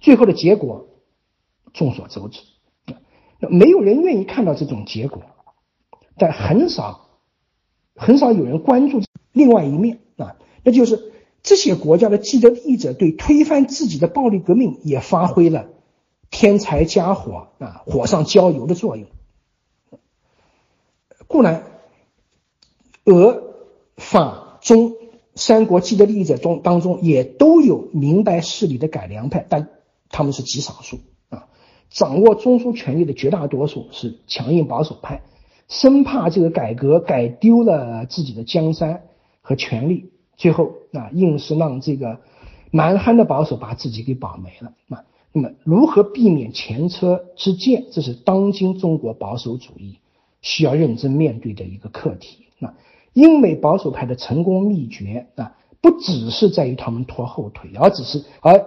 [0.00, 0.86] 最后的结果
[1.76, 2.40] 众所周知，
[3.38, 5.22] 那没有人愿意看到这种结果，
[6.18, 7.04] 但很少。
[7.98, 9.00] 很少有人关注
[9.32, 15.68] 另外一面啊，那就是这些国家的既得利益者对推翻自己的暴力革命也发挥了
[16.30, 19.06] 添柴加火啊，火上浇油的作用。
[21.26, 21.64] 固然，
[23.06, 23.54] 俄、
[23.96, 24.92] 法、中
[25.34, 29.70] 三国既得利益者中当中也都有明白事理的改良派，但
[30.10, 30.98] 他们是极少数。
[31.96, 35.22] 掌握中枢权力的绝大多数是强硬保守派。
[35.66, 39.04] 生怕这个改革改丢了自己的江山
[39.40, 42.20] 和权力，最后啊，硬是让这个
[42.70, 45.04] 蛮憨的保守把自己给保没了啊。
[45.32, 47.86] 那么，如何避免前车之鉴？
[47.90, 49.98] 这是当今中国保守主义
[50.42, 52.74] 需要认真面对的一个课题啊。
[53.14, 58.66] 英美保守派的成功秘诀啊，不只是在于他们拖后腿，而只是而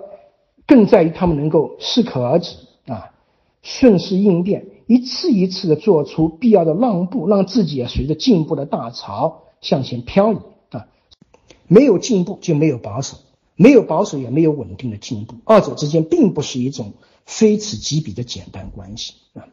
[0.65, 2.55] 更在于他们能够适可而止，
[3.61, 4.67] 顺势应变。
[4.87, 10.37] 一次一次的做出必要的让步，让自己也随着进步的大潮向前漂移
[10.71, 10.87] 啊！
[11.67, 13.17] 没有进步就没有保守，
[13.55, 16.93] 没有保守也没有稳定的进步，二者之间并不是一种
[17.25, 19.45] 非此即彼的简单关系啊。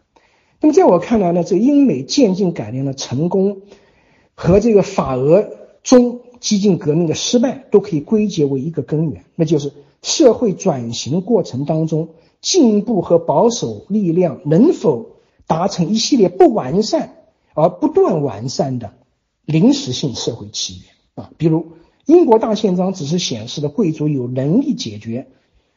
[0.63, 3.61] 那么在我看来呢，这英美渐进改良的成功
[4.35, 5.51] 和这个法俄
[5.83, 9.71] 中激进革命的失败，都可以归结为一个根源，那就是
[10.01, 12.09] 社会转型过程当中
[12.41, 15.17] 进步和保守力量能否。
[15.49, 17.19] 达成一系列不完善
[17.55, 18.95] 而不断完善的
[19.45, 21.67] 临时性社会契约啊，比如
[22.05, 25.29] 英国大宪章只是显示了贵族有能力解决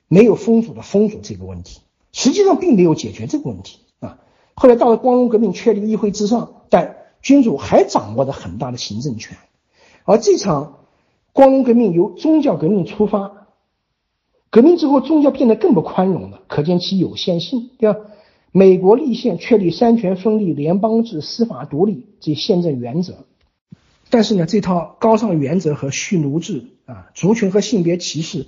[0.07, 1.81] 没有封主的封主这个问题，
[2.11, 4.17] 实际上并没有解决这个问题啊。
[4.55, 9.37] 后来到了光荣革命确立议会之上，但君主还掌握着很大的行政权，
[10.03, 10.79] 而这场
[11.31, 13.48] 光荣革命由宗教革命出发，
[14.51, 17.99] 革命之后宗教变得更不宽容了，可见其有限性，对吧？
[18.51, 23.25] 美国立宪确立三权分立、联邦制、司法独立这宪政原则，
[24.09, 28.47] 但是呢，这套高尚原则和蓄奴制啊、族群和性别歧视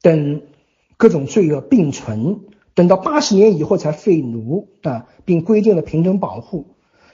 [0.00, 0.40] 等
[0.96, 2.40] 各种罪恶并存，
[2.72, 6.68] 等到八十年以后才废奴啊，并规定了平等保护，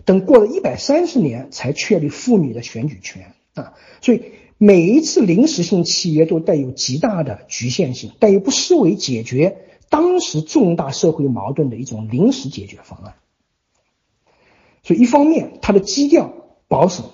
[0.05, 4.23] 等过了一百三十年才确立妇女的选举权啊，所以
[4.59, 9.65] 每一次临时性契约都带有极大的局限性，但又不失为解决。
[9.89, 13.15] 当时重大社会矛盾的一种临时解决方案，
[14.83, 16.35] 所以一方面它的基调
[16.67, 17.05] 保守，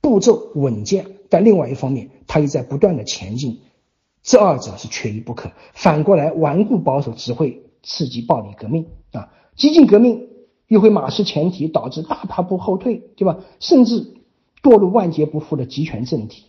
[0.00, 3.58] 步骤稳健，但另外一方面它又在不断的前进，
[4.22, 5.50] 这二者是缺一不可。
[5.72, 10.28] 反过来，顽固保守只会刺激暴力革命啊，激进革命
[10.68, 13.40] 又会马失前蹄，导致大踏步后退，对吧？
[13.58, 14.14] 甚至
[14.62, 16.44] 堕入万劫不复的极权政体。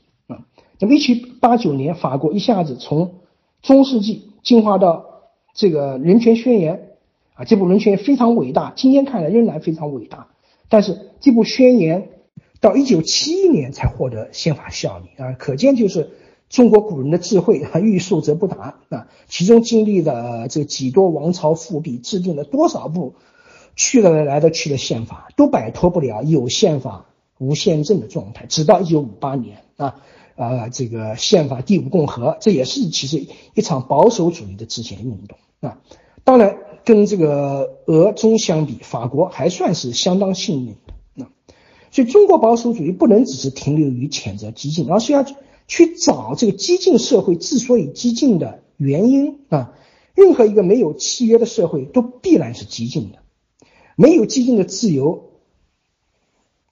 [0.83, 3.15] 那么，一七八九年，法国一下子从
[3.61, 5.05] 中世纪进化到
[5.55, 6.89] 这个人权宣言
[7.35, 10.27] 啊，这部人权非常伟大，今天看来仍然非常伟大。
[10.67, 12.09] 但是这部宣言
[12.59, 16.09] 到一九七一年才获得宪法效力啊，可见就是
[16.49, 19.07] 中国古人的智慧啊， 欲速则不达啊。
[19.29, 23.15] 其中经历了这几多王朝复辟，制定了多少部
[23.77, 27.05] 去了来的去的宪法，都摆脱不了有宪法
[27.37, 28.45] 无宪政的状态。
[28.47, 30.01] 直到一九五八年啊
[30.35, 35.79] 啊，这个宪法第五共和，这也是其实一场保守主义的制宪运动啊。
[36.23, 36.57] 当然。
[36.85, 41.31] 跟这个俄中相比，法国还算是相当幸运的啊。
[41.91, 45.25] 所以中国保守主义不能只是停留于谴责激进，而是要
[45.65, 49.71] 去找这个激进社会之所以激进的原因啊。
[50.13, 53.19] 任何一个没有契约的社会都必然是激进的，
[53.95, 55.29] 没有激进的自由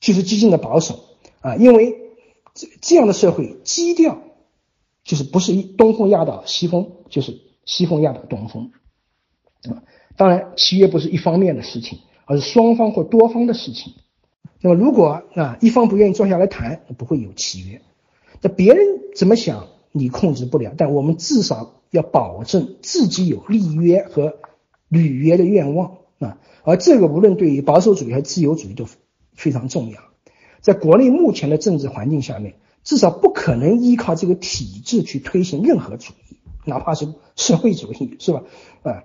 [0.02, 1.06] 就是激进的保守
[1.40, 1.56] 啊。
[1.56, 1.96] 因为
[2.54, 4.22] 这这样的社会基调
[5.04, 8.72] 就是不是东风压倒西风，就是西风压倒东风
[9.64, 9.84] 啊。
[10.18, 13.94] 当然，契约不是一方面的事情，而是双方或多方的事情。
[14.60, 17.82] 那么，如果啊一方不愿意坐下来谈，不会有契约。
[18.42, 24.38] 那别人怎么想，你控制不了，但我们至少要保证自己有立约和
[24.90, 26.38] 履约的愿望啊。
[26.64, 28.86] 而这个无论对于保守主义还是自由主义都
[29.34, 30.00] 非常重要。
[30.62, 38.44] 在国内目前的政治环境下面，至少不可能依靠这个体制去推行任何主义，哪怕是社会主义，是吧？
[38.84, 39.04] 啊。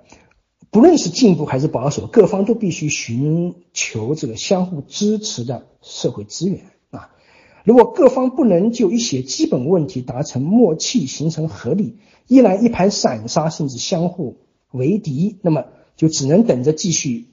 [0.69, 7.13] 不论是进步还是保守，各方都必须寻求这个相互支持的社会资源啊。
[7.65, 11.97] 如果各方不能就一些基本问题达成默契，形成合力，
[12.27, 14.39] 依然一盘散沙，甚至相互
[14.71, 15.67] 为敌，那么
[15.97, 17.29] 就只能等着继续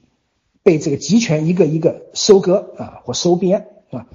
[0.62, 4.06] 被这个集权一个一个收割啊或收编啊。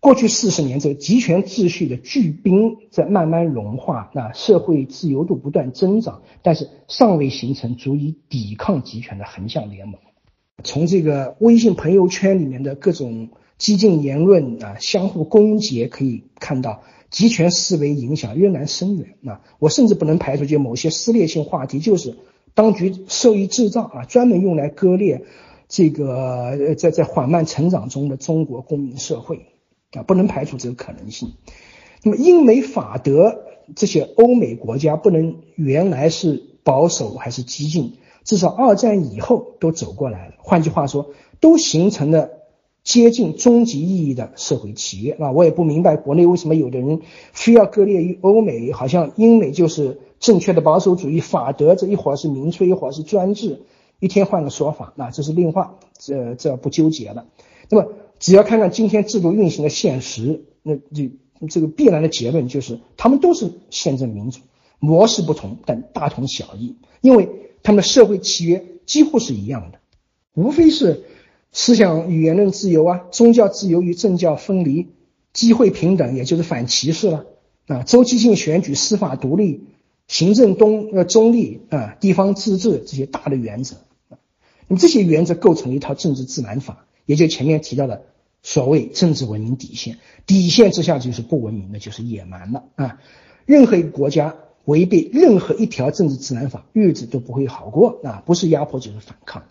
[0.00, 9.96] 过去四十年，这个集权秩序的巨冰在慢慢融化，那社会自由度不断增长，但是尚未形成足以抵抗集权的横向联盟。
[10.62, 19.14] 从这个微信朋友圈里面的各种激进言论啊，相互攻讦可以看到，集权思维影响仍然深远。
[19.22, 22.18] 那，我甚至不能排除，就某些撕裂性话题，就是
[22.52, 25.24] 当局授意制造啊，专门用来割裂
[25.74, 29.46] 这个在在缓慢成长中的中国公民社会。
[29.96, 31.34] 啊，不能排除这个可能性。
[32.02, 33.44] 那么，英美法德
[33.76, 37.92] 这些欧美国家不能原来是保守还是激进，
[38.24, 40.34] 至少二战以后都走过来了。
[40.38, 42.28] 换句话说，都形成了
[42.82, 45.12] 接近终极意义的社会契约。
[45.12, 47.00] 啊，我也不明白国内为什么有的人
[47.32, 53.60] 非要割裂于欧美，好像英美就是正确的保守主义，法德这一会儿是民粹，一会儿是专制，
[54.04, 54.92] 一天换个说法。
[54.96, 57.26] 那这是另话，这这不纠结了。
[57.68, 57.92] 那么。
[58.20, 61.10] 只要看看今天制度运行的现实，那就
[61.50, 64.38] 这个必然的结论就是，他们都是宪政民主，
[64.78, 67.28] 模式不同，但大同小异，因为
[67.62, 69.80] 他们的社会契约几乎是一样的，
[70.32, 71.04] 无非是
[71.52, 74.88] 思想与言论自由啊，宗教自由与政教分离，
[75.34, 77.26] 机会平等，也就是反歧视了
[77.66, 79.64] 啊，周期性选举，司法独立，
[80.06, 83.76] 行政中呃中立啊，地方自治这些大的原则，
[84.68, 86.86] 那么这些原则构成一套政治自然法。
[87.06, 88.06] 也就前面提到的
[88.42, 92.98] 所谓政治文明底线，底线之下就是不文明的，就是野蛮了啊！
[93.44, 98.22] 任何一个国家违背任何一条政治自然法，日子都不会好过啊！
[98.24, 99.42] 不是压迫就是反抗。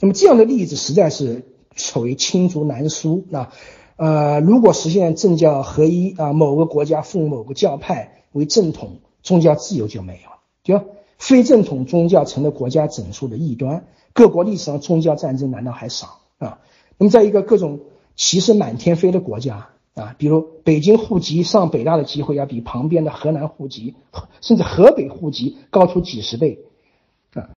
[0.00, 1.44] 那么这样的例子实在是
[1.76, 3.52] 所谓罄竹难书啊！
[3.96, 10.86] 呃，如果实现政教合一啊，某个国家奉某个教派为正统，宗教自由就没有了，就
[11.20, 13.84] 非正统宗教成了国家整数的异端。
[14.12, 16.18] 各国历史上宗教战争难道还少？
[16.38, 16.58] 啊，
[16.98, 17.80] 那么在一个各种
[18.16, 23.94] 歧视满天飞的国家啊，比如北京户籍上北大的机会要比旁边的河南户籍，
[24.40, 26.58] 甚至河北户籍高出几十倍
[27.34, 27.50] 啊。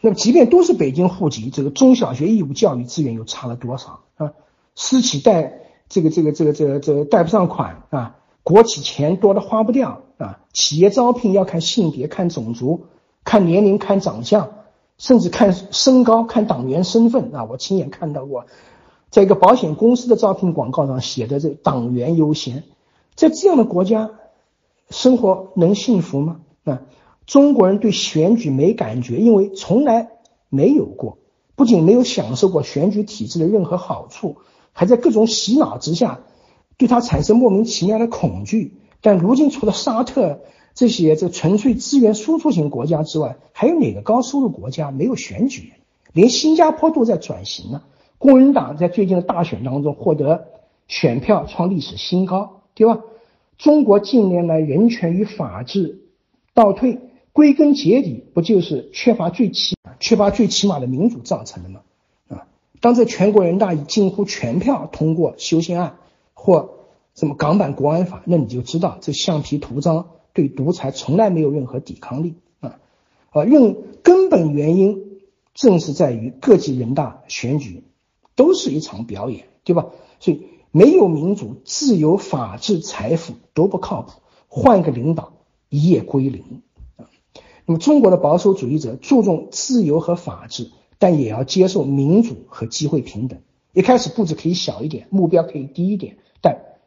[0.00, 4.32] 那么即便都是北京户籍，这个中小学义务教育资源又差了多少啊？
[4.74, 12.86] 私企贷这个这个这个这个这个贷不上款啊，国企钱多的花不掉啊，企业招聘要看性别、看种族、
[13.24, 14.50] 看年龄、看长相。
[14.98, 17.46] 甚至看身高、看党员身份啊！
[17.50, 18.44] 我亲眼看到过，
[19.08, 22.64] 在一个保险公司的招聘广告上写的“这党员优先”。
[23.16, 24.10] 在这样的国家，
[24.90, 26.42] 生活能幸福吗？
[26.64, 26.82] 啊，
[27.24, 30.10] 中国人对选举没感觉，因为从来
[30.50, 31.16] 没有过，
[31.56, 34.36] 不仅没有享受过选举体制的任何好处，
[34.74, 36.20] 还在各种洗脑之下，
[36.76, 38.76] 对他产生莫名其妙的恐惧。
[39.00, 40.40] 但如今，除了沙特
[40.74, 45.72] 这些这纯粹资源输出型国家之外，还有哪个高收入国家没有选举？
[46.12, 47.82] 连新加坡都在转型呢。
[48.18, 50.46] 工人党在最近的大选当中获得
[50.88, 53.00] 选票创历史新高，对吧？
[53.56, 56.02] 中国近年来人权与法治
[56.52, 56.98] 倒退，
[57.32, 61.80] 归根结底不就是缺乏最起缺乏最起码的民主造成的吗？
[62.28, 62.46] 啊，
[62.80, 65.96] 当这全国人大以近乎全票通过修宪案
[66.34, 66.79] 或
[67.20, 70.06] 什么港版国安法，那你就知道这橡皮图章。
[70.32, 72.78] 对独裁从来没有任何抵抗力啊
[73.28, 73.44] 啊！
[73.44, 75.18] 用根本原因
[75.52, 77.82] 正是在于各级人大选举
[78.36, 79.88] 都是一场表演，对吧？
[80.18, 84.12] 所以没有民主、自由、法治、财富都不靠谱，
[84.48, 85.34] 换个领导
[85.68, 86.62] 一夜归零
[86.96, 87.10] 啊！
[87.66, 93.40] 那么中国的保守主义者注重自由和法治，但也要接受民主和机会平等。
[93.72, 96.18] 一开始步子可以小一点，目标可以低一点，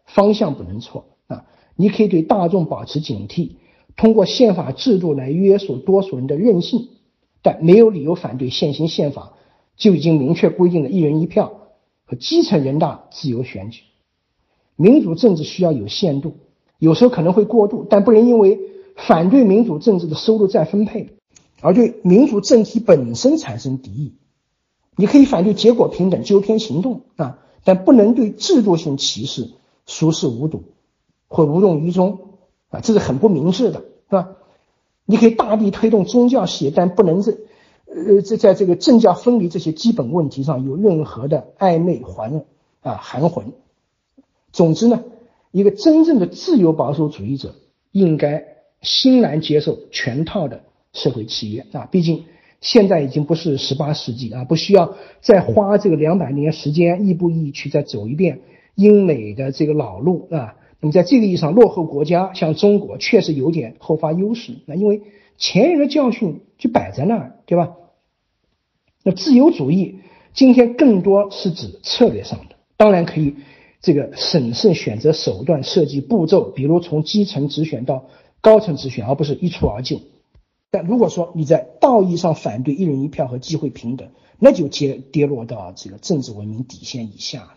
[0.05, 1.45] 方向不能错啊！
[1.75, 3.53] 你可以对大众保持警惕，
[3.95, 6.89] 通过宪法制度来约束多数人的任性，
[7.41, 9.34] 但没有理由反对现行宪法
[9.75, 11.53] 就已经明确规定的一人一票
[12.05, 13.81] 和基层人大自由选举。
[14.75, 16.35] 民主政治需要有限度，
[16.80, 18.59] 有时候可能会过度，但不能因为
[18.95, 21.09] 反对民主政治的收入再分配
[21.61, 24.13] 而对民主政体本身产生敌意。
[24.95, 29.49] 你可以反对结果平等、纠偏行动啊，但不能对制度性歧视
[29.85, 30.64] 熟视无睹。
[31.27, 32.19] 或无动于衷
[32.69, 34.35] 啊，这是很不明智的，是吧？
[35.03, 37.34] 你可以大力推动宗教事业，但不能在
[37.88, 42.45] 呃在在这个政教分离这些基本问题上有任何的暧昧还
[42.81, 43.51] 啊含混。
[44.51, 45.03] 总之呢，
[45.49, 47.55] 一个真正的自由保守主义者
[47.91, 48.45] 应该
[48.81, 50.61] 欣然接受全套的
[50.91, 52.26] 社会契约啊，毕竟
[52.61, 58.41] 现在已经不是十八世纪啊，不需要再花这个两百年时间亦步亦趋再走一遍
[58.75, 60.55] 英美的这个老路啊。
[60.79, 64.57] 那么在这个意义上，落后国家像中国确实有点后发优势。
[64.65, 65.01] 那因为
[65.37, 67.75] 前人的教训就摆在那儿，对吧？
[69.03, 69.99] 那自由主义
[70.33, 73.35] 今天更多是指策略上的，当然可以
[73.81, 78.05] 这个审慎选择手段、设计步骤，比如从基层直选到
[78.41, 80.01] 高层直选，而不是一蹴而就。
[80.69, 84.09] 但如果说你在道义上反对一人一票和机会平等，
[84.39, 87.55] 那就跌跌落到这个政治文明底线以下啊。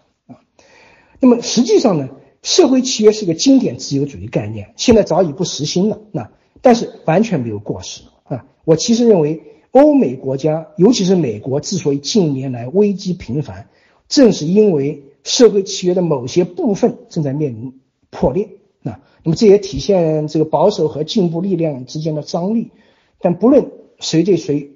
[1.20, 2.08] 那么实际上呢？
[2.42, 5.98] 社会契约是个经典自由主义概念，现在早已不实行了。
[6.12, 6.30] 那
[6.62, 8.46] 但是完全没有过时啊！
[8.64, 13.68] 我其实认为，欧美国家，尤其是美国，之所以近年来危机频繁，
[14.08, 17.80] 正是因为社会契约的某些部分正在面临
[18.10, 18.48] 破裂。
[18.80, 22.70] 那那么这也体现这个保守和进步力量之间的张力。
[23.18, 24.70] 但不论谁对谁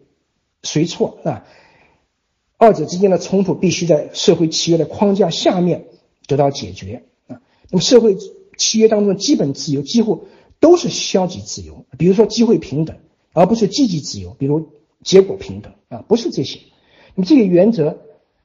[0.64, 1.44] 谁错啊，
[2.56, 5.84] 二者之间的冲突必须在社会契约的框架下面
[6.30, 7.42] 得到解决啊。
[7.70, 8.16] 那么社会
[8.56, 10.24] 契约当中的基本自由几乎
[10.60, 12.96] 都是消极自由，比如说机会平等，
[13.32, 14.68] 而不是积极自由，比如
[15.02, 16.60] 结果平等啊，不是这些。
[17.14, 17.98] 那么这个原则，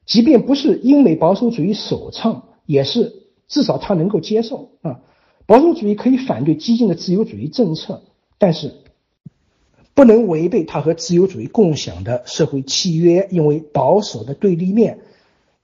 [0.04, 5.00] 即便不是英美保守主义首创，也是至少他能够接受啊。
[5.46, 8.02] 保守主义可以反对激进的自由主义政策，
[8.38, 8.74] 但是
[9.94, 14.98] 不能违背他和自由主义共享的社会契约，因为保守的对立面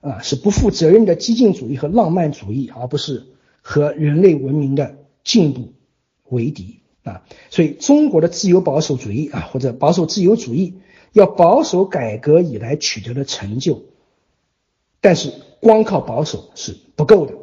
[0.03, 3.25] 啊是不负责任的激进主义和浪漫主义，而不是。
[3.65, 5.71] 和人类文明的进步
[6.27, 10.73] 为敌啊，所以中国的自由保守主义啊，或者保守自由主义，
[11.13, 13.81] 要保守改革以来取得的成就，
[14.99, 15.31] 但是
[15.61, 17.35] 光靠保守是不够的，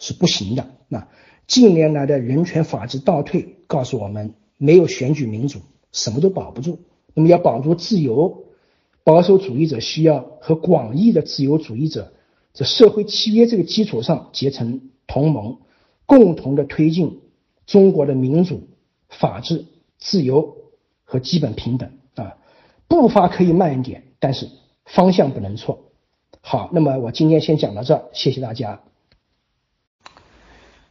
[0.00, 0.66] 是不行的。
[0.88, 1.06] 那
[1.46, 5.60] 近年来的人权法治倒退告诉我们，没有选举民主，
[5.92, 6.80] 什么都保不住。
[7.14, 8.46] 那么要保住自由，
[9.08, 12.12] 保守主义者需要和广义的自由主义者
[12.52, 15.56] 在社会契约这个基础上结成同盟。
[16.04, 17.20] 共同的推进
[17.66, 18.68] 中国的民主、
[19.08, 19.64] 法治、
[19.98, 20.56] 自由
[21.04, 22.36] 和基本平等啊，
[22.86, 24.46] 步伐可以慢一点，但是
[24.84, 25.90] 方向不能错。
[26.42, 28.80] 好，那么我今天先讲到这儿，谢谢大家。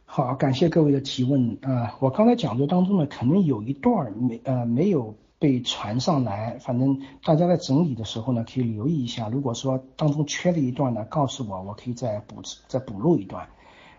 [0.04, 9.28] 好，感谢各位的提问啊，我刚才讲座当中呢，可能有一段没呃没有被传上来，反正大家在整理的时候呢，可以留意一下。
[9.28, 13.48] 如果说当中缺了一段呢，告诉我，我可以再补再补录一段。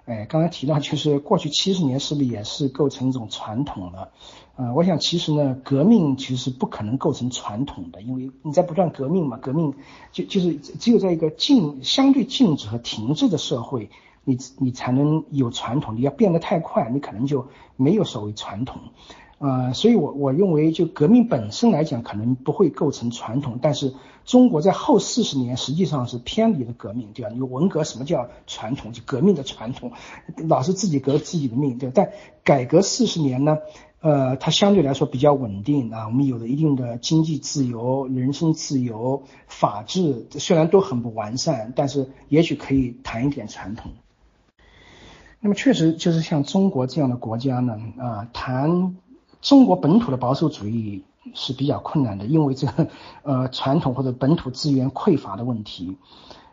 [0.06, 4.10] 哎，刚才提到就是过去七十年是不是也是构成一种传统了？
[4.56, 9.76] 呃，我想其实呢，革命其实不可能构成传统的，因为你在不断革命嘛，革命
[10.12, 13.92] 就就是只有在一个静相对静止和停滞的社会，
[14.24, 15.96] 你你才能有传统。
[15.96, 18.82] 你要变得太快，你可能就没有所谓传统。
[19.40, 23.94] 呃，所以我我认为就革命本身来讲，可能不会构成传统，但是
[24.26, 27.32] 中国在后四十年实际上是偏离了革命，对吧？
[27.34, 28.92] 你文革什么叫传统？
[28.92, 29.94] 就革命的传统，
[30.50, 31.94] 老是自己革自己的命，对吧？
[31.96, 32.12] 但
[32.44, 33.60] 改革四十年呢，
[34.02, 43.94] 呃，它相对来说比较稳定啊，我们有了一定的经济自由、人身自由、法治，虽然都很不完善，但是也许可以谈一点传统。
[45.40, 48.98] 那么确实就是像中国这样的国家呢，啊，谈。
[49.42, 51.04] 中国本土的保守主义
[51.34, 52.88] 是比较困难的，因为这个
[53.24, 55.98] 呃传统或者本土资源匮乏的问题，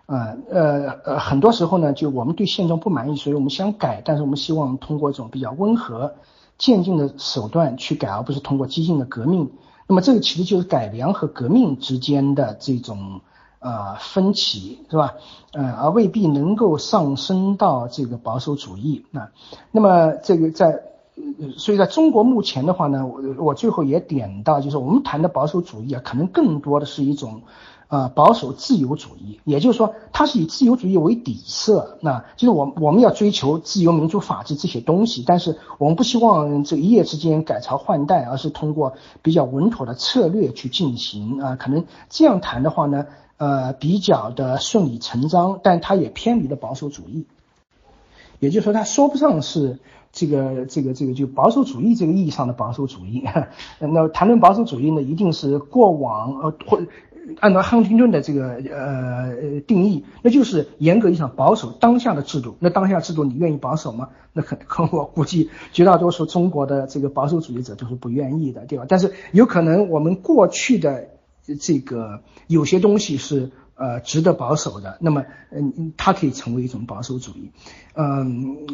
[0.07, 6.15] 呃呃呃很多时候呢，就我们对现状不满意，所以我们想改，但是我们希望通过一种比较温和、
[6.59, 9.51] 渐进的手段去改，而不是通过激进的革命。
[9.89, 13.21] 那么这个其实就是改良和革命之间的这种
[13.59, 15.15] 呃分歧，是吧？
[15.53, 19.31] 呃，而未必能够上升到这个保守主义啊。
[19.73, 20.83] 那么这个在。
[21.57, 27.41] 所以在中国目前的话呢，我我最后也点到，就是我们谈的保守主义啊，可能更多的是一种，
[27.89, 43.07] 呃，保守自由主义，也就是说，它是以自由主义为底色，那就是我我们要追求自由、民主、法治这些东西，但是我们不希望这一夜之间改朝换代，而是通过比较稳妥的策略去进行啊，可能这样谈的话呢，
[43.39, 47.25] 呃，比较的顺理成章，但它也偏离了保守主义，
[48.39, 49.79] 也就是说，它说不上是。
[50.17, 53.23] 这个这个这个就保守主义这个意义上的保守主义，
[53.79, 56.81] 那谈论保守主义呢，一定是过往呃或
[57.41, 62.57] 按照亨廷顿的这个呃定义，那就是严格意义上保守当下的制度。
[62.61, 64.09] 那当下制度你愿意保守吗？
[64.33, 68.87] 那可可我估计绝大多数中国的这个保守主义者都是不愿意的，对吧？
[68.89, 71.09] 但是有可能我们过去的
[71.61, 73.51] 这个有些东西是。
[73.77, 77.51] 呃，值得保守的，那么，嗯，它可以成为一种保守主义。
[77.95, 78.67] 嗯，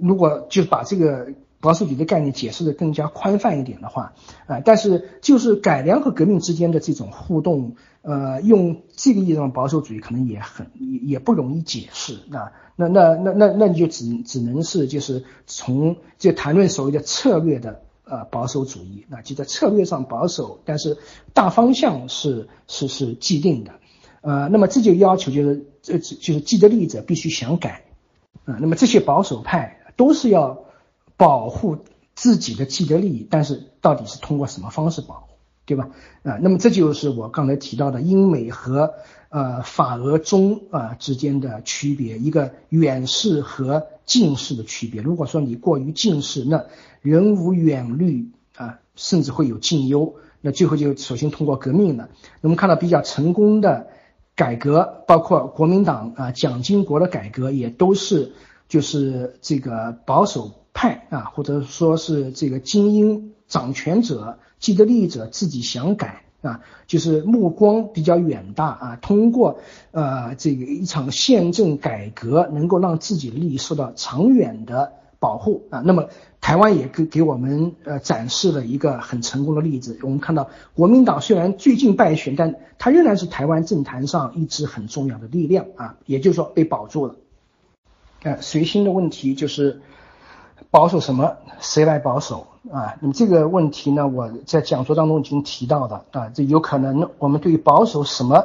[0.00, 1.28] 如果就把这个
[1.60, 4.14] 保守主义的概念解释的更加宽泛一点的话，
[4.46, 12.52] 啊，但是就是改良和革命之间的这种互动，呃，用这个意义上保守主义可能也很也也不容易解释啊。
[12.76, 20.96] 那那那那那你就只只能是就是从就谈论所谓的策略的呃保守主义，那就在策略上保守，但是
[21.34, 23.72] 大方向是是是既定的。
[24.22, 27.84] 呃，那么这就要求就是，这就是既得利益者必须想改，
[28.44, 30.64] 啊，那么这些保守派都是要
[31.16, 31.78] 保护
[32.14, 35.34] 自己的既得利益，但是到底是通过什么方式保护，
[35.64, 35.90] 对吧？
[36.24, 38.94] 啊，那么这就是我刚才提到的英美和
[39.28, 45.02] 呃法俄中啊之间的区别，一个远视和近视的区别。
[45.02, 46.64] 如果说你过于近视，那
[47.00, 50.16] 人无远虑啊，甚至会有近忧。
[50.40, 52.08] 那最后就首先通过革命了。
[52.40, 53.88] 我们看到比较成功的。
[54.36, 58.32] 改革包括国民党啊，蒋经国的改革也都是
[58.68, 69.58] 就是这个保守派啊，或者说是这个精英掌权者、既得利益者自己想改啊，就是目光比较远大啊，通过
[69.92, 74.92] 呃这个一场宪政改革，能够让自己的利益受到长远的
[75.26, 76.08] 保护啊，那么。
[76.38, 79.98] 台湾也给给我们呃展示了一个很成功的例子。
[80.02, 87.16] 我们看到国民党虽然最近败选，但它仍然是台湾政坛上一支很重要的力量啊，也就是说被保住了。
[88.22, 89.80] 呃，随心的问题就是
[90.70, 92.94] 保守什么，谁来保守啊？
[93.00, 98.44] 那么这个问题呢，我在讲座当中已经提到的啊，这有可能我们对于保守什么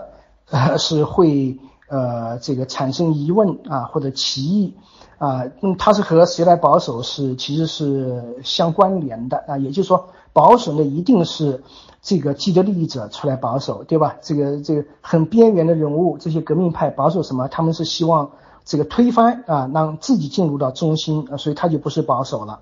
[0.49, 4.73] 呃是会呃这个产生疑问啊或者歧义。
[5.21, 11.61] 啊，嗯，它是和谁来保守是其实是相关联的啊，也就是说，保守呢一定是
[12.01, 14.15] 这个既得利益者出来保守，对吧？
[14.19, 17.47] 这个这个很边缘的人物，这些革命派保守什么？
[17.49, 18.31] 他们是希望
[18.65, 22.59] 这个推翻啊，让自己进入到中心啊，所以他就不是保守了。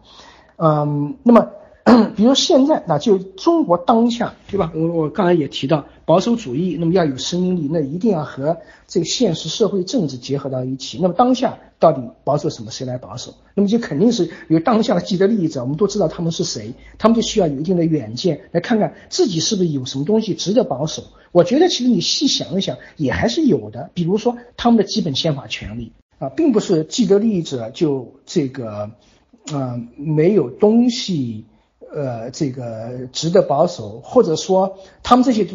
[0.58, 1.48] 嗯，那么。
[2.16, 4.72] 比如现在，那就中国当下，对吧？
[4.76, 8.58] 我我刚才也提到保守主义，那么要有生命力，那一定要和
[8.88, 11.00] 这个现实社会政治结合到一起。
[11.02, 12.70] 那么当下到底保守什么？
[12.70, 13.34] 谁来保守？
[13.56, 21.04] 那么就肯定是有当下的既得利益者，我们都知道他们是谁，他们就需要有一定的远见，来看看自己是不是有什么东西值得保守。
[21.32, 23.90] 我觉得其实你细想一想，也还是有的。
[23.94, 28.92] 比如说他们的基本宪法权利啊，并不是既得利益者就这个，
[29.52, 31.46] 呃，没有东西。
[31.94, 35.48] 呃，这个值得保守，或者说他们这些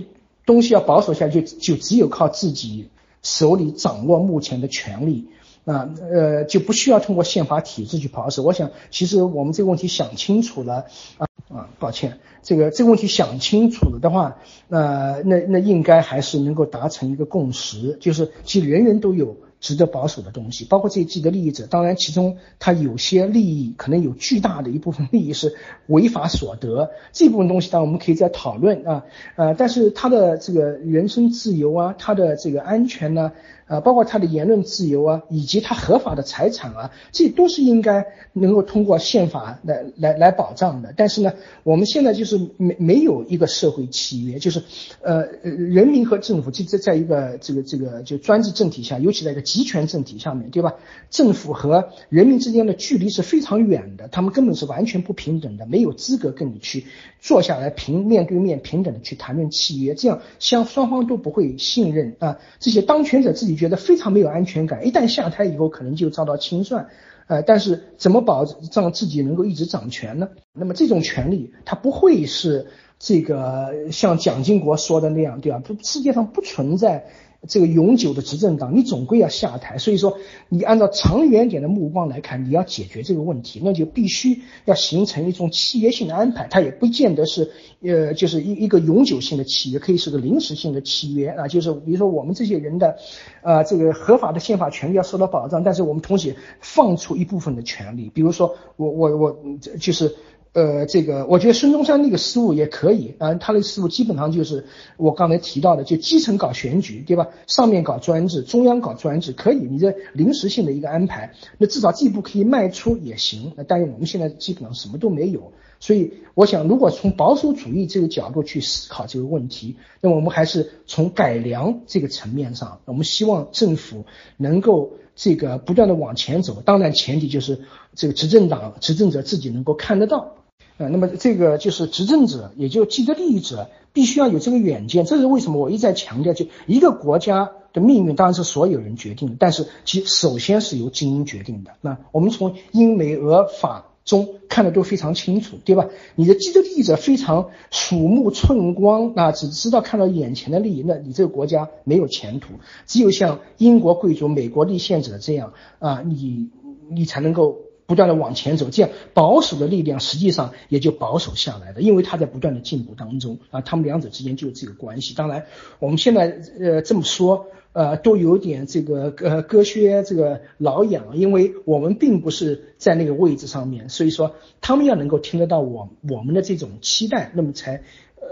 [0.44, 2.89] 东西要保守下去，就只有靠自己
[3.23, 5.28] 手里掌握目前的权利
[5.65, 8.43] 啊，呃，就不需要通过宪法体制去保守。
[8.43, 10.85] 我想，其实我们这个问题想清楚了
[11.19, 14.36] 啊啊，抱歉，这个这个问题想清楚了的话，
[14.69, 21.66] 那那那应该还是能够达成一个共识，就是其实人人都有值得保守的东西，包括这些既得利益者。
[21.66, 25.55] 当然，其中他有些利益可能有巨大的一部分利益是
[25.86, 29.05] 违法所得，这部分东西当然我们可以再讨论啊。
[29.36, 33.32] 呃，但是他的这个人身自由啊，他的这个安全呢？
[33.66, 40.93] 啊包括他的言论自由啊，以及他合法的财产啊，这都是应该能够通过宪法来来来保障的。
[40.97, 41.32] 但是呢，
[41.62, 44.62] 我们现在就是没没有一个社会契约，就是
[45.01, 50.74] 呃呃，人民和政府就在在一个这个这个就专制政体下，尤其在一个集权政体下面对吧？
[51.09, 56.85] 政府和人民之间的距离是非常远的，他们根本是完全不平等的，没有资格跟你去
[57.19, 63.53] 坐下来平面对面平等的去谈论契约，这样相双方都不会信任啊，这些当权者自己。
[63.55, 66.89] 觉得非常没有安全感，一旦下台以后可能就遭到清算，
[67.26, 70.28] 呃，但是怎么保障自己能够一直掌权呢？
[70.52, 72.66] 那么这种权利它不会是
[72.98, 75.59] 这个像蒋经国说的那样，对吧？
[75.59, 77.06] 不，世界上不存在。
[77.47, 80.19] 这个永久的执政党，你总归要下台，所以说
[80.49, 87.51] 你按照长远点的目光来看，你要解决这个问题，那就必须要形成一种契约性的安排，它也不见得是
[87.83, 92.97] 呃就是一一个永久性的契约，可以是个临时性的契约啊，就是比如说我们这些人的，
[93.43, 99.39] 呃这个合法的宪法权利要受到保障，但是我们同时放出一部分的权利，比如说我我我
[99.79, 100.15] 就是。
[100.55, 104.64] 呃，这个我觉得孙中山那个思路也可以啊，他的思路基本上就是
[104.97, 107.26] 我刚才提到的，就基层搞选举，对吧？
[107.48, 113.52] 上面搞专制，中央搞专制，可以，你这临时性的一个安排，那至少这一步可以迈出也行。
[113.56, 124.05] 那但是我们现在基本上什么都没有，所以我想，如果从保守主义这个角度去思考这个问题，那我们还是从改良这个层面上，我们希望政府
[124.36, 124.93] 能够。
[125.16, 127.60] 这个不断的往前走，当然前提就是
[127.94, 130.35] 这个执政党执政者自己能够看得到，
[130.76, 135.05] 呃，那么这个就是执政者，也就既得利益者，必须要有这个远见。
[135.05, 141.72] 这是为什么我一再强调，就一个国家的命运当然是所有人决定的，但是其首先是由精英决定的。
[141.80, 143.86] 那我们从英美俄法。
[144.05, 145.86] 中看的都非常清楚，对吧？
[146.14, 152.48] 你的既得利益者非常鼠目寸光啊，只知道看到眼前的利益，那你这个国家没有前途。
[152.84, 156.51] 只有像英国贵族、美国立宪者这样啊，你
[156.90, 157.56] 你才能够
[157.86, 165.15] 不断的往前走，这样保守的力量实际上也就保守下来的，因为它在不断的进步当中啊，他们两者之间就有这个关系。
[165.15, 165.47] 当然，
[165.78, 167.47] 我们现在呃这么说。
[167.74, 177.82] 呃，都有点这个呃割靴这个挠痒，因为我们并不是在那个位置上面，所以说他们要能够听得到我我们的这种期待，那么才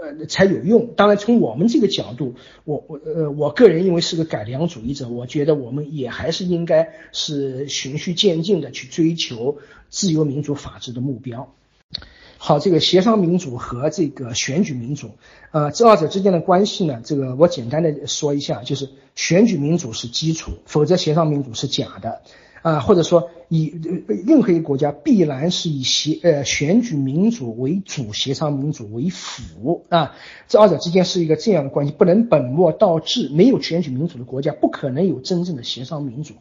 [0.01, 0.93] 呃才有用。
[0.95, 9.57] 当然，从我们这个角度，我我呃我个人因为是个改良主义者，我觉得我们也还是应该是循序渐进的去追求
[9.89, 11.53] 自由民主法治的目标。
[12.37, 15.11] 好，这个协商民主和这个选举民主，
[15.51, 22.21] 呃，这二者之间的关系呢，这个我简单的说一下，就是选举民主是基础，否则协商民主是假的。
[22.63, 23.71] 啊，或者说以
[24.25, 30.15] 任何一个国家必然是以协呃选举民主为主，协商民主为辅啊，
[30.47, 33.29] 这二者之间是一个这样的关系，不能本末倒置。
[33.31, 36.33] 没有选举民主的国家，不可能有真正的协商民主。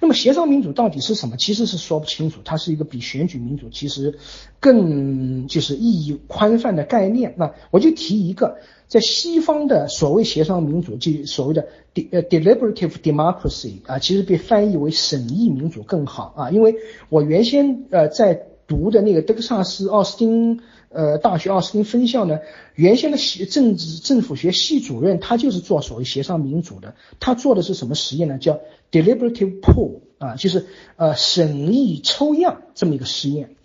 [0.00, 1.36] 那么协商民主到底是什么？
[1.36, 4.18] 其实是说不清楚，它是一个比选举民主其实
[4.58, 7.34] 更就是意义宽泛的概念。
[7.36, 8.56] 那我就提一个。
[8.88, 16.76] 在西方的所谓协商民主，就所谓的 de 呃 deliberative democracy 啊，其实被翻译为审议民主更好啊，因为
[17.08, 20.60] 我原先呃在读的那个德克萨斯奥斯汀
[20.90, 22.38] 呃大学奥斯汀分校呢，
[22.76, 28.38] 原先的系政治政府学系主任他就是做所谓协商民主的，他做的是什么实验呢？
[28.38, 28.60] 叫
[28.92, 33.56] deliberative pool 啊，就是呃审议抽样这么一个实验。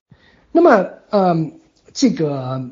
[0.51, 1.59] 那么嗯
[1.93, 2.71] 这个。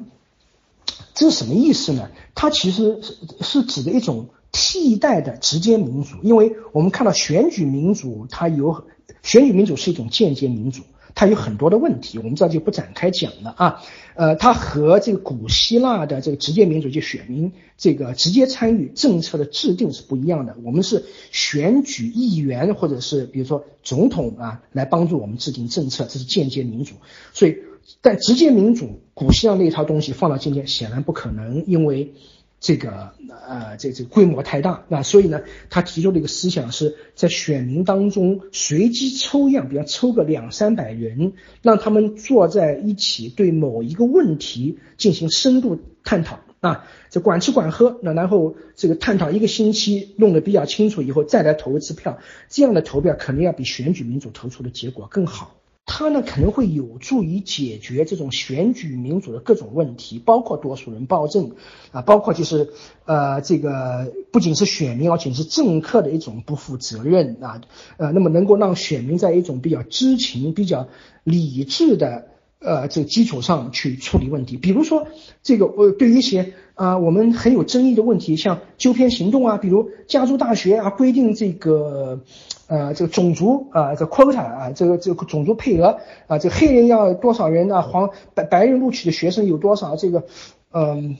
[1.20, 2.10] 这是什么意思呢？
[2.34, 8.86] 它其实是是指的一种替代的直接民主，因为我们看到选举民主，它有
[9.22, 10.84] 选举民主是一种间接民主，
[11.16, 13.82] 它有很多的问题，我们这就不展开讲了啊。
[14.16, 20.56] 呃，它和这个古希腊的这个直接民主，就选民这个直接参与政策的制定是不一样的。
[20.64, 26.94] 我们是选举议员或者是比如说总统啊，来帮助我们制定政策，这是间接民主，
[27.34, 27.58] 所以。
[28.02, 32.14] 但直接民主，古希腊那套东西放到今天显然不可能，因为
[32.60, 33.12] 这个
[33.48, 34.84] 呃，这这规模太大。
[34.90, 55.59] 那所以呢，他提出的一个思想是在选民当中随机抽样，比方抽个两三百人，让他们坐在一起，对某一个问题进行深度探讨啊，这管吃管喝，那然后这个探讨一个星期，弄得比较清楚以后，再来投一次票，这样的投票肯定要比选举民主投出的结果更好。
[55.92, 61.54] 它呢可能会有助于解决这种选举民主的各种问题，包括多数人暴政
[61.92, 62.70] 啊，包括就是
[63.06, 67.60] 呃这个不仅是选民，而且是政客的一种不负责任啊，
[67.98, 70.88] 呃，那么能够让选民在一种比较知情、比较
[71.24, 72.28] 理智的。
[72.60, 75.08] 呃，这个基础上去处理问题，比如说
[75.42, 82.22] 这个呃，对于一些啊我们很有争议的问题，像纠偏行动啊，比如加州大学啊规定这个
[82.68, 90.26] 呃这个种族啊这 quota 啊这个这个种族配额啊这黑人要多少人啊黄白白人录取的学生有多少这个
[90.74, 91.18] 嗯。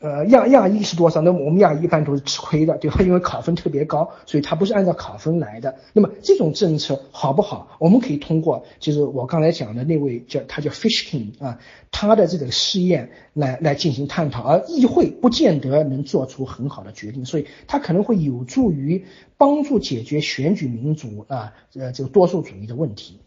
[0.00, 1.20] 呃，亚亚裔是多少？
[1.22, 3.02] 那么我们亚裔一般都是吃亏的，对吧？
[3.02, 5.74] 因为考分特别高，所以它不是按照考分来的。
[5.92, 7.76] 那么这种政策好不好？
[7.80, 11.58] 我们可以通过，就是我刚才讲的那位叫他叫 Fishkin 啊，
[11.90, 19.04] 他的这个试验来来进行探讨，而议会不见得能做出很好的决定，所以它可能会有助于
[19.36, 23.18] 帮助解决选举民主啊，呃，这个多数主义的问题。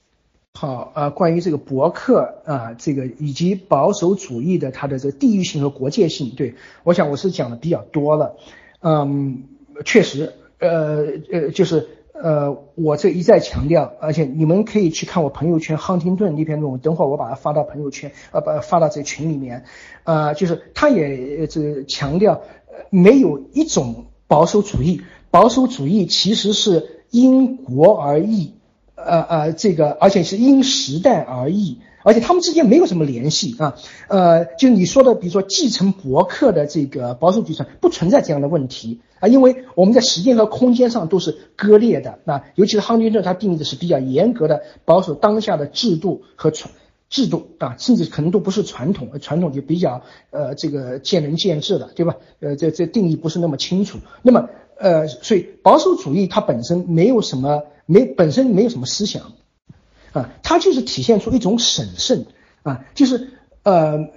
[0.54, 8.36] 好啊，关于这个博客啊，这个以及保守主义的它的这个地域性和国界性，对我想我是讲的比较多了。
[8.82, 9.44] 嗯，
[9.86, 19.64] 确实，呃呃，就是呃，我这一再强调，而且你们可以去看我朋友圈亨廷顿那篇论文，等会儿我把它发到朋友圈，呃，把发到这群里面。
[20.04, 22.42] 呃，就是他也这强调，
[22.90, 25.02] 没有一种保守主义，
[25.32, 28.56] 保守主义其实是因国而异。
[29.06, 33.76] 呃呃，这个而且是因时代而异，而且他们之间没有什么联系啊。
[34.08, 42.44] 呃，就你说的，比如说继承博客的这个保守主义，不存在这样的问题啊，因为我们在时间和空间上都是割裂的啊。
[42.56, 46.74] 尤其是亨廷顿，他定义的是比较严格的保守当下的制度和传
[47.10, 52.16] 制度啊，甚至可能都不是传统，传统就比较呃这个见仁见智了，对吧？
[52.40, 53.98] 呃，这这定义不是那么清楚。
[54.22, 54.48] 那么
[54.78, 57.64] 呃，所以保守主义它本身没有什么。
[57.92, 59.34] 没本身没有什么思想，
[60.14, 62.26] 啊，它就是体现出一种审慎
[62.64, 63.30] 啊，就是
[63.64, 64.08] 呃，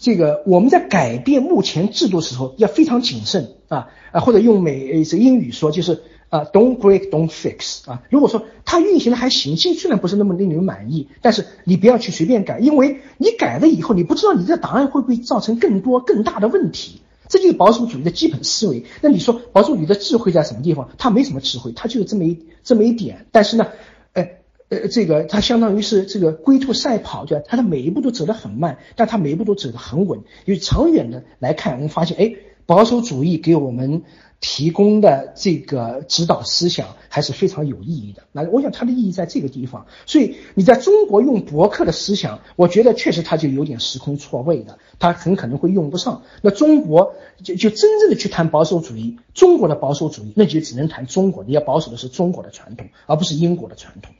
[0.00, 8.02] 这个我们在改变目前制度的时候要非常谨慎啊啊，或者用美这英语说就是啊，don't break, don't fix 啊。
[8.08, 17.00] 如果说它运行的还行，虽虽然不是那么令人满意，但是你不要去随便改，因为你改了以后，你不知道你这答案会不会造成更多更大的问题。
[17.30, 18.84] 这就是保守主义的基本思维。
[19.00, 20.90] 那你说保守主义的智慧在什么地方？
[20.98, 23.24] 他没什么智慧，他就是这么一这么一点。
[23.32, 23.68] 但是呢，
[24.12, 24.28] 呃
[24.68, 27.44] 呃，这个他相当于是这个龟兔赛跑，对吧？
[27.48, 30.18] 他的每一步都走得很慢，但他每一步都走得很稳。
[30.44, 32.34] 因为长远的来看，我们发现，哎，
[32.66, 34.02] 保守主义给我们。
[34.40, 38.22] 提供的这个指导思想还是非常有意义的。
[38.32, 39.84] 那我想它的意义在这个地方。
[40.06, 46.22] 所以你在中国用博客的思想，我觉得确实它就有点时空错位的，它很可能会用不上。
[46.40, 54.14] 那中国就就真正的去谈保守主义，中国的保守主义，那就只能谈中国你，要保守的是中国的传统，而不是英国的传统。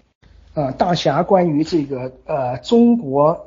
[0.53, 3.47] 啊，大侠关于这个呃中国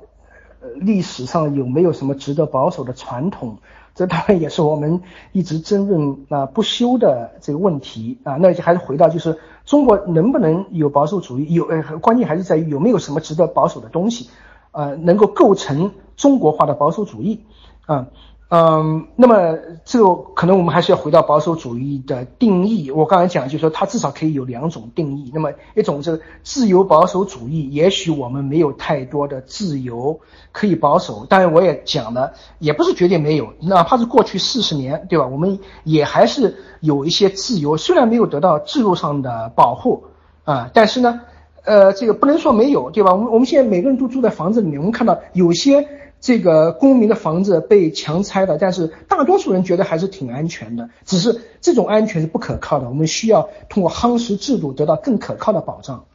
[0.78, 3.60] 历史上有没有什么值得保守的传统？
[3.95, 5.02] 这当然也是我们
[5.32, 11.53] 一直争论啊不休的这个问题啊，那就还是回到就是中国能不能有保守主义？
[11.53, 14.30] 有呃，关键还是在于有没有什么值得保守的东西，
[14.72, 17.44] 呃，能够构成中国化的保守主义
[17.86, 18.07] 啊。
[18.56, 22.92] 嗯，那么这个可能我们还是要回到保守主义的定义。
[22.92, 25.32] 我刚才讲，就是说它至少可以有两种定义。
[25.34, 30.20] 那么一种是自由保守主义，也许我们没有太多的自由
[30.52, 31.26] 可以保守。
[31.28, 35.26] 当然，我也讲了，也不是绝对没有，哪怕是过去四十年，对吧？
[35.26, 40.04] 我们也还是有一些自由，虽然没有得到制度上的保护
[40.44, 41.22] 啊，但是呢，
[41.64, 43.14] 呃，这个不能说没有，对吧？
[43.14, 45.88] 我们我们现在每个人都住在房子里面，我们看到有些。
[46.24, 50.90] 这个公民的房子被强拆了，但是大多数人觉得还是挺安全的。
[51.04, 56.06] 只是这种安全是不可靠的，我们需要通过夯实制度得到更可靠的保障。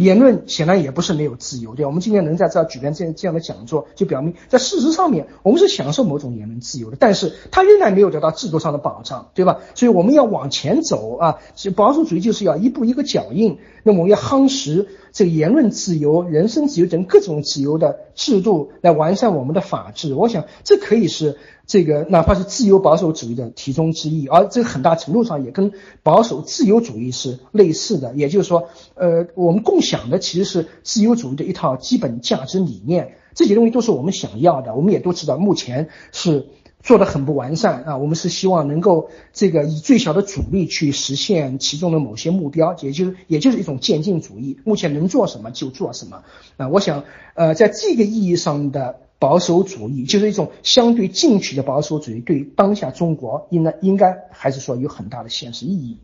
[0.00, 9.58] 言论显然也不是没有自由，对我们今天能在这举办这样这样的讲座，就表明在事实上面我们是享受某种言论自由的，但是它仍然没有得到制度上的保障，对吧？
[9.74, 11.38] 所以我们要往前走啊，
[11.76, 13.58] 保守主义就是要一步一个脚印。
[13.82, 14.88] 那我们要夯实。
[15.12, 21.36] 这个言论自由、人身自由等各种自由的制度来完善我们的法治，我想这可以是
[21.70, 25.70] 这个哪怕是自由保守主义的其中之一，而这很大程度上也跟
[26.02, 28.12] 保守自由主义是类似的。
[28.16, 34.74] 也就是说，呃，我们共享的其实是自由主义的一套基本价值理念，这些东西都是我们想要的。
[34.74, 36.48] 我们也都知道，目前是。
[36.82, 37.98] 做的很不完善啊！
[37.98, 44.58] 我们是希望能够这个以最小的阻力去实现其中的某些目标，也就是也就是一种渐进主义。
[44.64, 46.22] 目前能做什么就做什么
[46.56, 46.68] 啊！
[46.68, 55.98] 我想，呃，在这个意义上的保守主义，就是一种相对进取的保守主义，对当下中国应该应该还是说有很大的现实意义。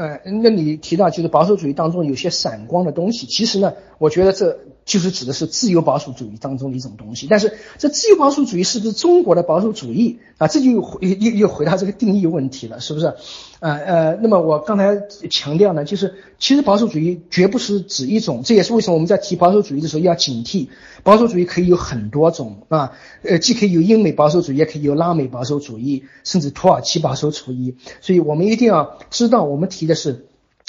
[0.00, 7.26] 呃，那你提到就是保守主义当中有些闪光的东西，其实呢，我觉得这就是指的是自由保守主义当中的一种东西。
[7.28, 10.48] 但是这自由保守主义是不是中国的保守主义啊？
[10.48, 13.12] 这就又又又回到这个定义问题了，是不是？
[13.60, 20.68] 呃呃，那么我刚才强调呢，就是其实保守主义绝不是指一种，这也是为什么我们在提保守主义的时候要警惕，
[21.02, 30.26] 保守主义可以有很多种啊，呃，既可以有英美保守主义，也可以有拉美保守主义，甚至土耳其保守主义，所以我们一定要知道我们提的是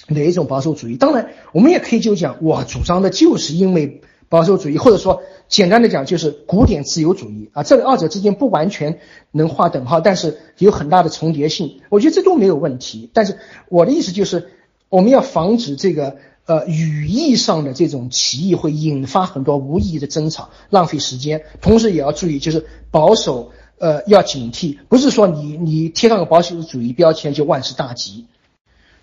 [0.08, 0.98] 哪一种保守主义。
[0.98, 5.22] 当然，我们也可以就讲，我主张的就是英美保守主义，或者说。
[5.52, 9.00] 简单的讲，就是古典自由主义啊，这二者之间不完全
[9.32, 13.10] 能划等号，但是有很大的重叠性，我觉得这都没有问题。
[13.14, 13.38] 但是
[13.68, 14.48] 我的意思就是，
[14.88, 16.16] 我们要防止这个
[16.46, 21.44] 呃语义上的这种歧义会引发很多无意义的争吵，浪费时间。
[21.60, 28.26] 同时也要注意，就是保守呃要警惕，不是说你你贴上个保守主义标签就万事大吉。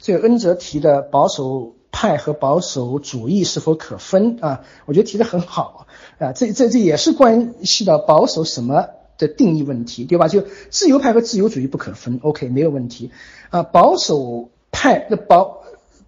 [0.09, 4.63] 这个恩泽提的保守派和保守主义是否可分啊？
[4.87, 5.87] 我觉得提的很好。
[6.19, 8.87] 啊，这这这也是关系到保守什么
[9.19, 10.27] 的定义问题，对吧？
[10.27, 13.11] 就自由派和自由主义不可分，OK，没有问题。
[13.51, 15.59] 啊，保守派的保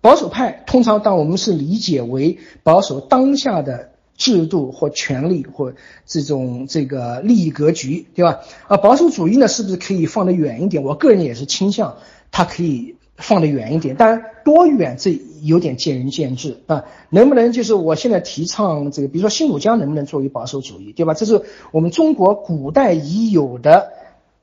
[0.01, 5.75] 保守派通常当我们是理解为保守当下的制度或权力或
[6.07, 8.41] 这种这个利益格局，对吧？
[8.67, 10.83] 啊，保守主义呢，是不是可以放得远一点？
[10.85, 11.99] 我个人也是倾向
[12.31, 12.97] 它可以。
[13.21, 16.85] 放得远一点，当然多远这有点见仁见智啊。
[17.11, 21.15] 能不能就是我现在提倡这个，比如说新儒家能不能作为保守主义，对吧？
[21.15, 21.43] 这是
[21.73, 23.93] 我们中国古代已有的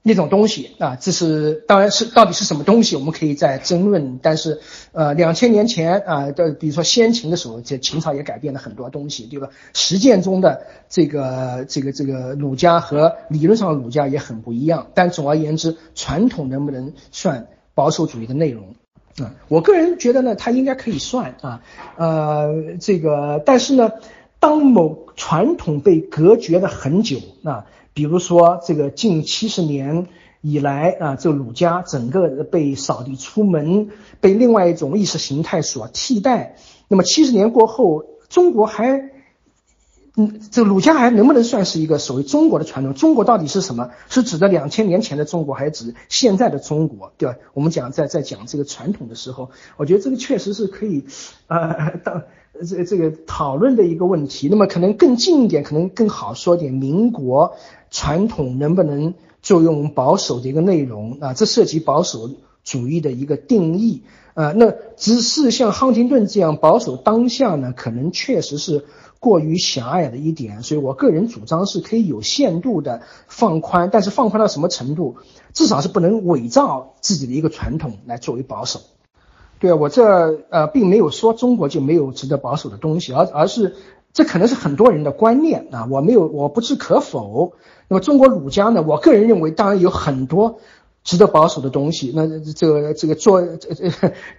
[0.04, 0.96] 那种东西啊。
[1.00, 4.20] 这是当然是到底是什么东西，我们可以再争论。
[4.22, 4.60] 但是
[4.92, 9.50] 呃，两千年前啊的，比如说先秦的时候，这秦朝也改变了很多东西，对吧？
[9.74, 14.88] 实践中的这个这个这个儒家和理论上的儒家也很不一样。
[14.94, 17.48] 但总而言之，传统能不能算？
[17.78, 18.64] 保守主义的内容
[19.20, 21.62] 啊，我个人觉得呢，它应该可以算啊，
[21.96, 23.92] 呃，这个，但是呢，
[24.40, 30.08] 当某传统被隔绝了很久啊，比如说这个近七十年
[30.42, 33.90] 以来啊，这个儒家整个被扫地出门，
[34.20, 36.56] 被另外一种意识形态所替代，
[36.88, 39.17] 那么七十年过后，中国还。
[40.20, 42.96] 嗯，这儒家还能不能算是一个所谓中国的传统？
[42.96, 43.92] 中国到底是什么？
[44.10, 47.12] 是指的两千年前的中国，还是指现在的中国？
[47.20, 47.36] 对吧？
[47.54, 51.06] 我们讲在在讲这个传统的时候，我觉得这个确实是可以，
[51.46, 52.24] 呃，当
[52.68, 54.48] 这这个讨论的一个问题。
[54.50, 57.54] 那么可能更近一点，可能更好说点，民国
[57.92, 59.14] 传统能不能
[59.44, 61.36] 作用保守的一个内容啊？
[61.36, 62.32] 这涉及保守
[62.64, 64.02] 主义的一个定义
[64.34, 64.52] 啊。
[64.54, 68.84] 那只是像亨廷顿这样保守当下呢，可能确实是。
[69.20, 75.18] 过于狭隘的一点，所以我个人主张是可以有限度的放宽，但是放宽到什么程度，
[75.54, 78.80] 至少是不能伪造自己的一个传统来作为保守。
[79.60, 83.76] 对啊，我这呃并没有说中国就没有值得保守的东西，而而是
[84.14, 87.54] 这可能是很多人的观念啊，我没有我不置可否。
[87.88, 90.60] 那么中国儒家呢，我个人认为当然有很多。
[91.08, 93.42] 值得保守的东西，那这个这个做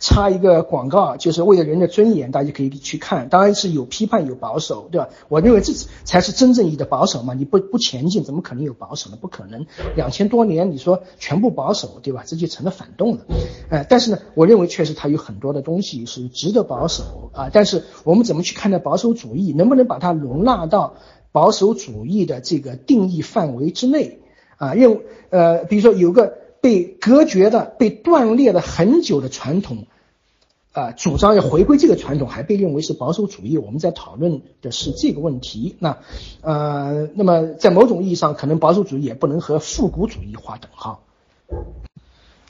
[0.01, 3.31] 插一个广告，就是为了人的尊严，大家可以去看。
[3.31, 5.09] 当然是有批判有保守，对吧？
[5.31, 5.73] 我认为这
[6.05, 7.33] 才是真正意义的保守嘛。
[7.33, 9.17] 你不不前进，怎么可能有保守呢？
[9.19, 9.65] 不可能，
[9.97, 12.23] 两千多年你说全部保守，对吧？
[12.27, 13.25] 这就成了反动了。
[13.71, 17.49] 哎，但是呢，我认为确实它有很多的东西是值得保守啊。
[17.51, 19.55] 但是我们怎么去看待保守主义？
[19.55, 20.97] 能不能把它容纳到
[21.33, 24.19] 保守主义的这个定义范围之内
[24.59, 24.75] 啊？
[24.75, 25.01] 认
[25.31, 26.47] 呃，比如说有个。
[26.69, 29.87] 被隔绝的、被断裂了很久的传统，
[30.73, 33.57] 啊，主张要回归这个传统，还被认为是保守主义。
[33.57, 35.77] 我们在讨论的是这个问题。
[35.79, 35.97] 那，
[36.43, 41.01] 呃，那么在某种意义上，可能保守主义也不能和复古主义划等号。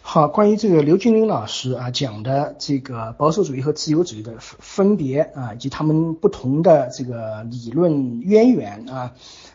[0.03, 9.13] 好，关于这个刘军林老师啊讲的这个保守主义和自由主义的分别啊，以及他们不同的这个理论渊源啊，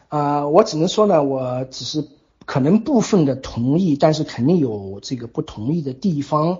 [0.07, 2.07] 啊，我只能说呢，我只是。
[2.45, 6.59] 可能部分的同意，但是肯定有这个不同意的地方，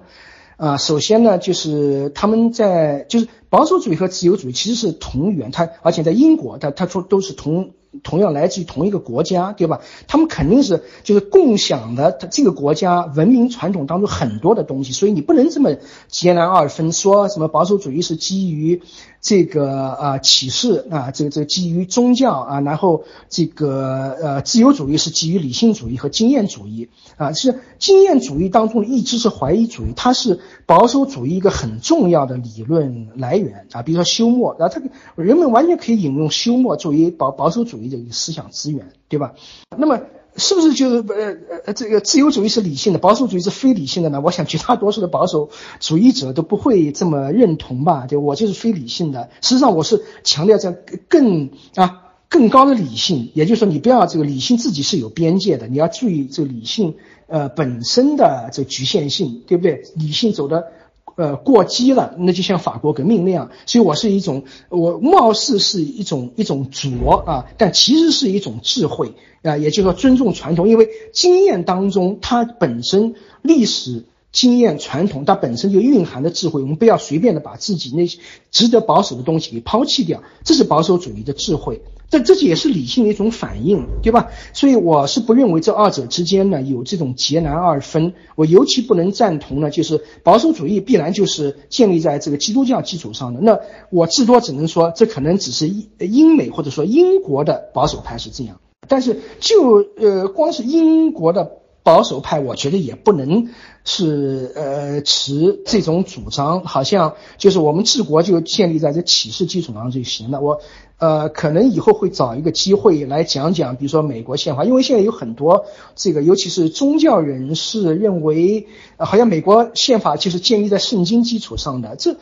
[0.57, 7.71] 啊，首先呢，就是他们在就是保守主义和自由主义其实是同源，它而且在英国，它它说都是同。
[8.01, 9.81] 同样来自于同一个国家，对吧？
[10.07, 15.75] 他们肯定是就是共享的，他这个国家文明传统当中很多的东西，所以你不能这么
[16.07, 18.81] 截然二分，说什么保守主义是基于
[19.23, 34.81] 这个啊启示啊，这个这个基于宗教啊，然后这个呃自由主义是基于理性主义和经验主义啊，是经验主义当中一支是怀疑主义，它是保守主义一个很重要的理论来源啊，比如说休谟，然后他
[35.15, 37.89] 人们完全可以引用休谟作为保保守主义。
[37.93, 39.35] 的一个思想资源，对吧？
[39.77, 40.01] 那么，
[40.35, 44.21] 是不是就是呃呃这个自由主义是理性的，保守主义是非理性的呢？
[44.21, 45.49] 我想绝大多数的保守
[45.79, 48.07] 主义者都不会这么认同吧？
[48.07, 50.77] 就我就是非理性的，实际上我是强调这样
[51.07, 56.95] 更啊更高的理性，也就是说你不要这个理性自己是有边界的，你要注意这个理性
[57.27, 59.83] 呃本身的这局限性，对不对？
[59.95, 60.71] 理性走的。
[61.15, 69.13] 呃，过激了，那就像法国革命那样，所以我是一种，我貌似是一种一种拙啊，但其实是一种智慧
[69.43, 73.13] 啊，也就是说尊重传统，因为经验当中它本身
[73.43, 78.17] 历史经验传统，它本身就蕴含的智慧，我们不要随便的把自己那些
[78.49, 81.81] 值得保守的东西给抛弃掉，这是保守主义的智慧。
[82.19, 84.29] 这这也是理性的一种反应，对吧？
[84.53, 88.13] 所以我是不认为这二者之间呢有这种截然二分。
[88.35, 93.39] 我尤其不能赞同呢，就是保守主义必然就是建立在这个基督教基础上的。
[93.41, 93.59] 那
[93.89, 98.59] 我至多只能说，这可能只是英英美或者说英国的保守派是这样。
[98.87, 103.49] 但是就呃，光是英国的保守派，我觉得也不能
[103.83, 110.41] 是呃持这种主张，好像就是我们治国就建立在这启示基础上就行了。
[110.41, 110.61] 我。
[110.99, 115.65] 呃，可能以后会找一个机会来讲讲，比如说美国宪法，因为现在有很多
[115.95, 122.15] 这个，尤其是宗教人士认为，好像美国宪法就是建立在圣经基础上的，这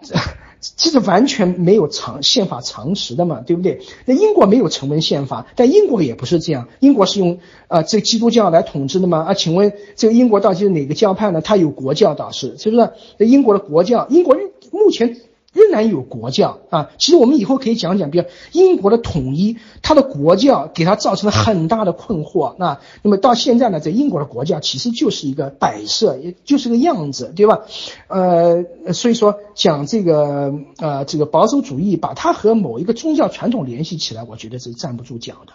[0.00, 0.16] 这
[0.60, 3.80] 这这是完全没有常宪法常识的嘛，对不对？
[4.04, 7.38] 那英国没有成文宪法，但英国也不是这样，英国是用
[7.68, 9.24] 呃这基督教来统治的吗？
[9.28, 11.40] 啊，请问这个英国到底是哪个教派呢？
[11.40, 12.90] 它有国教导师，是不是？
[13.18, 14.36] 那英国的国教，英国
[14.70, 15.16] 目前。
[15.56, 22.54] 仍然有国教啊，其实我们以后可以讲讲，比如英国的统一，它的国教给它造成了很大的困惑。
[22.58, 27.62] 那那么到现在呢，在英国的国教其实就是一个摆设，也就是个样子，对吧？
[28.08, 35.54] 呃，所以说讲这个呃这个保守主义，把它和某一个宗教传统联系起来，我觉得是站不住脚的。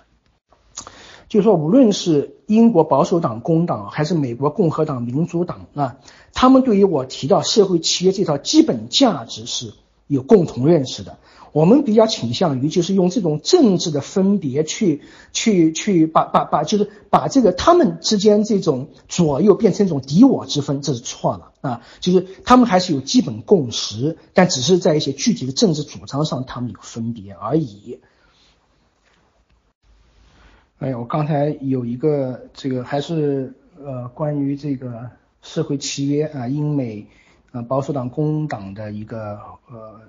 [1.29, 5.97] 就说，无论是英国保守党工党，还是美国共和党民主党啊，
[6.33, 9.71] 他们对于我提到社会契约这套基本价值是。
[10.11, 11.19] 有共同认识的，
[11.53, 21.81] 我们比较倾向于就是用这种政治的分别去去去把把把就是把这个他们之间这种左右变成一种敌我之分，这是错了啊！
[22.01, 28.01] 就是他们还是有基本共识，但只是在一些具体的政治主张上他们有分别而已。
[30.79, 35.09] 哎呀，我刚才有一个这个还是呃关于这个
[35.41, 37.07] 社会契约啊，英美。
[37.53, 39.37] 呃，保守党、工党的一个
[39.69, 39.99] 呃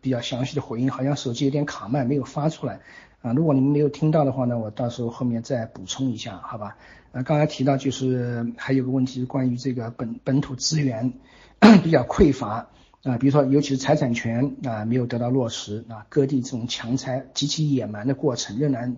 [0.00, 2.80] 比较详细的回应，好像手机有点卡慢，没有发出来
[3.22, 3.32] 啊。
[3.32, 6.76] 如果你们没有听到的话呢，我到时候后面再补充一下，好吧？
[7.12, 11.12] 呃，刚才提到就是还有个问题是关于这个本本土资源
[11.84, 12.66] 比较匮乏
[13.04, 18.96] 啊，比如说尤其是财产权啊没有得到落实啊，各地这种强拆极其野蛮的过程仍然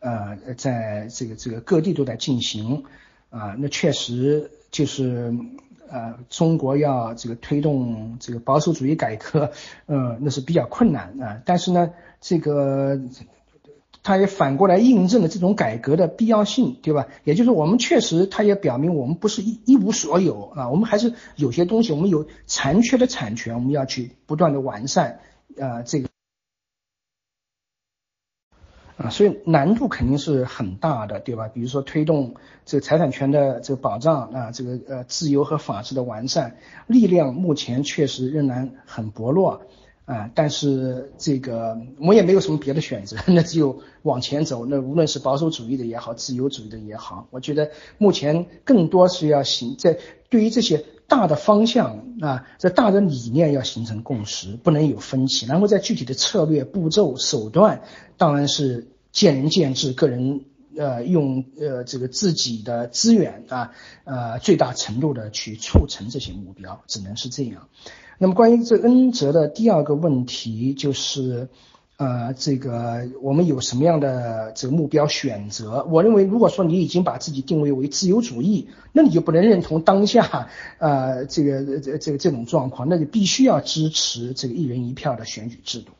[0.00, 2.82] 呃在这个这个各地都在进行
[3.30, 5.32] 啊，那确实就是。
[5.90, 9.50] 呃，中国要这个推动这个保守主义改革，
[9.86, 11.40] 呃，那是比较困难啊。
[11.44, 11.90] 但是呢，
[12.20, 13.00] 这个
[14.02, 17.08] 它也反过来印证了这种改革的必要性，对吧？
[17.24, 25.20] 也就是我们确实，它也表明我们不是一一无所有啊，我们还是有些东西，我们有残缺的产权，我们要去不断的完善，
[25.56, 26.08] 呃，这个。
[28.98, 31.46] 啊，所以难度肯定是很大的，对吧？
[31.46, 32.34] 比如说推动
[32.64, 36.56] 这个财产权的这个保障啊，这个呃自由和法治的完善，
[36.88, 39.62] 力量目前确实仍然很薄弱
[40.04, 40.28] 啊。
[40.34, 44.66] 但是这个我也没有什么别的选择， 那只有往前走。
[44.66, 49.96] 那无论是保守主义的也好，自由主义的也好，我觉得目前更多是要行在
[50.28, 55.46] 对于这些大的方向啊，这大的理念要形成共识，不能有分歧。
[55.46, 57.82] 然后在具体的策略、步骤、手段。
[58.18, 60.44] 当然是见仁见智，个人
[60.76, 63.70] 呃用呃这个自己的资源啊
[64.02, 67.68] 呃最大程度的去促成这些目标，只能是这样。
[68.18, 71.48] 那么关于这恩泽的第二个问题就是
[71.98, 75.84] 呃这个我们有什么样的这个目标选择？
[75.90, 80.48] 我认为如果说你已经把自己定位为自由主义，那你就不能认同当下
[80.78, 85.90] 呃这个这这个这种状况，那你必须要支持这个一人一票的选举制度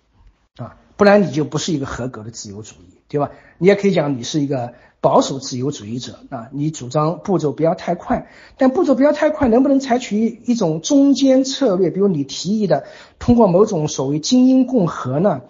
[0.62, 0.76] 啊。
[0.96, 3.30] 不然你就不是一个合格的自由主义，对吧？
[3.58, 11.90] 你也可以讲你是一个保守自由主义者啊，你主张步骤不要太快，但步骤不要太快，能不能采取一种中间策略？
[11.90, 12.84] 比如你提议的
[13.18, 15.42] 通过某种所谓精英共和呢？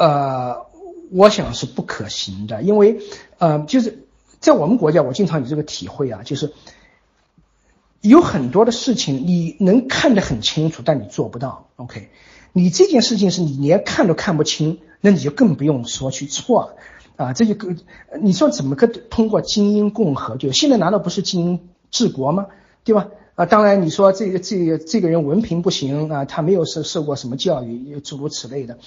[0.00, 0.66] 呃，
[1.12, 3.00] 我想是不可行的，因为
[3.36, 4.06] 呃，就是
[4.40, 6.54] 在我们国家，我经常有这个体会啊，就是
[8.00, 11.68] 有很多的事情你能看得很清楚，但你做不到。
[11.76, 12.08] OK。
[12.52, 16.76] 你这件事情是你连看都看不清，那你就更不用说去错了
[17.16, 17.76] 啊，这就个
[18.22, 20.36] 你说怎么个通过精英共和？
[20.38, 22.46] 就现在难道不是精英治国吗？
[22.84, 23.08] 对吧？
[23.34, 28.78] 啊，当然你说这个这个这个人文凭不行啊，他没有受受过什么教育，诸如此类的，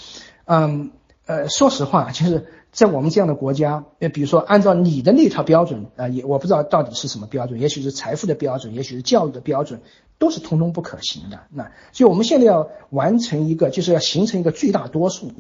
[0.46, 0.92] 嗯
[1.26, 9.82] 呃，说实话，就是在我们这样的国家，呃，比如说按照你的那套标准啊，也我不知道到底是什么标准，也许是财富的标准，也许是教育的标准，
[10.18, 11.40] 都是通通不可行的。
[11.50, 15.32] 那所以我们现在要完成一个，就是要形成一个最大多数，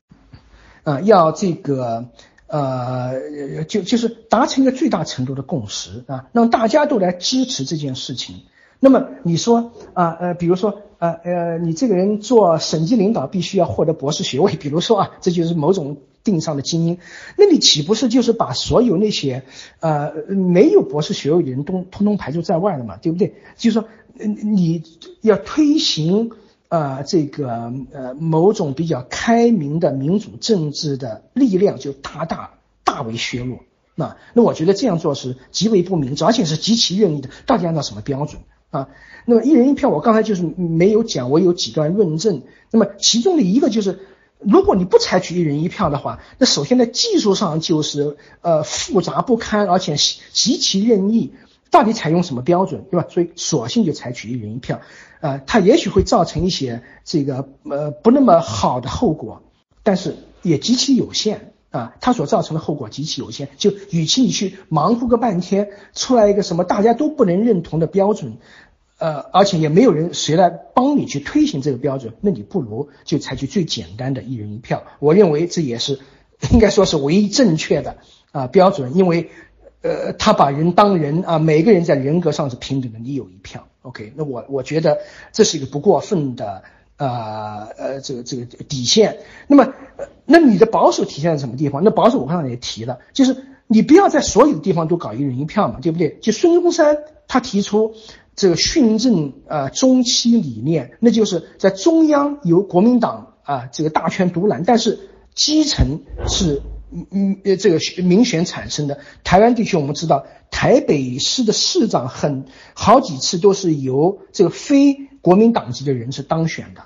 [0.83, 2.05] 啊，要这个。
[2.45, 8.43] 呃，就就是达成一个最大程度的共识啊，让大家都来支持这件事情。
[8.83, 16.97] 那么你说啊呃，比如说呃呃，你这个人做省级领导必须要获得博士学位，比如说啊， 这就是某种定上的精英。
[17.37, 19.43] 那你岂不是就是把所有那些
[19.79, 22.97] 呃没有博士学位的人都通通排除在外了嘛？
[22.97, 23.35] 对不对？
[23.55, 23.87] 就是说
[24.17, 24.83] 你
[25.21, 26.31] 要推行。
[26.69, 33.59] 呃，这个呃，某种比较开明的民主政治的力量就大大大为削弱。
[33.93, 37.29] 那那我觉得这样做是极为不明智，而且是极其任意的。
[37.45, 38.41] 到底按照什么标准
[38.73, 38.89] 啊？
[39.25, 42.41] 那么一人一票，我刚才就是没有讲，我有几段论证。
[42.71, 43.99] 那么其中的一个就是，
[44.39, 49.95] 如果你不采取一人一票的话，那首先在技术上就是呃复杂不堪，而且
[50.33, 51.31] 极其任意。
[51.71, 53.07] 到底采用什么标准，对吧？
[53.09, 54.81] 所以索性就采取一人一票。
[55.21, 59.41] 呃，它也许会造成一些这个呃不那么好的后果，
[59.81, 61.95] 但是也极其有限啊。
[61.99, 68.37] 它所造成的后果极其有限，就与其你去忙乎个半天，出来一个什么大家都不能认同的标准，
[69.03, 74.83] 呃，而且也没有人谁来帮你去推行这个标准，那你不如就采取最简单的一人一票。
[74.99, 75.99] 我认为这也是
[76.53, 77.97] 应该说是唯一正确的
[78.31, 79.29] 啊标准，因为
[79.81, 83.67] 呃，他把人当人啊，每个人在人格上是平等的，你有一票。
[83.81, 84.99] OK，那我我觉得
[85.33, 86.63] 这是一个不过分的
[86.95, 89.17] 呃呃这个这个底线。
[89.47, 89.73] 那么，
[90.25, 91.83] 那你的保守体现在什么地方？
[91.83, 93.35] 那保守我刚才也提了，就是
[93.67, 96.17] 你不要在所有的地方都搞一人一票嘛，对不对？
[96.21, 97.95] 就孙中山他提出
[98.35, 106.61] 这个训政啊中期理念，那就是在中央由国民党啊这个大权独揽，但是基层是。
[106.95, 112.45] 嗯嗯，呃，这个民选产生的台湾地区，我们知道台北市的市长很
[112.75, 116.83] 好几次都是由这个非国民党籍的人士当选的，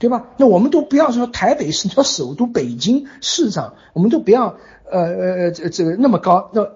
[0.00, 0.30] 对吧？
[0.38, 4.56] 那我们都不要说台北市， 说首都北京市长，我们都不要
[4.90, 6.68] 呃呃呃这这个那么高，那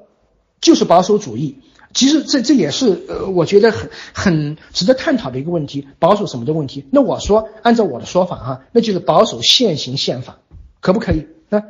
[0.60, 1.58] 就是保守主义。
[1.98, 6.86] 其实这这也是呃我觉得很很值得探讨的一个问题，保守什么的问题。
[6.92, 10.38] 那我说，按照我的说法哈，那就是保守现行宪法，
[10.78, 11.26] 可不可以？
[11.48, 11.60] 那？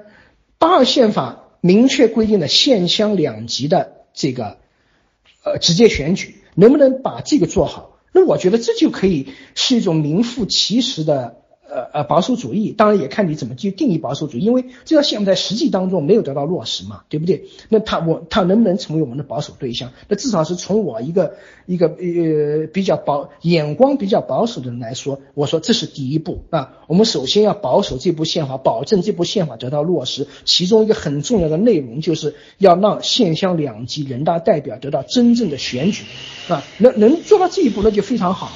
[0.59, 4.59] 八二宪法明确规定了县乡两级的这个
[5.45, 7.97] 呃直接选举，能不能把这个做好？
[8.13, 11.37] 那我觉得这就可以是一种名副其实的。
[11.71, 17.45] 呃呃，保守主义当然也看你怎么去定义保守主义，因为这条线在实际当中没有得到落实嘛，对不对？
[17.69, 19.93] 那他我他能不能成为我们的保守对象？
[20.09, 21.35] 那至少是从我一个
[21.67, 26.73] 一个呃比较保眼光比较保守的人来说，我说这是第一步啊。
[26.87, 30.27] 我们首先要保守这部宪法，保证这部宪法得到落实。
[30.47, 36.05] 其中一个很重要的内容就是要让县乡两级人大代表得到真正的选举
[36.49, 38.51] 啊，能能做到这一步，那就非常好。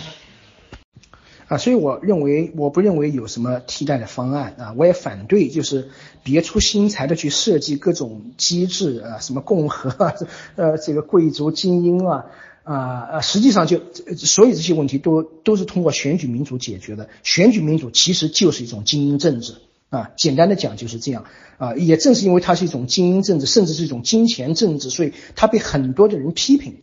[1.53, 5.91] 啊，所以我认为，我不认为有什么替代的方案啊，我也反对就是
[6.23, 10.15] 别出心裁的去设计各种机制啊，什么共和啊，
[10.57, 12.24] 呃，这个贵族精英啊，
[12.65, 12.74] 啊
[13.12, 13.83] 啊，实际上就
[14.16, 17.11] 所有这些问题都都是通过选举民主解决的。
[17.23, 19.57] 选举民主其实就是一种精英政治
[19.91, 21.27] 啊，简单的讲就是这样
[21.59, 21.74] 啊。
[21.74, 26.77] 也正是因为它是一种精英政治，甚至是一种金钱政治，所以它被很多的人批评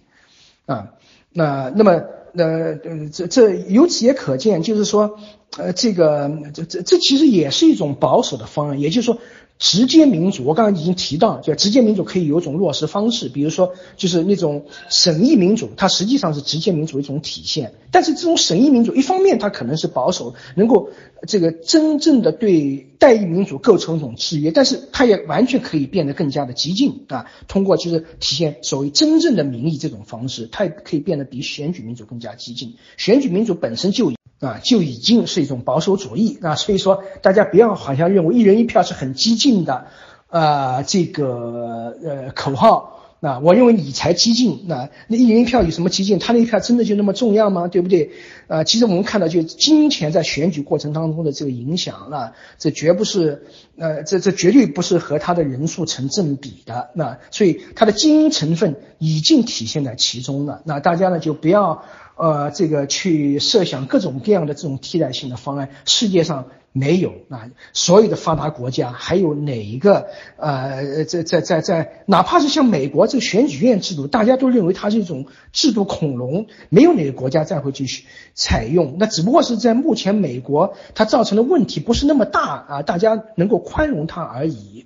[0.68, 0.94] 啊。
[1.34, 2.04] 那那么。
[2.34, 2.76] 呃，
[3.12, 5.18] 这这由此也可见，就是说，
[5.58, 9.20] 呃，这个这这这其实也是一种保守的方案，也就是说。
[9.60, 17.74] 直接民主，我刚才已经提到，就直接民主可以有种落实方式，比如说就是那种审议民主，它实际上是直接民主一种体现。
[17.92, 20.92] 但是这种审议民主，一方面它可能是保守，能够
[21.28, 27.26] 这个真正的对代议民主构成一种制约，但是它也完全可以变得更加的激进啊。
[27.50, 32.76] 通过就是体现所谓真正的民意这种方式，它也可以变得比选举民主更加激进。
[32.96, 34.14] 选举民主本身就。
[34.40, 39.88] 啊，就已经是一种保守主义啊，所以说大家不要好像认为一人一票是很激进的，
[40.30, 42.96] 呃，这个呃口号。
[43.22, 44.64] 那我认为你才激进。
[44.66, 46.20] 那那一人一票有什么激进？
[46.20, 47.68] 他那一票真的就那么重要吗？
[47.68, 48.12] 对不对？
[48.48, 53.44] 呃，其实我们看到就金钱在选举过程当中的这个影响，那这绝不是，
[53.78, 56.92] 呃，这这绝对不是和他的人数成正比的。
[56.94, 60.62] 那所以他的精英成分已经体现在其中了。
[60.64, 61.84] 那大家呢就不要。
[62.20, 78.98] 呃，这个去设想各种各样的这种替代性的方案，世界上没有啊，所有的发达国家还有哪一个呃，在在在在，哪怕是像美国这个选举院制度，大家都认为它是一种制度恐龙，没有哪个国家再会继续采用。
[79.00, 84.86] 那只不过是在目前美国它造成的问题不是那么大啊，大家能够宽容它而已。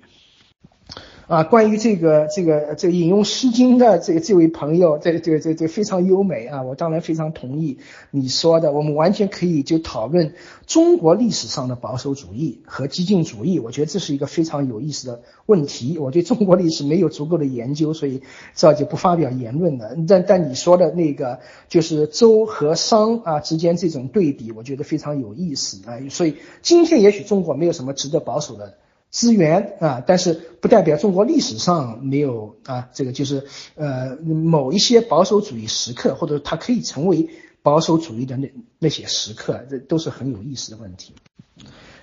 [1.26, 6.62] 啊，关于这个这个这个引用《诗经》的这个这位朋友，这这这这非常优美啊！
[6.62, 7.78] 我当然非常同意
[8.10, 10.34] 你说的，我们完全可以就讨论
[10.66, 13.58] 中国历史上的保守主义和激进主义。
[13.58, 15.96] 我觉得这是一个非常有意思的问题。
[15.98, 18.20] 我对中国历史没有足够的研究，所以
[18.54, 19.96] 这就不发表言论了。
[20.06, 21.40] 但但你说的那个
[21.70, 25.96] 就是周和商啊之间这种对比，我觉得非常有意思啊。
[26.10, 28.74] 所以今天也许中国没有什么值得保守的。
[29.14, 33.46] 资源啊，但是不代表中国历史上没有啊，这个就是
[33.76, 37.30] 呃某一些保守主义时刻，或者它可以成为
[37.62, 41.14] 保守主义的那那些时刻，这都是很有意思的问题。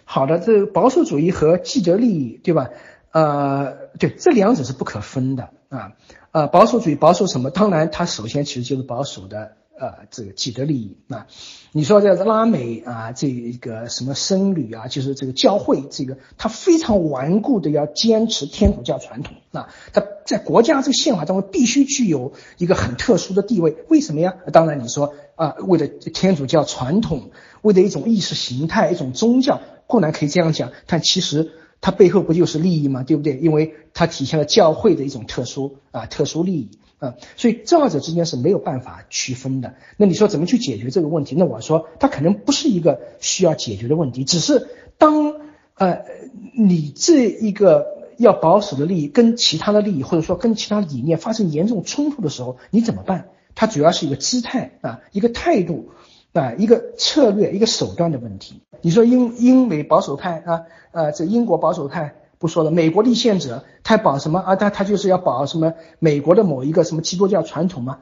[0.05, 2.69] 好的，这保守主义和既得利益，对吧？
[3.11, 5.91] 呃，对，这两者是不可分的啊。
[6.31, 7.49] 呃，保守主义保守什么？
[7.49, 9.57] 当然，它首先其实就是保守的。
[9.81, 11.25] 呃，这个既得利益啊，
[11.73, 13.31] 你说这拉美啊，这
[13.61, 24.35] 个什么僧侣啊，就是这个教会，这个他非常顽固的要坚持天主教传统啊，他在国家这个宪法当中必须具有一个很特殊的地位，为什么呀？
[24.51, 27.31] 当然你说啊，为了天主教传统，
[27.61, 33.03] 为了一种意识形态，一种宗教，固然可以这样讲，但其实它背后不就是利益吗？
[33.03, 33.37] 对不对？
[33.37, 36.71] 因为它体现了教会的一种特殊啊，特殊利益。
[37.01, 39.73] 啊，所以这二者之间是没有办法区分的。
[39.97, 41.35] 那你说怎么去解决这个问题？
[41.35, 44.67] 那我说它可能不是一个需要解决的问题，只是
[44.99, 45.33] 当
[45.73, 46.05] 呃
[46.53, 47.87] 你这一个
[48.17, 53.29] 要保守的利益跟其他的利益，或者说跟其他理念发生严重冲突的时候，你怎么办？
[53.55, 55.89] 它主要是一个姿态啊，一个态度
[56.33, 58.61] 啊，一个策略，一个手段的问题。
[58.81, 60.61] 你说英英美保守派啊，
[60.91, 62.13] 呃，这英国保守派。
[62.41, 64.55] 不说了，美国立宪者他保什么啊？
[64.55, 67.99] 他他就是要保什么美国的某一个什么基督教传统吗？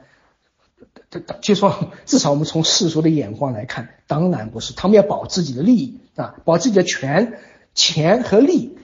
[1.10, 1.74] 他就说，
[2.06, 7.34] 至少我们从世俗的眼光来看，当然不是，他们要保自己的利益啊，保自己的权、
[7.74, 8.78] 钱和利，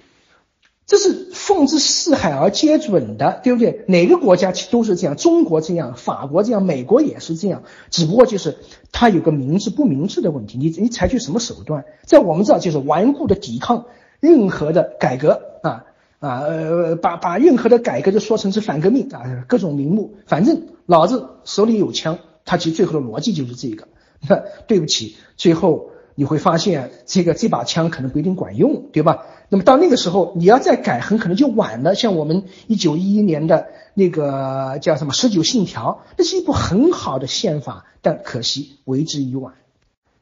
[0.87, 3.85] 这是奉之四海而皆准的，对不对？
[3.89, 8.59] 哪个国家都是这样，中国这样，法国这样，美国也是这样，只不过就是
[8.93, 13.87] 他有个明智不明智的问题，你你采取什么手段，在我们这儿就是顽固的抵抗。
[14.21, 15.85] 任何的改革啊
[16.19, 23.89] 啊呃把把任何的改革就说成是反革命啊各种名目，反正老子手里有枪，他其实最后的逻辑就是这个。
[24.29, 29.27] 那 对不起，最后你会发现这个这把枪可能不一定管用，对吧？
[29.51, 31.95] 那么到那个时候你要再改，很可能就晚了。
[31.95, 39.53] 像我们一九一一年的那个叫什么十九信条，那是一部很好的宪法，但可惜为之已晚。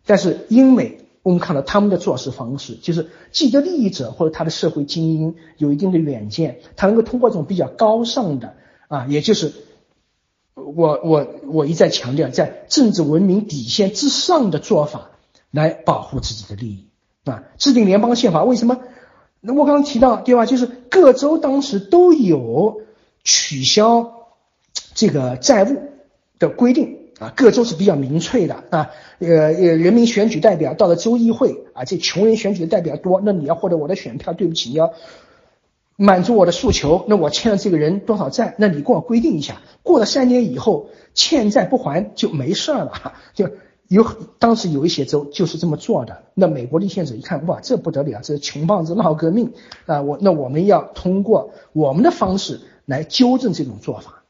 [0.05, 0.99] 但是英美。
[1.25, 8.55] 我们看到他们的做事方式，就是既得利益者或者他的社会精英有一定的远见，他能够通过这种比较高尚的
[8.89, 9.53] 啊，也就是
[10.55, 15.13] 我我我一再强调，在政治文明底线之上的做法
[15.51, 16.89] 来保护自己的利益
[17.25, 17.45] 啊。
[17.57, 18.79] 制定联邦宪法为什么？
[19.41, 20.45] 那我刚刚提到对吧？
[20.45, 22.83] 就是各州当时都有
[23.23, 24.29] 取消
[24.95, 25.91] 这个债务
[26.39, 26.99] 的规定。
[27.19, 34.95] 啊，各州是比较民粹的啊，呃呃，人民选举代表到了州议会啊，这穷人选举的代表多，那你要获得我的选票，对不起，你要
[35.97, 43.49] 满足我的诉求，那我欠了这个人多少债，那你给我规定一下，过了三年以后欠债不还就没事儿了， 就
[43.86, 44.05] 有
[44.41, 49.53] 当时有一些州就是这么做的，那美国立宪者一看，哇，这不得了，这穷棒子闹革命
[49.86, 54.24] 啊，我那我们要通过我们的方式来纠正这种做法。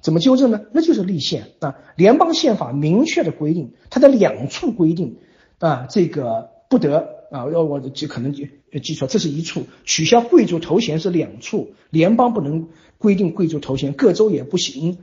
[0.00, 0.60] 怎么纠正呢？
[0.72, 1.76] 那就是立宪啊！
[1.96, 5.16] 联邦宪法明确的规定，它的两处规定
[5.58, 8.44] 啊，这个不得啊，要我就可能就
[8.82, 12.68] 记错，这是一处取消贵族头衔是两处，联邦不能
[12.98, 14.98] 规定贵族头衔，各州也不行，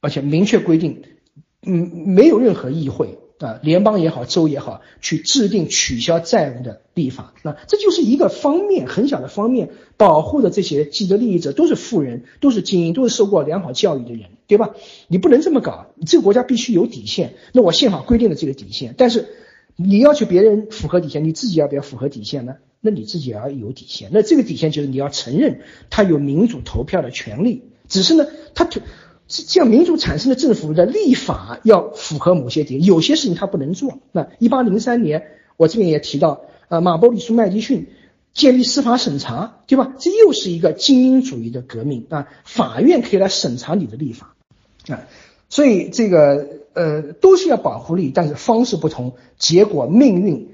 [0.00, 1.02] 而且明确规定，
[1.66, 3.18] 嗯，没有任何议会。
[3.38, 14.70] 啊，联邦也好，州也好，去制定取消债务的立法，那这就是一个方面，很小的方面，保护的这些既得利益者都是富人，都是精英，都是受过良好教育的人，对吧？
[15.08, 17.34] 你不能这么搞，这个国家必须有底线。
[17.52, 19.26] 那我宪法规定的这个底线，但是
[19.74, 22.56] 你要求别人符合底线，你自己要不要符合底线呢？
[22.80, 24.10] 那你自己要有底线。
[24.12, 28.68] 那这个底线就是你要承认他有民主投票的权利，只是呢，他
[29.32, 33.98] 这样民主产生的政府的立法要符合某些点，有些事情他不能做。
[34.12, 35.26] 那一八零三年，
[35.56, 37.88] 我这边也提到，呃，马波里苏麦迪逊
[38.34, 39.94] 建立司法审查，对吧？
[39.98, 42.28] 这又是一个精英主义的革命啊！
[42.44, 44.34] 法院可以来审查你的立法
[44.88, 45.06] 啊，
[45.48, 50.50] 所以这个呃，都是要保护利益，但是方式不同，结果命运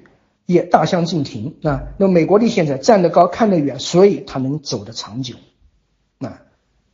[0.46, 1.88] 也大相径庭啊。
[1.98, 5.34] 那美国立宪者站得高看得远，所以他能走得长久。
[6.18, 6.42] 啊，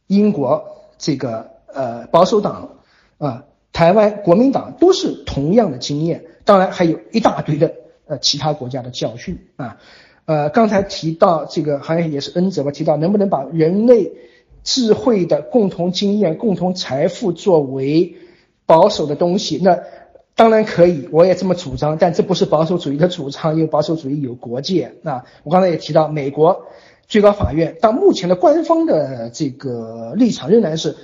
[0.06, 0.64] 英国
[0.98, 2.76] 这个呃保守党
[3.18, 7.74] 啊，台湾国民党都是同样的经验，当然还有一大堆的
[8.06, 9.78] 呃其他国家的教训啊。
[10.26, 14.12] 呃，刚才提到这个好像也是恩泽吧，提到能不能把人类
[14.62, 18.16] 智慧的共同经验、共同财富作为
[18.64, 19.60] 保守的东西？
[19.62, 19.80] 那
[20.34, 25.24] 当然可以，我也这么主张，但这不是保守主义的主张，因为保守主义有国界啊。
[25.42, 26.68] 我刚才也提到，美国
[27.06, 30.96] 最高法院到目前的官方的这个立场仍然是，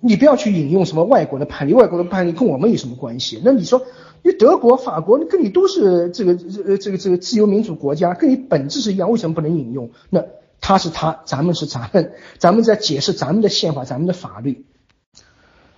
[0.00, 3.40] 你不要去引用什么外国的判例，外国的判例跟我们有什么关系？
[3.44, 3.82] 那你说？
[4.22, 6.32] 因为德国、法国跟你都是这个
[6.66, 9.90] 呃这个这个自由民主国家，跟你本质是一样，为什么不能引用？
[10.10, 10.24] 那
[10.60, 14.64] 他是他，咱们是咱们，咱们在解释咱们的宪法、咱们的法律，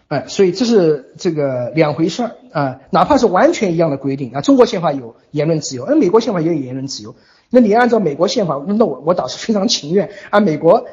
[0.06, 2.80] 哎，所以这是这个两回事儿啊。
[2.90, 7.16] 哪怕是完全一样的规定啊，中国宪法有言论自由，那美国宪法也有言论自由。
[7.50, 10.86] 那你按照美国宪法，那我我倒是非常情愿按美国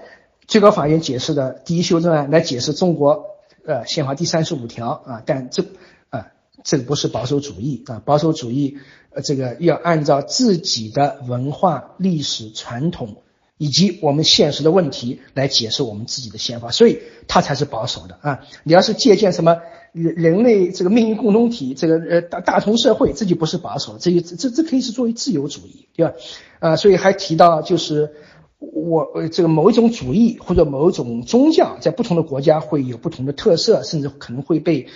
[0.48, 3.26] 最高法院解释的第一修正案来解释中国
[3.66, 5.64] 呃宪法第三十五条啊，但这。
[6.10, 6.28] 啊
[6.64, 8.80] 这个不是保守主义啊，保守主义，
[9.12, 13.18] 呃，这个要按照自己的文化、历史、传统
[13.60, 18.40] 以及我们现实的问题来解释我们自己的宪法，所以它才是保守的啊。
[18.64, 19.62] 你要是借鉴什么
[19.92, 26.14] 人人类这个命运共同体，这个呃大大同社会，这就不是保守，这这这可以是作为自由主义，对吧？
[26.58, 28.12] 啊，所以还提到就是
[28.60, 34.88] 我这个某一种主义或者某一种宗教，在不同的国家会有不同的特色，甚至可能会被。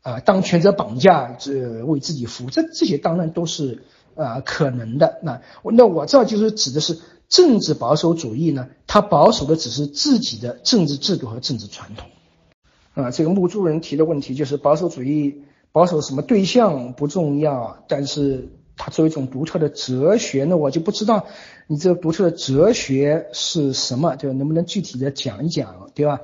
[0.00, 3.82] 啊，当权者绑架，这为自己服务，这这些当然都是
[4.14, 5.18] 啊可能的。
[5.22, 12.08] 那那我这就是指的是政治保守主义呢，它保守的只是自己的政治制度和政治传统。
[12.94, 15.42] 啊，这个木珠人提的问题就是保守主义
[15.72, 21.26] 保守什么对象不重要，但是它作为一种独特的哲学，那我就不知道
[21.68, 26.20] 你这个独特的哲学是什么，就能不能具体的讲一讲，对吧？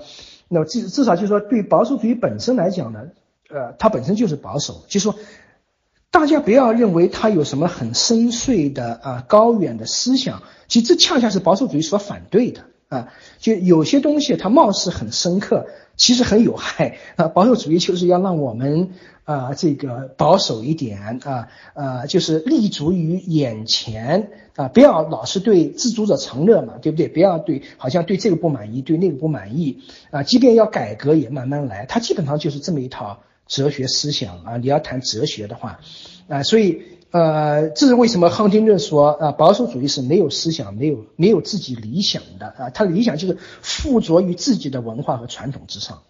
[0.48, 3.04] 那至至少就是说对保守主义本身来讲呢。
[3.50, 5.14] 呃，它本身就是保守，就说
[6.10, 12.64] 大家不要认为它有什么很深邃的啊高远的思想，其实这恰恰是保守主义所反对的
[12.94, 13.08] 啊。
[13.38, 15.66] 就有些东西它貌似很深刻，
[15.96, 17.28] 其实很有害啊。
[17.28, 18.90] 保守主义就是要让我们
[19.24, 27.08] 啊这个保守一点啊啊，就是立足于眼前啊，不要老是对自足者常乐嘛，对不对？
[27.08, 29.78] 不要对好像对这个不满意，对那个不满意
[30.10, 33.20] 啊，即便要改革也慢慢来，它基本上就是这么一套。
[33.46, 35.78] 哲学思想啊，你要谈哲学的话，
[36.28, 36.80] 啊，所以
[37.14, 46.02] 呃，这是为什么亨廷顿说啊，保守主义是没有思想、没有没有自己理想的啊，他的理想就是附着于自己的文化和传统之上，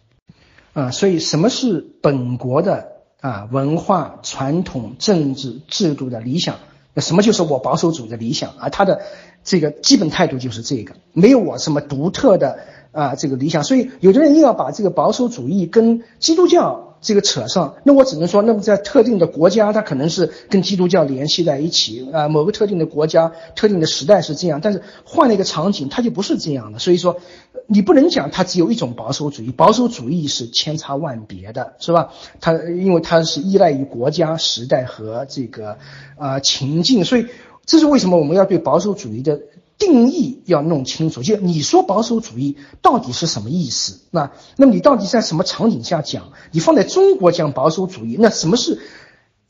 [0.73, 6.57] 啊，所以什么是本国的啊文化、传统、政治制度的理想？
[6.95, 8.71] 那什么就是我保守主义的理想啊？
[8.71, 9.03] 他的
[9.45, 12.61] 这个基本态度就是这个，没有我什么独特的
[12.93, 16.94] 啊这个理想，所以有的人硬要把这个保守主义跟基督教。
[17.05, 22.29] 这个扯上，那我只能说，那么在特定的国家，它可能是跟基督教联系在一起啊。
[22.29, 26.79] 某个特定的国家、特定的时代是这样，但是换了一个场景，它就不是这样的。
[26.79, 27.21] 所以说，
[27.67, 32.09] 你不能讲它只有一种保守主义，保守主义是千差万别的，是吧？
[32.41, 35.77] 它因为它是依赖于国家、时代和这个
[36.17, 37.27] 啊情境，所以
[37.67, 39.39] 这是为什么我们要对保守主义的。
[39.85, 44.01] 定义要弄清楚，就你说保守主义到底是什么意思？
[44.11, 46.33] 那那么你到底在什么场景下讲？
[46.53, 48.81] 你放在中国讲保守主义，那什么是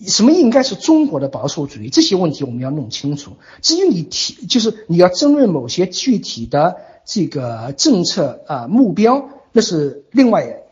[0.00, 1.88] 什么应该是中国的保守主义？
[1.88, 3.36] 这些问题我们要弄清楚。
[3.62, 10.64] 至于你提，就是你要争论某些具体的这个政策啊目标，那是另外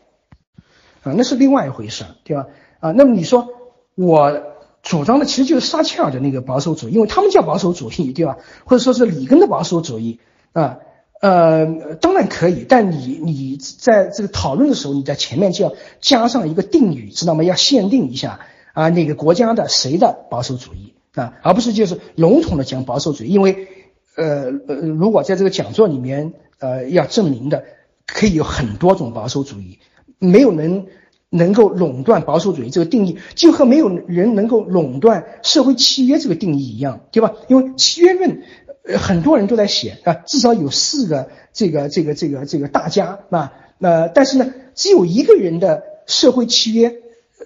[1.03, 2.47] 啊，那是另外一回事，对吧？
[2.81, 3.47] 啊，那么你说
[3.95, 4.52] 我。
[4.83, 8.37] 主张的其实就是撒切尔的那个保守主义，因为他们叫保守主义，对吧？
[8.65, 10.19] 或者说是里根的保守主义
[10.51, 10.79] 啊，
[11.21, 17.45] 呃，当然可以，但你你在这个讨论的时候，你在前面就要加上一个定语，知道吗？
[17.45, 18.41] 要限定一下
[18.73, 23.69] 啊，哪个国家的谁的保守主义啊，而不是就是笼统的讲保守主义，因为
[24.17, 27.63] 呃呃，如果在这个讲座里面呃要证明的，
[28.05, 29.79] 可以有很多种保守主义，
[30.19, 30.87] 没有能。
[31.33, 37.33] 能够垄断保守主义这个定义，就和没有人能够垄断社会契约这个定义一样，对吧？
[37.47, 38.43] 因为契约论，
[38.85, 46.97] 呃，很多人都在写啊，至少有四个这个这个这个这个大家啊，那但是呢，只有一个人的社会契约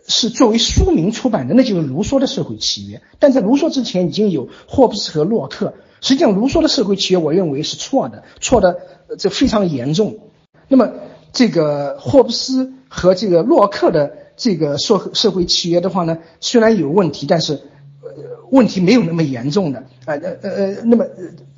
[0.06, 3.02] 是作为书名出版的，那就是卢梭的社会契约。
[3.20, 8.82] 但在卢梭之前已经有霍布斯和洛克，实际上卢梭的社会契约，我认为是错的，错的
[9.18, 10.20] 这非常严重。
[10.68, 10.92] 那么
[11.32, 12.74] 这个霍布斯。
[12.98, 17.54] 和这个洛克的这个社社会契约的话呢，虽然有问题，但是
[18.02, 18.10] 呃
[18.50, 21.06] 问题没有那么严重的啊呃呃呃，那么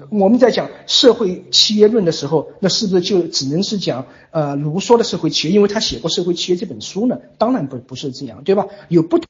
[0.10, 5.54] 我们在讲社会契约论的时候，那是不是就只能是讲呃卢梭的社会契约？
[5.56, 7.20] 因为他写过《社会契约》这本书呢？
[7.38, 8.68] 当然不不是这样，对吧？
[8.90, 9.26] 有不同。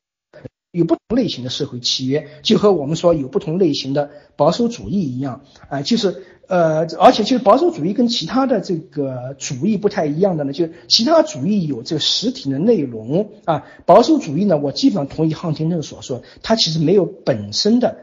[0.71, 17.97] 有不同类型的社会契约，就和我们说有不同类型的保守主义一样，啊，就是呃，而且就是保守主义跟其他的这个主义不太一样的呢，就是其他主义有这个实体的内容啊，保守主义呢，我基本上同意汉廷顿所说，它其实没有本身的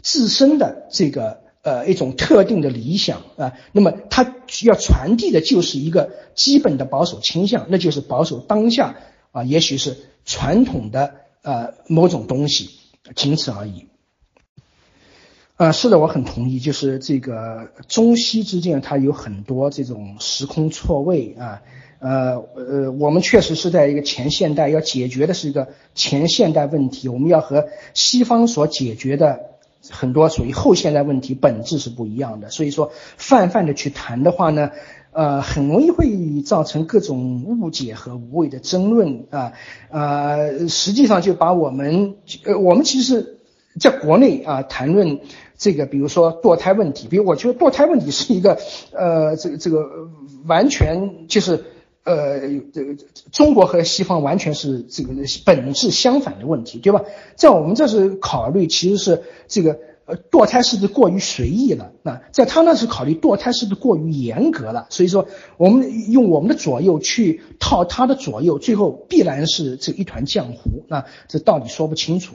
[0.00, 8.94] 自身的这个呃一种特定的理想啊，那么它需要传递的就是一个基本的保守倾向，那就是保守当下
[9.32, 11.23] 啊，也许是传统的。
[11.44, 12.70] 呃，某种东西，
[13.14, 13.86] 仅此而已。
[15.56, 21.60] 啊，是的，我很同意，就是这个中西之间，它有很多这种时空错位啊。
[21.98, 29.50] 呃呃，我们确实是在一个前现代，要解决的是一个前现代问题，我们要和西方所解决的
[29.90, 32.48] 很多属于后现代问题本质是不一样的。
[32.48, 34.70] 所以说，泛泛的去谈的话呢。
[35.14, 39.52] 呃，很容易会造成各种误解和无谓的争论啊，
[39.88, 43.38] 呃，实际上就把我们，呃，我们其实
[43.78, 45.20] 在国内啊谈论
[45.56, 48.58] 这个，比如说堕胎问题，比如我觉得堕胎问题是一个，
[48.90, 49.88] 呃，这个这个
[50.46, 51.64] 完全就是，
[52.02, 52.40] 呃，
[52.72, 52.96] 这个
[53.30, 55.10] 中国和西方完全是这个
[55.46, 57.02] 本质相反的问题，对吧？
[57.36, 59.78] 在我们这是考虑，其实是这个。
[60.06, 61.92] 呃，堕胎是不是过于随意了？
[62.02, 64.86] 那在他那是考虑堕胎是不是过于严格了？
[64.90, 65.26] 所以说，
[65.56, 70.84] 我们用我们的左右去套他的左右，最后必然是这一团浆糊。
[70.88, 72.34] 那这道理说不清楚。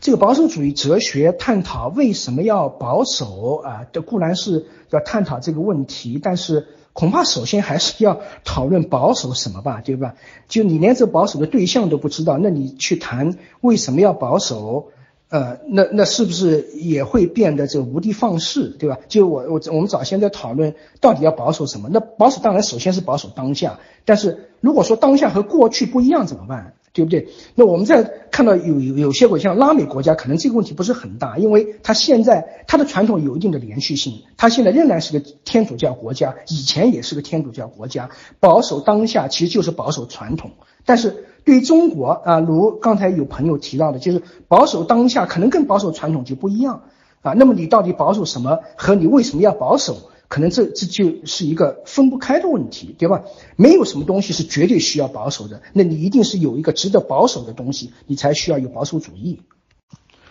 [0.00, 3.86] 这个保守主义哲学探讨为什么要保守啊？
[3.92, 10.14] 这固然是要探讨这个问题，但是恐怕首先还是要讨论保守什么吧，对吧？
[10.48, 14.90] 就你连这保守的对象都不知道，那你去谈为什么要保守？
[15.28, 18.96] 呃，那那是不是也会变得这无的放矢，对吧？
[19.08, 21.88] 就我我我们早先在讨论到底要保守什么？
[21.92, 26.74] 那保守当然首先是保守当下，但是如果说当下和过去不一样怎么办？
[26.92, 27.28] 对不对？
[27.56, 38.08] 那我们在看到有有有些国家像拉美国家，可能这个问题不是很大，因为它现在它的传统有一定的连续性，它现在仍然是个天主教国家，以前也是个天主教国家，
[38.38, 40.52] 保守当下其实就是保守传统，
[40.84, 41.26] 但是。
[41.46, 46.82] 对中国啊，如刚才有朋友提到的，就是保守当下可能跟保守传统就不一样
[47.22, 47.32] 啊。
[47.34, 48.58] 那么你到底保守什么？
[48.76, 50.10] 和你为什么要保守？
[50.26, 53.22] 可能这这就是一个分不开的问题，对吧？
[53.54, 59.40] 没有什么东西是绝对需要保守的，那你一定是有一个值得保守的东西，你才需要有保守主义。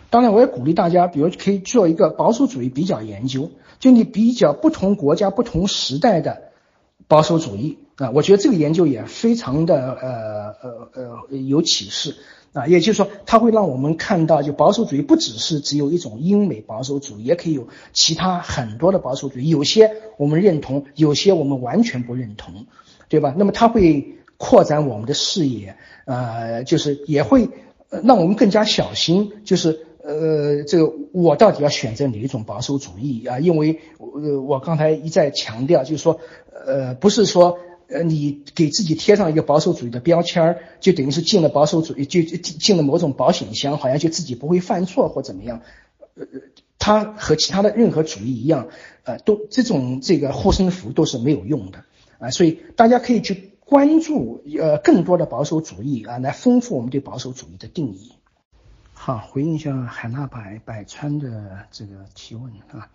[0.09, 6.51] 当然，我也鼓励大家，比如可以做一个保守主义比较研究，就你比较不同国家、不同时代的
[7.07, 7.79] 保守主义。
[7.97, 10.89] 啊，我觉得这个研究也非常的呃呃
[11.29, 12.15] 呃有启示
[12.51, 22.65] 啊，也就是说，它会让我们看到，就保守主义不只是只有一种英美保守主义，也可以有其他很多的保守主义，有些我们认同，有些我们完全不认同，
[23.07, 23.33] 对吧？
[23.37, 27.49] 那么它会扩展我们的视野，呃，就是也会
[28.03, 33.39] 让我们更加小心，就是呃，这个我到底要选择哪一种保守主义啊？
[33.39, 36.19] 因为呃，我刚才一再强调，就是说，
[36.65, 37.57] 呃，不是说。
[37.87, 45.61] 呃，你给自己贴上一个保守主义的标签儿，就等于是进了保守主义，就进了某种保险箱，好像就自己不会犯错或怎么样。
[46.15, 46.25] 呃，
[46.79, 48.67] 它和其他的任何主义一样，
[49.03, 51.83] 呃，都这种这个护身符都是没有用的
[52.19, 52.31] 啊。
[52.31, 58.13] 所以大家可以去关注呃更多的保守主义啊，来丰富我们对保守主义的定义。
[58.93, 62.89] 好，回应一下海纳百百川的这个提问啊。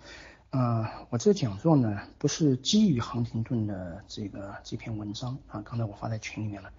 [0.50, 6.72] 啊，我这讲座呢，不是基于杭廷顿的这个这篇文章啊，刚才我发在群里面了，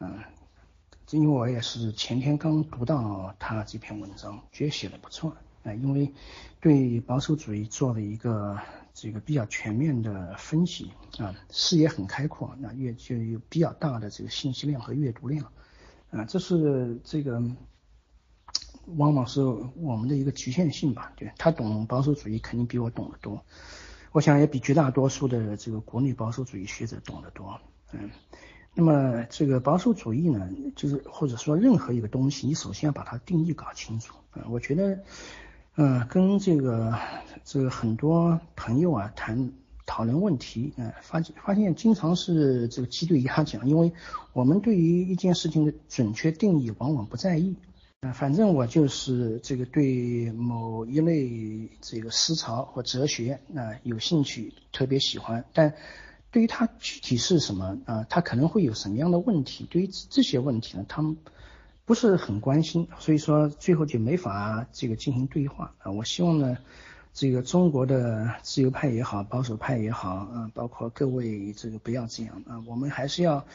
[0.00, 0.18] 嗯，
[1.10, 6.12] 因为我也是前天刚读到他这篇文章，觉得写的不错啊，因为
[6.60, 8.60] 对保守主义做了一个
[8.92, 15.50] 这个比较全面的分析啊，视野很开阔，那阅就有比较大的这个信息量和阅读量
[16.10, 17.42] 啊，这是这个。
[18.96, 23.44] 往往是我们的一个局限性吧，对他懂保守主义肯定比我懂得多，
[24.12, 27.60] 我想也比绝大多数的这个国内保守主义学者懂得多，
[27.92, 28.10] 嗯，
[28.74, 35.00] 那么这个保守主义呢，就是或者说任何一个东西，你首先要把它定义搞清楚啊，我觉得，
[35.74, 36.96] 嗯，跟这个
[37.44, 39.52] 这个很多朋友啊谈
[39.84, 43.92] 讨论问题，嗯，发现发现经常是这个鸡对鸭讲，因为
[44.32, 47.56] 我们对于一件事情的准确定义往往不在意。
[48.02, 55.72] 啊反正我就是这个对某一类这个思潮或哲学啊有兴趣，特别喜欢，但
[56.30, 61.16] 对于它具体是什么啊，它可能会有什么样的问题，对于这些问题呢，他们
[61.86, 65.90] 不是很关心，所以说最后就没法这个进行对话啊。
[65.90, 66.58] 我希望呢，
[67.14, 73.46] 这个中国的自由派也好，保守派也好啊，包括各位这个不要这样啊，我们还是要。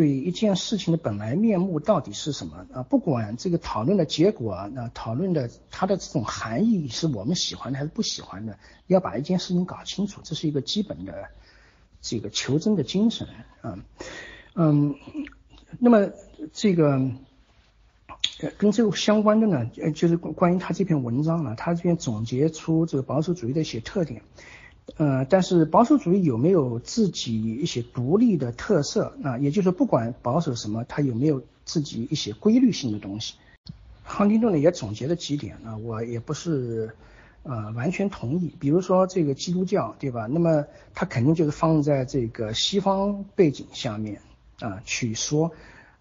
[0.00, 2.82] 对一件事情的本来面目到底是什么啊？
[2.84, 11.28] 不管这个讨论的结果啊，那讨论的它的这种含义是我们喜欢的还是不喜欢的，要把一件事情搞清楚，这是一个基本的
[12.00, 13.28] 这个求真的精神
[13.60, 13.78] 啊。
[14.54, 14.94] 嗯，
[15.78, 16.08] 那么
[16.54, 17.10] 这个
[18.56, 24.22] 跟这个相关的呢，就是关于他这篇文章呢，他这边总结出这个保守主义的一些特点。
[24.96, 29.38] 呃，但是保守主义有没有自己一些独立的特色啊？
[29.38, 33.34] 也就是不管保守什么，它有没有自己一些规律性的东西？
[34.04, 36.94] 亨廷顿呢也总结了几点啊，我也不是
[37.44, 38.54] 呃完全同意。
[38.58, 40.26] 比如说这个基督教，对吧？
[40.26, 44.20] 那么它肯定就是放在这个西方背景下面
[44.60, 45.52] 啊去说。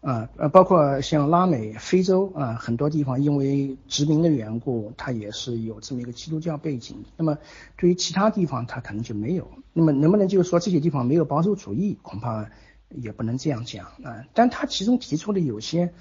[0.01, 7.03] 啊呃，包括像拉美、非洲啊，很多地方因为殖民的缘故，它也是有这么一个基督教背景。
[7.17, 7.37] 那么
[7.75, 9.45] 对于其他地方，它可能就没有。
[9.73, 11.97] 那么能不能就是说这些地方没有保守主义？
[12.01, 12.49] 恐怕
[12.89, 14.23] 也不能这样讲啊。
[14.33, 15.93] 但他其中提出的有些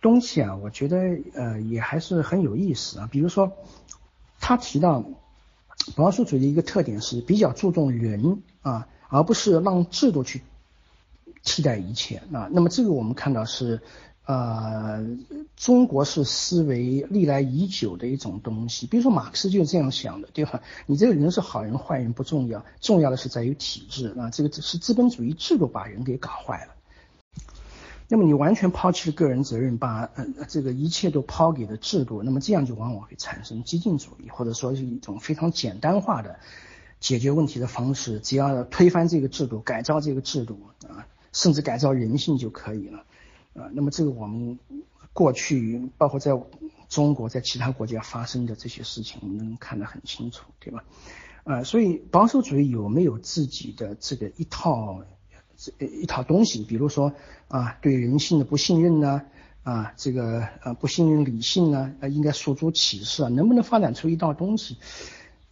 [0.00, 3.08] 东西啊，我觉得呃也还是很有意思啊。
[3.10, 3.52] 比如说，
[4.38, 5.04] 他提到
[5.96, 10.42] 保守主义的一个特点是比较注重人啊，而不是让制度去。
[11.48, 13.80] 替代一切啊，那么这个我们看到是，
[14.26, 15.02] 呃，
[15.56, 18.86] 中国式思维历来已久的一种东西。
[18.86, 20.60] 比如说马克思就是这样想的，对吧？
[20.84, 26.74] 你这个人是好人坏人不重要，重要的是在于体制啊，这个是资本主义制度把人给搞坏了。
[28.10, 36.38] 那么你完全抛弃了个人责任，把呃这个一切都抛给了制度，那么这样就往往会产生激进主义，或者说是一种非常简单化的
[37.00, 38.20] 解决问题的方式。
[38.20, 41.06] 只要推翻这个制度，改造这个制度啊。
[41.38, 42.98] 甚至改造人性就可以了，
[43.54, 44.58] 啊，那么这个我们
[45.12, 46.32] 过去包括在
[46.88, 50.82] 中国在其他国家发生的这些事情，我们能看得很清楚，对吧？
[51.44, 55.04] 啊，所以保守主义有没有自己的这个一套
[55.56, 56.64] 这一套东西？
[56.64, 57.12] 比如说
[57.46, 59.22] 啊，对人性的不信任呢？
[59.62, 61.94] 啊，这个呃不信任理性呢？
[62.10, 63.28] 应该诉诸启示啊？
[63.28, 64.76] 能不能发展出一道东西？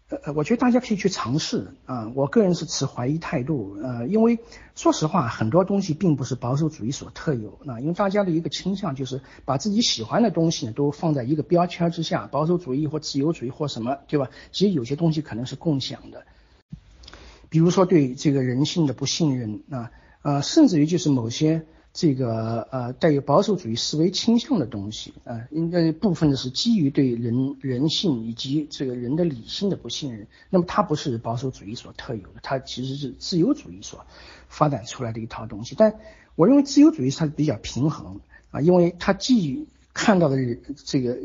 [0.09, 2.13] 呃，我觉得大家可以去尝试啊。
[2.15, 4.39] 我个人是持怀疑态度，呃，因为
[4.77, 7.59] 说实话，很多东西并不是保守主义所特有。
[7.65, 14.31] 那因为大家的一个倾向就是把自己喜欢的东西呢都放在一个标签之下，保守主义或自由主义或什么，对吧？
[14.53, 16.25] 其实有些东西可能是共享的，
[17.49, 19.91] 比如说对这个人性的不信任啊，
[20.23, 21.67] 呃，甚至于就是某些。
[21.99, 30.27] 这个呃带有保守主义思维倾向的东西啊，应该部分的是基于对人人性以及这个人的理性的不信任。
[30.51, 34.05] 那么它不是保守主义所特有的，它其实是自由主义所
[34.47, 35.75] 发展出来的一套东西。
[35.75, 35.95] 但
[36.35, 40.37] 我认为自由主义它是比较平衡啊，因为它既看到的
[40.85, 41.17] 这个。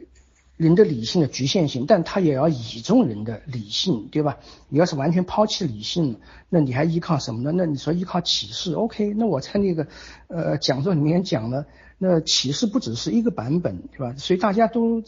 [0.61, 4.37] 人的理性的局限性，但他也要倚重人的理性，对吧？
[4.69, 7.51] 你要是完全抛弃理性，那你还依靠什么呢？
[7.51, 9.15] 那你说依靠启示？OK？
[9.15, 9.87] 那我在那个
[10.27, 11.65] 呃讲座里面讲了，
[11.97, 14.13] 那启示不只是一个版本，对吧？
[14.17, 15.01] 所以大家都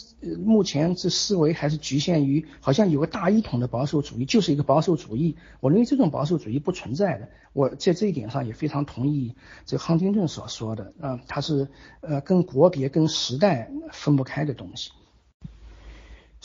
[0.44, 5.38] 目前这思维还是局限于好像有个大一统的保守主义，就是一个保守主义。
[5.60, 7.30] 我认为这种保守主义不存在的。
[7.54, 9.36] 我在这一点上也非常同意
[9.68, 11.68] 这个亨廷顿所说的啊，它是
[12.02, 14.90] 呃跟国别跟时代分不开的东西。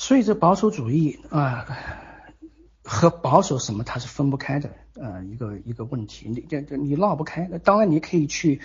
[0.00, 1.66] 所以这保守主义啊
[2.84, 7.48] 和保守什么它是分不开的呃一个一个问题，你这这你绕不开。
[7.50, 8.60] 那当然你可以去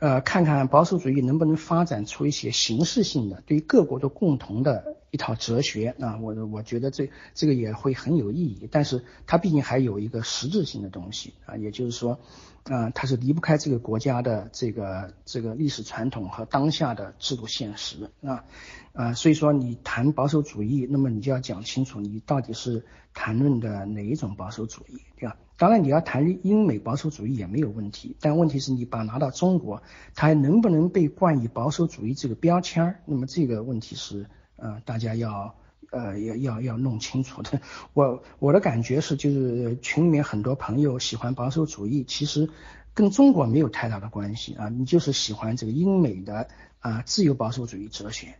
[0.00, 8.68] 呃看看保守主义能不能发展出一些形式性的对各国的共同的一套哲学啊，我我觉得这这个也会很有意义。
[8.72, 12.18] 但是它毕竟还有一个实质性的东西啊，也就是说。
[12.64, 18.44] 啊，它是离不开这个国家的这个这个历史传统和当下的制度现实啊，
[18.92, 22.84] 啊，所以说你谈保守主义，那么你就要讲清楚你到底是
[23.14, 25.36] 谈论的哪一种保守主义，对吧？
[25.56, 29.82] 当然你要谈英美保守主义也没有问题，但问题是你把拿到中国，
[30.14, 33.00] 它还能不能被冠以保守主义这个标签儿？
[33.06, 34.26] 那么这个问题是，
[34.62, 35.54] 呃，大家要。
[35.90, 37.60] 呃，要要要弄清楚的。
[37.92, 42.48] 我我的感觉是，就是群里面很多朋友喜欢保守主义，其实
[42.94, 44.70] 跟中国没有太大的关系啊。
[44.70, 46.48] 你就是喜欢这个英美的
[46.80, 48.36] 啊自由保守主义哲学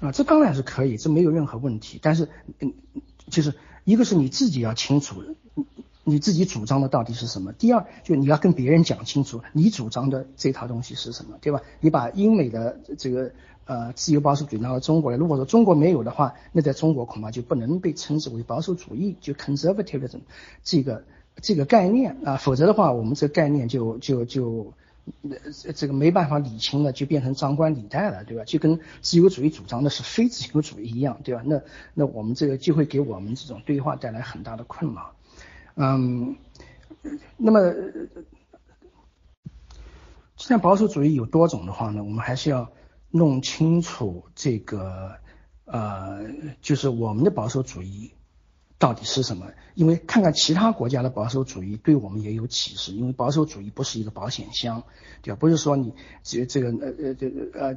[0.00, 2.00] 啊，这当然是可以，这没有任何问题。
[2.02, 2.74] 但是，嗯，
[3.30, 5.22] 就是一个是你自己要清楚。
[6.06, 7.54] 你自己主张的到底是什么？
[7.54, 11.62] 第二，就你要跟别人讲清楚，你主张的这套东西是什么，对吧？
[11.80, 13.32] 你把英美的这个
[13.66, 20.20] 呃自由保守主义拿到中国来，如果说中国没有的话，那在中国恐怕就不能被称之为保守主义，就 conservatism
[20.62, 21.04] 这个
[21.40, 24.72] 这个概念啊，否则的话，我们这个概念就就就
[25.74, 28.44] 这个没办法理清了，就变成张冠李戴了，对吧？
[28.44, 31.42] 就跟自由主义主张的是非自由主义一样，对吧？
[31.44, 31.60] 那
[31.92, 35.12] 那我们这个就会给我们这种对话带来很大的困扰。
[35.76, 36.36] 嗯，
[37.36, 37.72] 那么
[40.36, 42.70] 既然保守主义有多种的话呢，我们还是要
[43.16, 45.12] 弄清楚这个
[45.66, 46.26] 呃，
[46.60, 48.10] 就是我们的保守主义。
[48.76, 49.46] 到底是什么？
[49.76, 52.92] 因为看看其他国家的保守主义，对我们也有启示。
[52.92, 54.82] 因为保守主义不是一个保险箱，
[55.22, 55.38] 对吧？
[55.40, 57.76] 不是说你这这个呃呃这呃，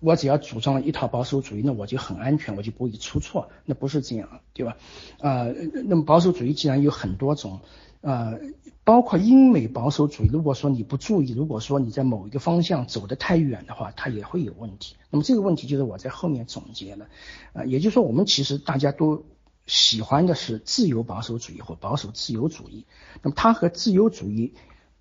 [0.00, 3.50] 我只要主张了一套保守主义，那我就很安全，我就不会出错。
[3.66, 4.76] 那不是这样，对吧？
[5.20, 5.48] 啊，
[5.84, 7.60] 那么保守主义既然有很多种，
[8.00, 8.38] 呃，
[8.84, 14.96] 包括英美保守主义，如果说你不注意，如果说你在某一个方向走得太远的话，它也会有问题。
[15.10, 17.06] 那么这个问题就是我在后面总结了，
[17.52, 19.24] 呃，也就是说我们其实大家都。
[19.70, 22.86] 喜欢的是自由保守主义或保守自由主义，
[23.20, 24.54] 那么它和自由主义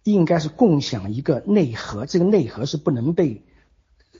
[0.04, 3.44] 应该是共享一个内核，这个内核是不能被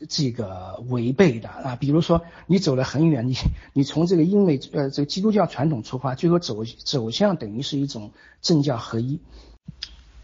[0.10, 1.76] 这个违背的啊。
[1.76, 3.36] 比如说你走了很远，你
[3.74, 8.12] 你从这个英美呃这个基督教传统出发，最后走走向等于是一种
[8.42, 9.20] 政教合一。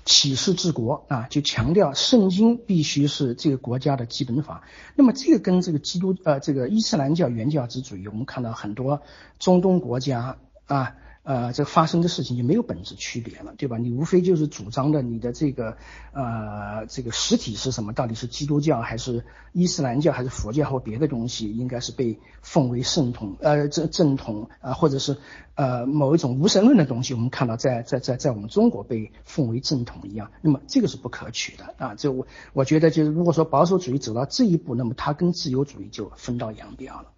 [0.06, 4.64] 启示治国啊，就强调圣经必须是这个国家的基本法。
[4.96, 9.02] 那么这个跟这个基督呃这个伊斯兰教原教旨主义，我们看到很多
[9.40, 10.98] 中东国家啊。
[11.24, 13.78] 呃，这发生的事情就没有本质区别了，对吧？
[13.78, 15.78] 你无非就是主张的你的这个
[16.12, 17.94] 呃这个实体是什么？
[17.94, 21.56] 到底是基督教还是伊斯兰教还是佛教或别的东西？
[21.56, 25.16] 应该是被奉为圣统呃正正统啊，或者是
[25.56, 27.14] 呃某一种无神论的东西？
[27.14, 31.96] 我们看到在在在在我们中国被奉为正统一样，那么这个是不可取的啊！
[31.96, 37.12] 这我我觉得就是如果说保守主义走到这一步，那么它跟自由主义就分道扬镳了。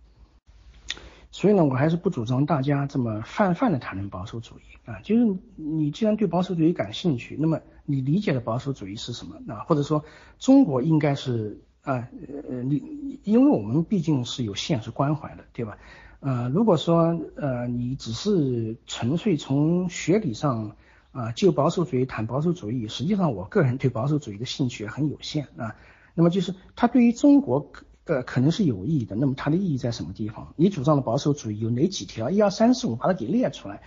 [1.36, 5.02] 所以呢，我还是不主张大家这么泛泛的谈论保守主义啊。
[5.04, 9.66] 就是你既然对保守主义感兴趣，那么你理解的保守主义是什么啊？
[9.68, 10.06] 或者说
[10.40, 12.08] 中国应该是啊
[12.50, 15.78] 呃你，因为我们毕竟是有现实关怀的，对吧？
[16.22, 20.78] 呃，如果说呃你只是纯粹从学理上
[21.12, 25.76] 啊就保守主义谈保守主义，实际上我个人对保守主义的兴趣很有限啊。
[26.14, 27.74] 那么就是他对于中国。
[28.06, 29.16] 呃，可能是有意义的。
[29.16, 30.54] 那么它的意义在什么地方？
[30.56, 32.30] 你主张的保守主义有哪几条？
[32.30, 33.82] 一二三四五，把它给列出来。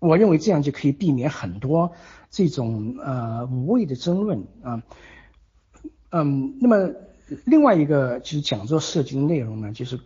[0.00, 1.92] 我认为这样就可以避免很多
[2.30, 4.82] 这种呃无谓的争论啊。
[6.10, 6.92] 嗯，那么
[7.46, 9.98] 另外一个就是讲座涉及的内容呢，就是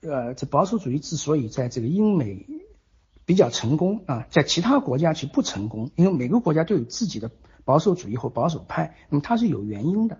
[0.00, 2.44] 呃，这保守主义之所以在这个英美
[3.24, 7.30] 比较成功啊，在其他国家其实不成功，因为每个国家都有自己的
[7.64, 10.18] 保守主义或保守派，那么它是有原因的。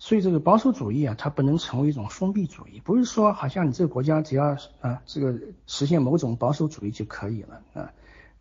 [0.00, 5.36] 所以这个保守主义啊，它不能成为一种封闭主义，不是说好像你这个国家只要啊这个
[5.66, 7.92] 实现某种保守主义就可以了啊，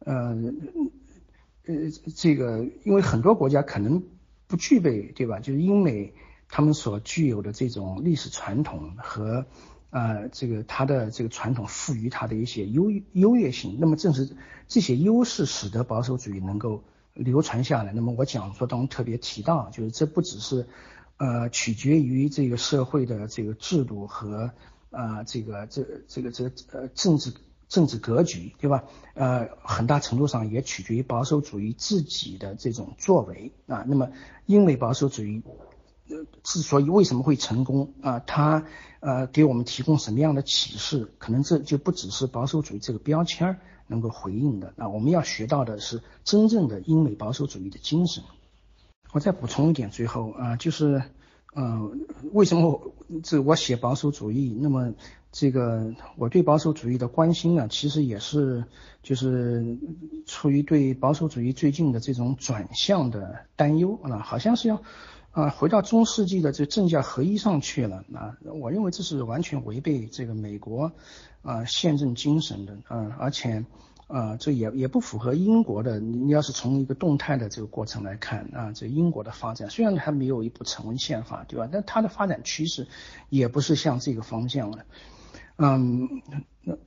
[0.05, 0.37] 呃
[1.65, 1.73] 呃
[2.15, 4.03] 这个因为很多国家可能
[4.45, 5.39] 不具备对吧？
[5.39, 6.13] 就是英美
[6.47, 9.43] 他们所具有的这种历史传统和
[9.89, 14.29] 啊这个它的这个传统赋予它的一些优优越性，那么正是
[14.67, 16.83] 这些优势使得保守主义能够
[17.15, 17.93] 流传下来。
[17.93, 20.67] 那么我讲座当中特别提到，就是这不只是。
[21.17, 24.51] 呃，取决于这个社会的这个制度和
[24.91, 27.33] 啊，这个这这个这呃政治
[27.67, 28.83] 政治格局，对吧？
[29.15, 33.83] 呃，很大程度上也取决于保守主义自己的这种作为啊。
[33.87, 34.09] 那么，
[34.45, 35.41] 英美保守主义
[36.43, 38.65] 之所以为什么会成功啊，它
[39.01, 41.11] 呃给我们提供什么样的启示？
[41.17, 44.87] 可能这就不只是保守主义这个标签能够回应的啊。
[44.87, 48.23] 我们要学到的是真正的英美保守主义的精神。
[49.13, 51.01] 我再补充一点，最后啊，就是，
[51.53, 51.91] 呃，
[52.33, 54.55] 为什么这我写保守主义？
[54.59, 54.93] 那么
[55.31, 58.65] 这个我对保守主义的关心呢，其实也是
[59.01, 59.77] 就是
[60.25, 64.83] 出于对保守主义最近的这种转向的担忧啊，好像是要
[65.31, 70.91] 啊回到中世纪的这政教合一上去了啊，我认为这是完全违背这个美国
[71.43, 73.63] 啊宪政精神的啊，而且。
[74.07, 75.99] 啊，这也也不符合英国的。
[75.99, 81.67] 你要是从一个动态的这个过程来看啊，这英国的发展虽然还没有一部成文宪法，对吧？
[81.69, 82.87] 但它的发展趋势
[83.29, 84.85] 也不是向这个方向的。
[85.57, 86.21] 嗯，
[86.63, 86.77] 那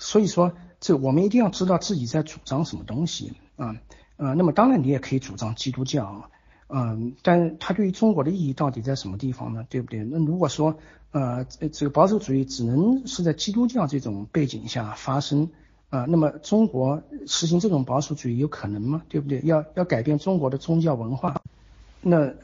[0.00, 3.76] 所以说，这我们一定要知道自己在主张什么东西啊。
[4.16, 6.30] 呃，那么当然你也可以主张基督教，
[6.66, 9.64] 嗯，但它对于中国的意义到底在什么地方呢？
[9.70, 10.02] 对不对？
[10.02, 10.76] 那如果说
[11.12, 15.48] 呃这个保守主义只能是在基督教这种背景下发生。
[15.88, 19.02] 啊，那么中国实行这种保守主义有可能吗？
[19.08, 19.40] 对不对？
[19.44, 21.40] 要要改变中国的宗教文化，
[22.02, 22.34] 那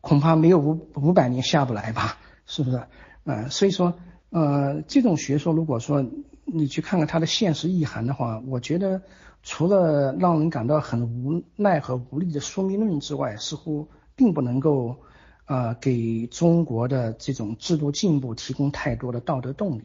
[0.00, 2.16] 恐怕没有五五百年下不来吧？
[2.46, 2.80] 是不是？
[3.24, 3.92] 啊，所以说，
[4.30, 6.04] 呃，这种学说如果说
[6.44, 9.02] 你去看看它的现实意涵的话，我觉得
[9.42, 14.96] 除了让人感到很无奈和无力的宿命论之外，似乎并不能够
[15.44, 19.82] 啊给中国的这种制度进步提供太多的道德动力。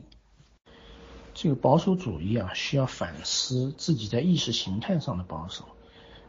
[1.34, 5.66] 这个保守主义啊，需要反思自己在意识形态上的保守。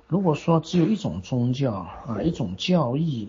[0.07, 3.29] 如果说只有一种宗教啊，一种教义，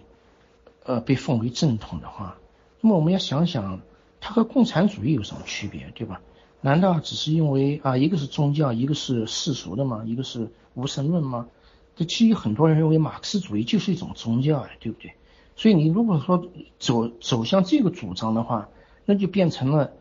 [0.83, 2.37] 呃，被奉为正统的话，
[2.81, 3.81] 那么我们要想想，
[4.19, 6.21] 它和共产主义有什么区别，对吧？
[6.61, 10.03] 难道只是因为啊，一个是宗教，一个是世俗的吗？
[10.05, 11.47] 一个是无神论吗？
[11.95, 15.13] 这基于很多人认为马克思主义就是一种宗教呀，对不对？
[15.55, 16.47] 所以你如果说
[16.79, 18.69] 走走向这个主张的话，
[19.05, 19.91] 那就变成了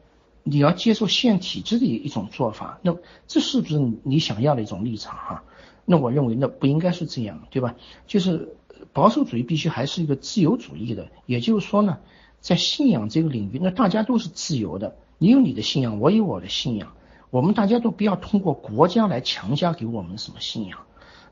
[0.45, 2.97] 你要接受现体制的一种做法，那
[3.27, 5.45] 这是不是你想要的一种立场哈？
[5.85, 7.75] 那我认为那不应该是这样，对吧？
[8.07, 8.57] 就是
[8.93, 11.99] 保守主义必须还是一个自由主义的，也就是说呢，
[12.41, 16.93] 在信仰这个领域，那大家都是自由的，你有你的信仰，我有我的信仰，
[17.31, 20.81] 我们大家都不要通过国家来强加给我们什么信仰，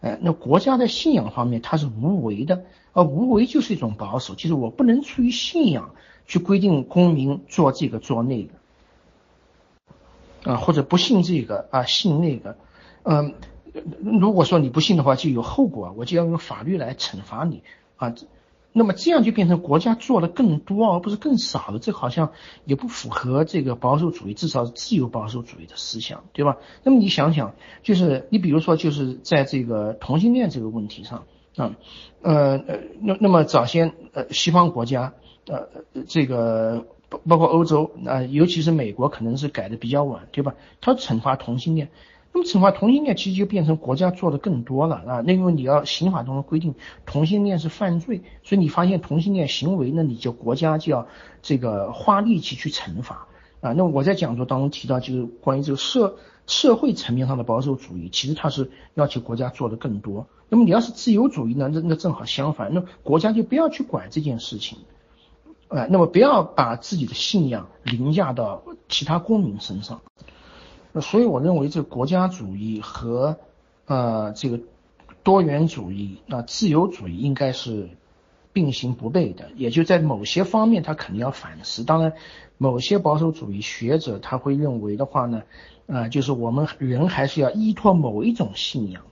[0.00, 5.94] 哎，那国家在信仰方面它是无为的，而无为就是一种保守，就是我不能出于信仰
[6.26, 8.54] 去规定公民做这个做那个，
[10.44, 12.56] 啊，或者不信这个啊信那个，
[13.04, 13.34] 嗯。
[14.02, 17.62] 如果说你不信的话，就有后果，我就要用法律来惩罚你
[17.94, 18.12] 啊。
[18.72, 22.32] 那么这样就变成国家做的更多，而不是更少了，这好像
[22.64, 26.56] 也不符合这个保守主义，至少是自由保守主义的思想，对吧？
[26.82, 27.54] 那么你想想，
[27.84, 31.76] 就是你比如说，就是在这个同性恋这个问题上啊，
[32.22, 35.14] 呃呃，那那么早先呃西方国家
[35.46, 35.68] 呃
[36.08, 40.54] 这个包包括欧洲啊，尤其是美国，可能是改的比较晚，对吧？
[40.80, 41.90] 他惩罚同性恋。
[42.32, 51.08] 那么惩罚同性恋其实就变成国家做的更多了啊，那因为你要刑法中规定同性恋是犯罪，所以你发现同性恋行为，那你就国家就要
[51.42, 53.26] 这个花力气去惩罚
[53.60, 53.72] 啊。
[53.72, 56.14] 那我在讲座当中提到，就是关于这个社
[56.46, 60.28] 社会层面上的保守主义，其实它是要求国家做的更多。
[60.48, 64.78] 那么你要是自由主义呢，那那正好相反，那国家就不要去管这件事情，
[65.70, 70.00] 哎，那么不要把自己的信仰凌驾到其他公民身上。
[70.92, 73.38] 那所以我认为，这国家主义和
[73.86, 74.58] 呃这个
[75.22, 77.88] 多元主义、那自由主义应该是
[78.52, 79.52] 并行不悖的。
[79.54, 81.84] 也就在某些方面，他肯定要反思。
[81.84, 82.14] 当然，
[82.58, 85.42] 某些保守主义学者他会认为的话呢，
[85.86, 89.04] 啊，就是我们人还是要依托某一种信仰，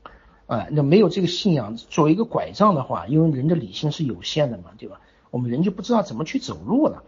[0.46, 5.00] 啊，那没有这个信仰作为一个拐杖的话，因为人的理性是有限的嘛，对吧？
[5.30, 7.02] 我们人就不知道怎么去走路了，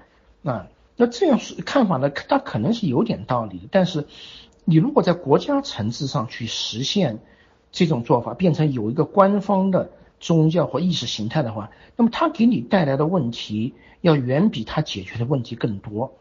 [0.45, 4.07] 啊，那这样是看法呢，它可能是有点道理，但是。
[4.67, 7.19] 你如果在国家层次上去实现
[7.73, 9.91] 这种做法，变成有一个官方的
[10.21, 16.13] 宗教或意识形态的话，那么它给你带来的问题要远比它解决的问题更多。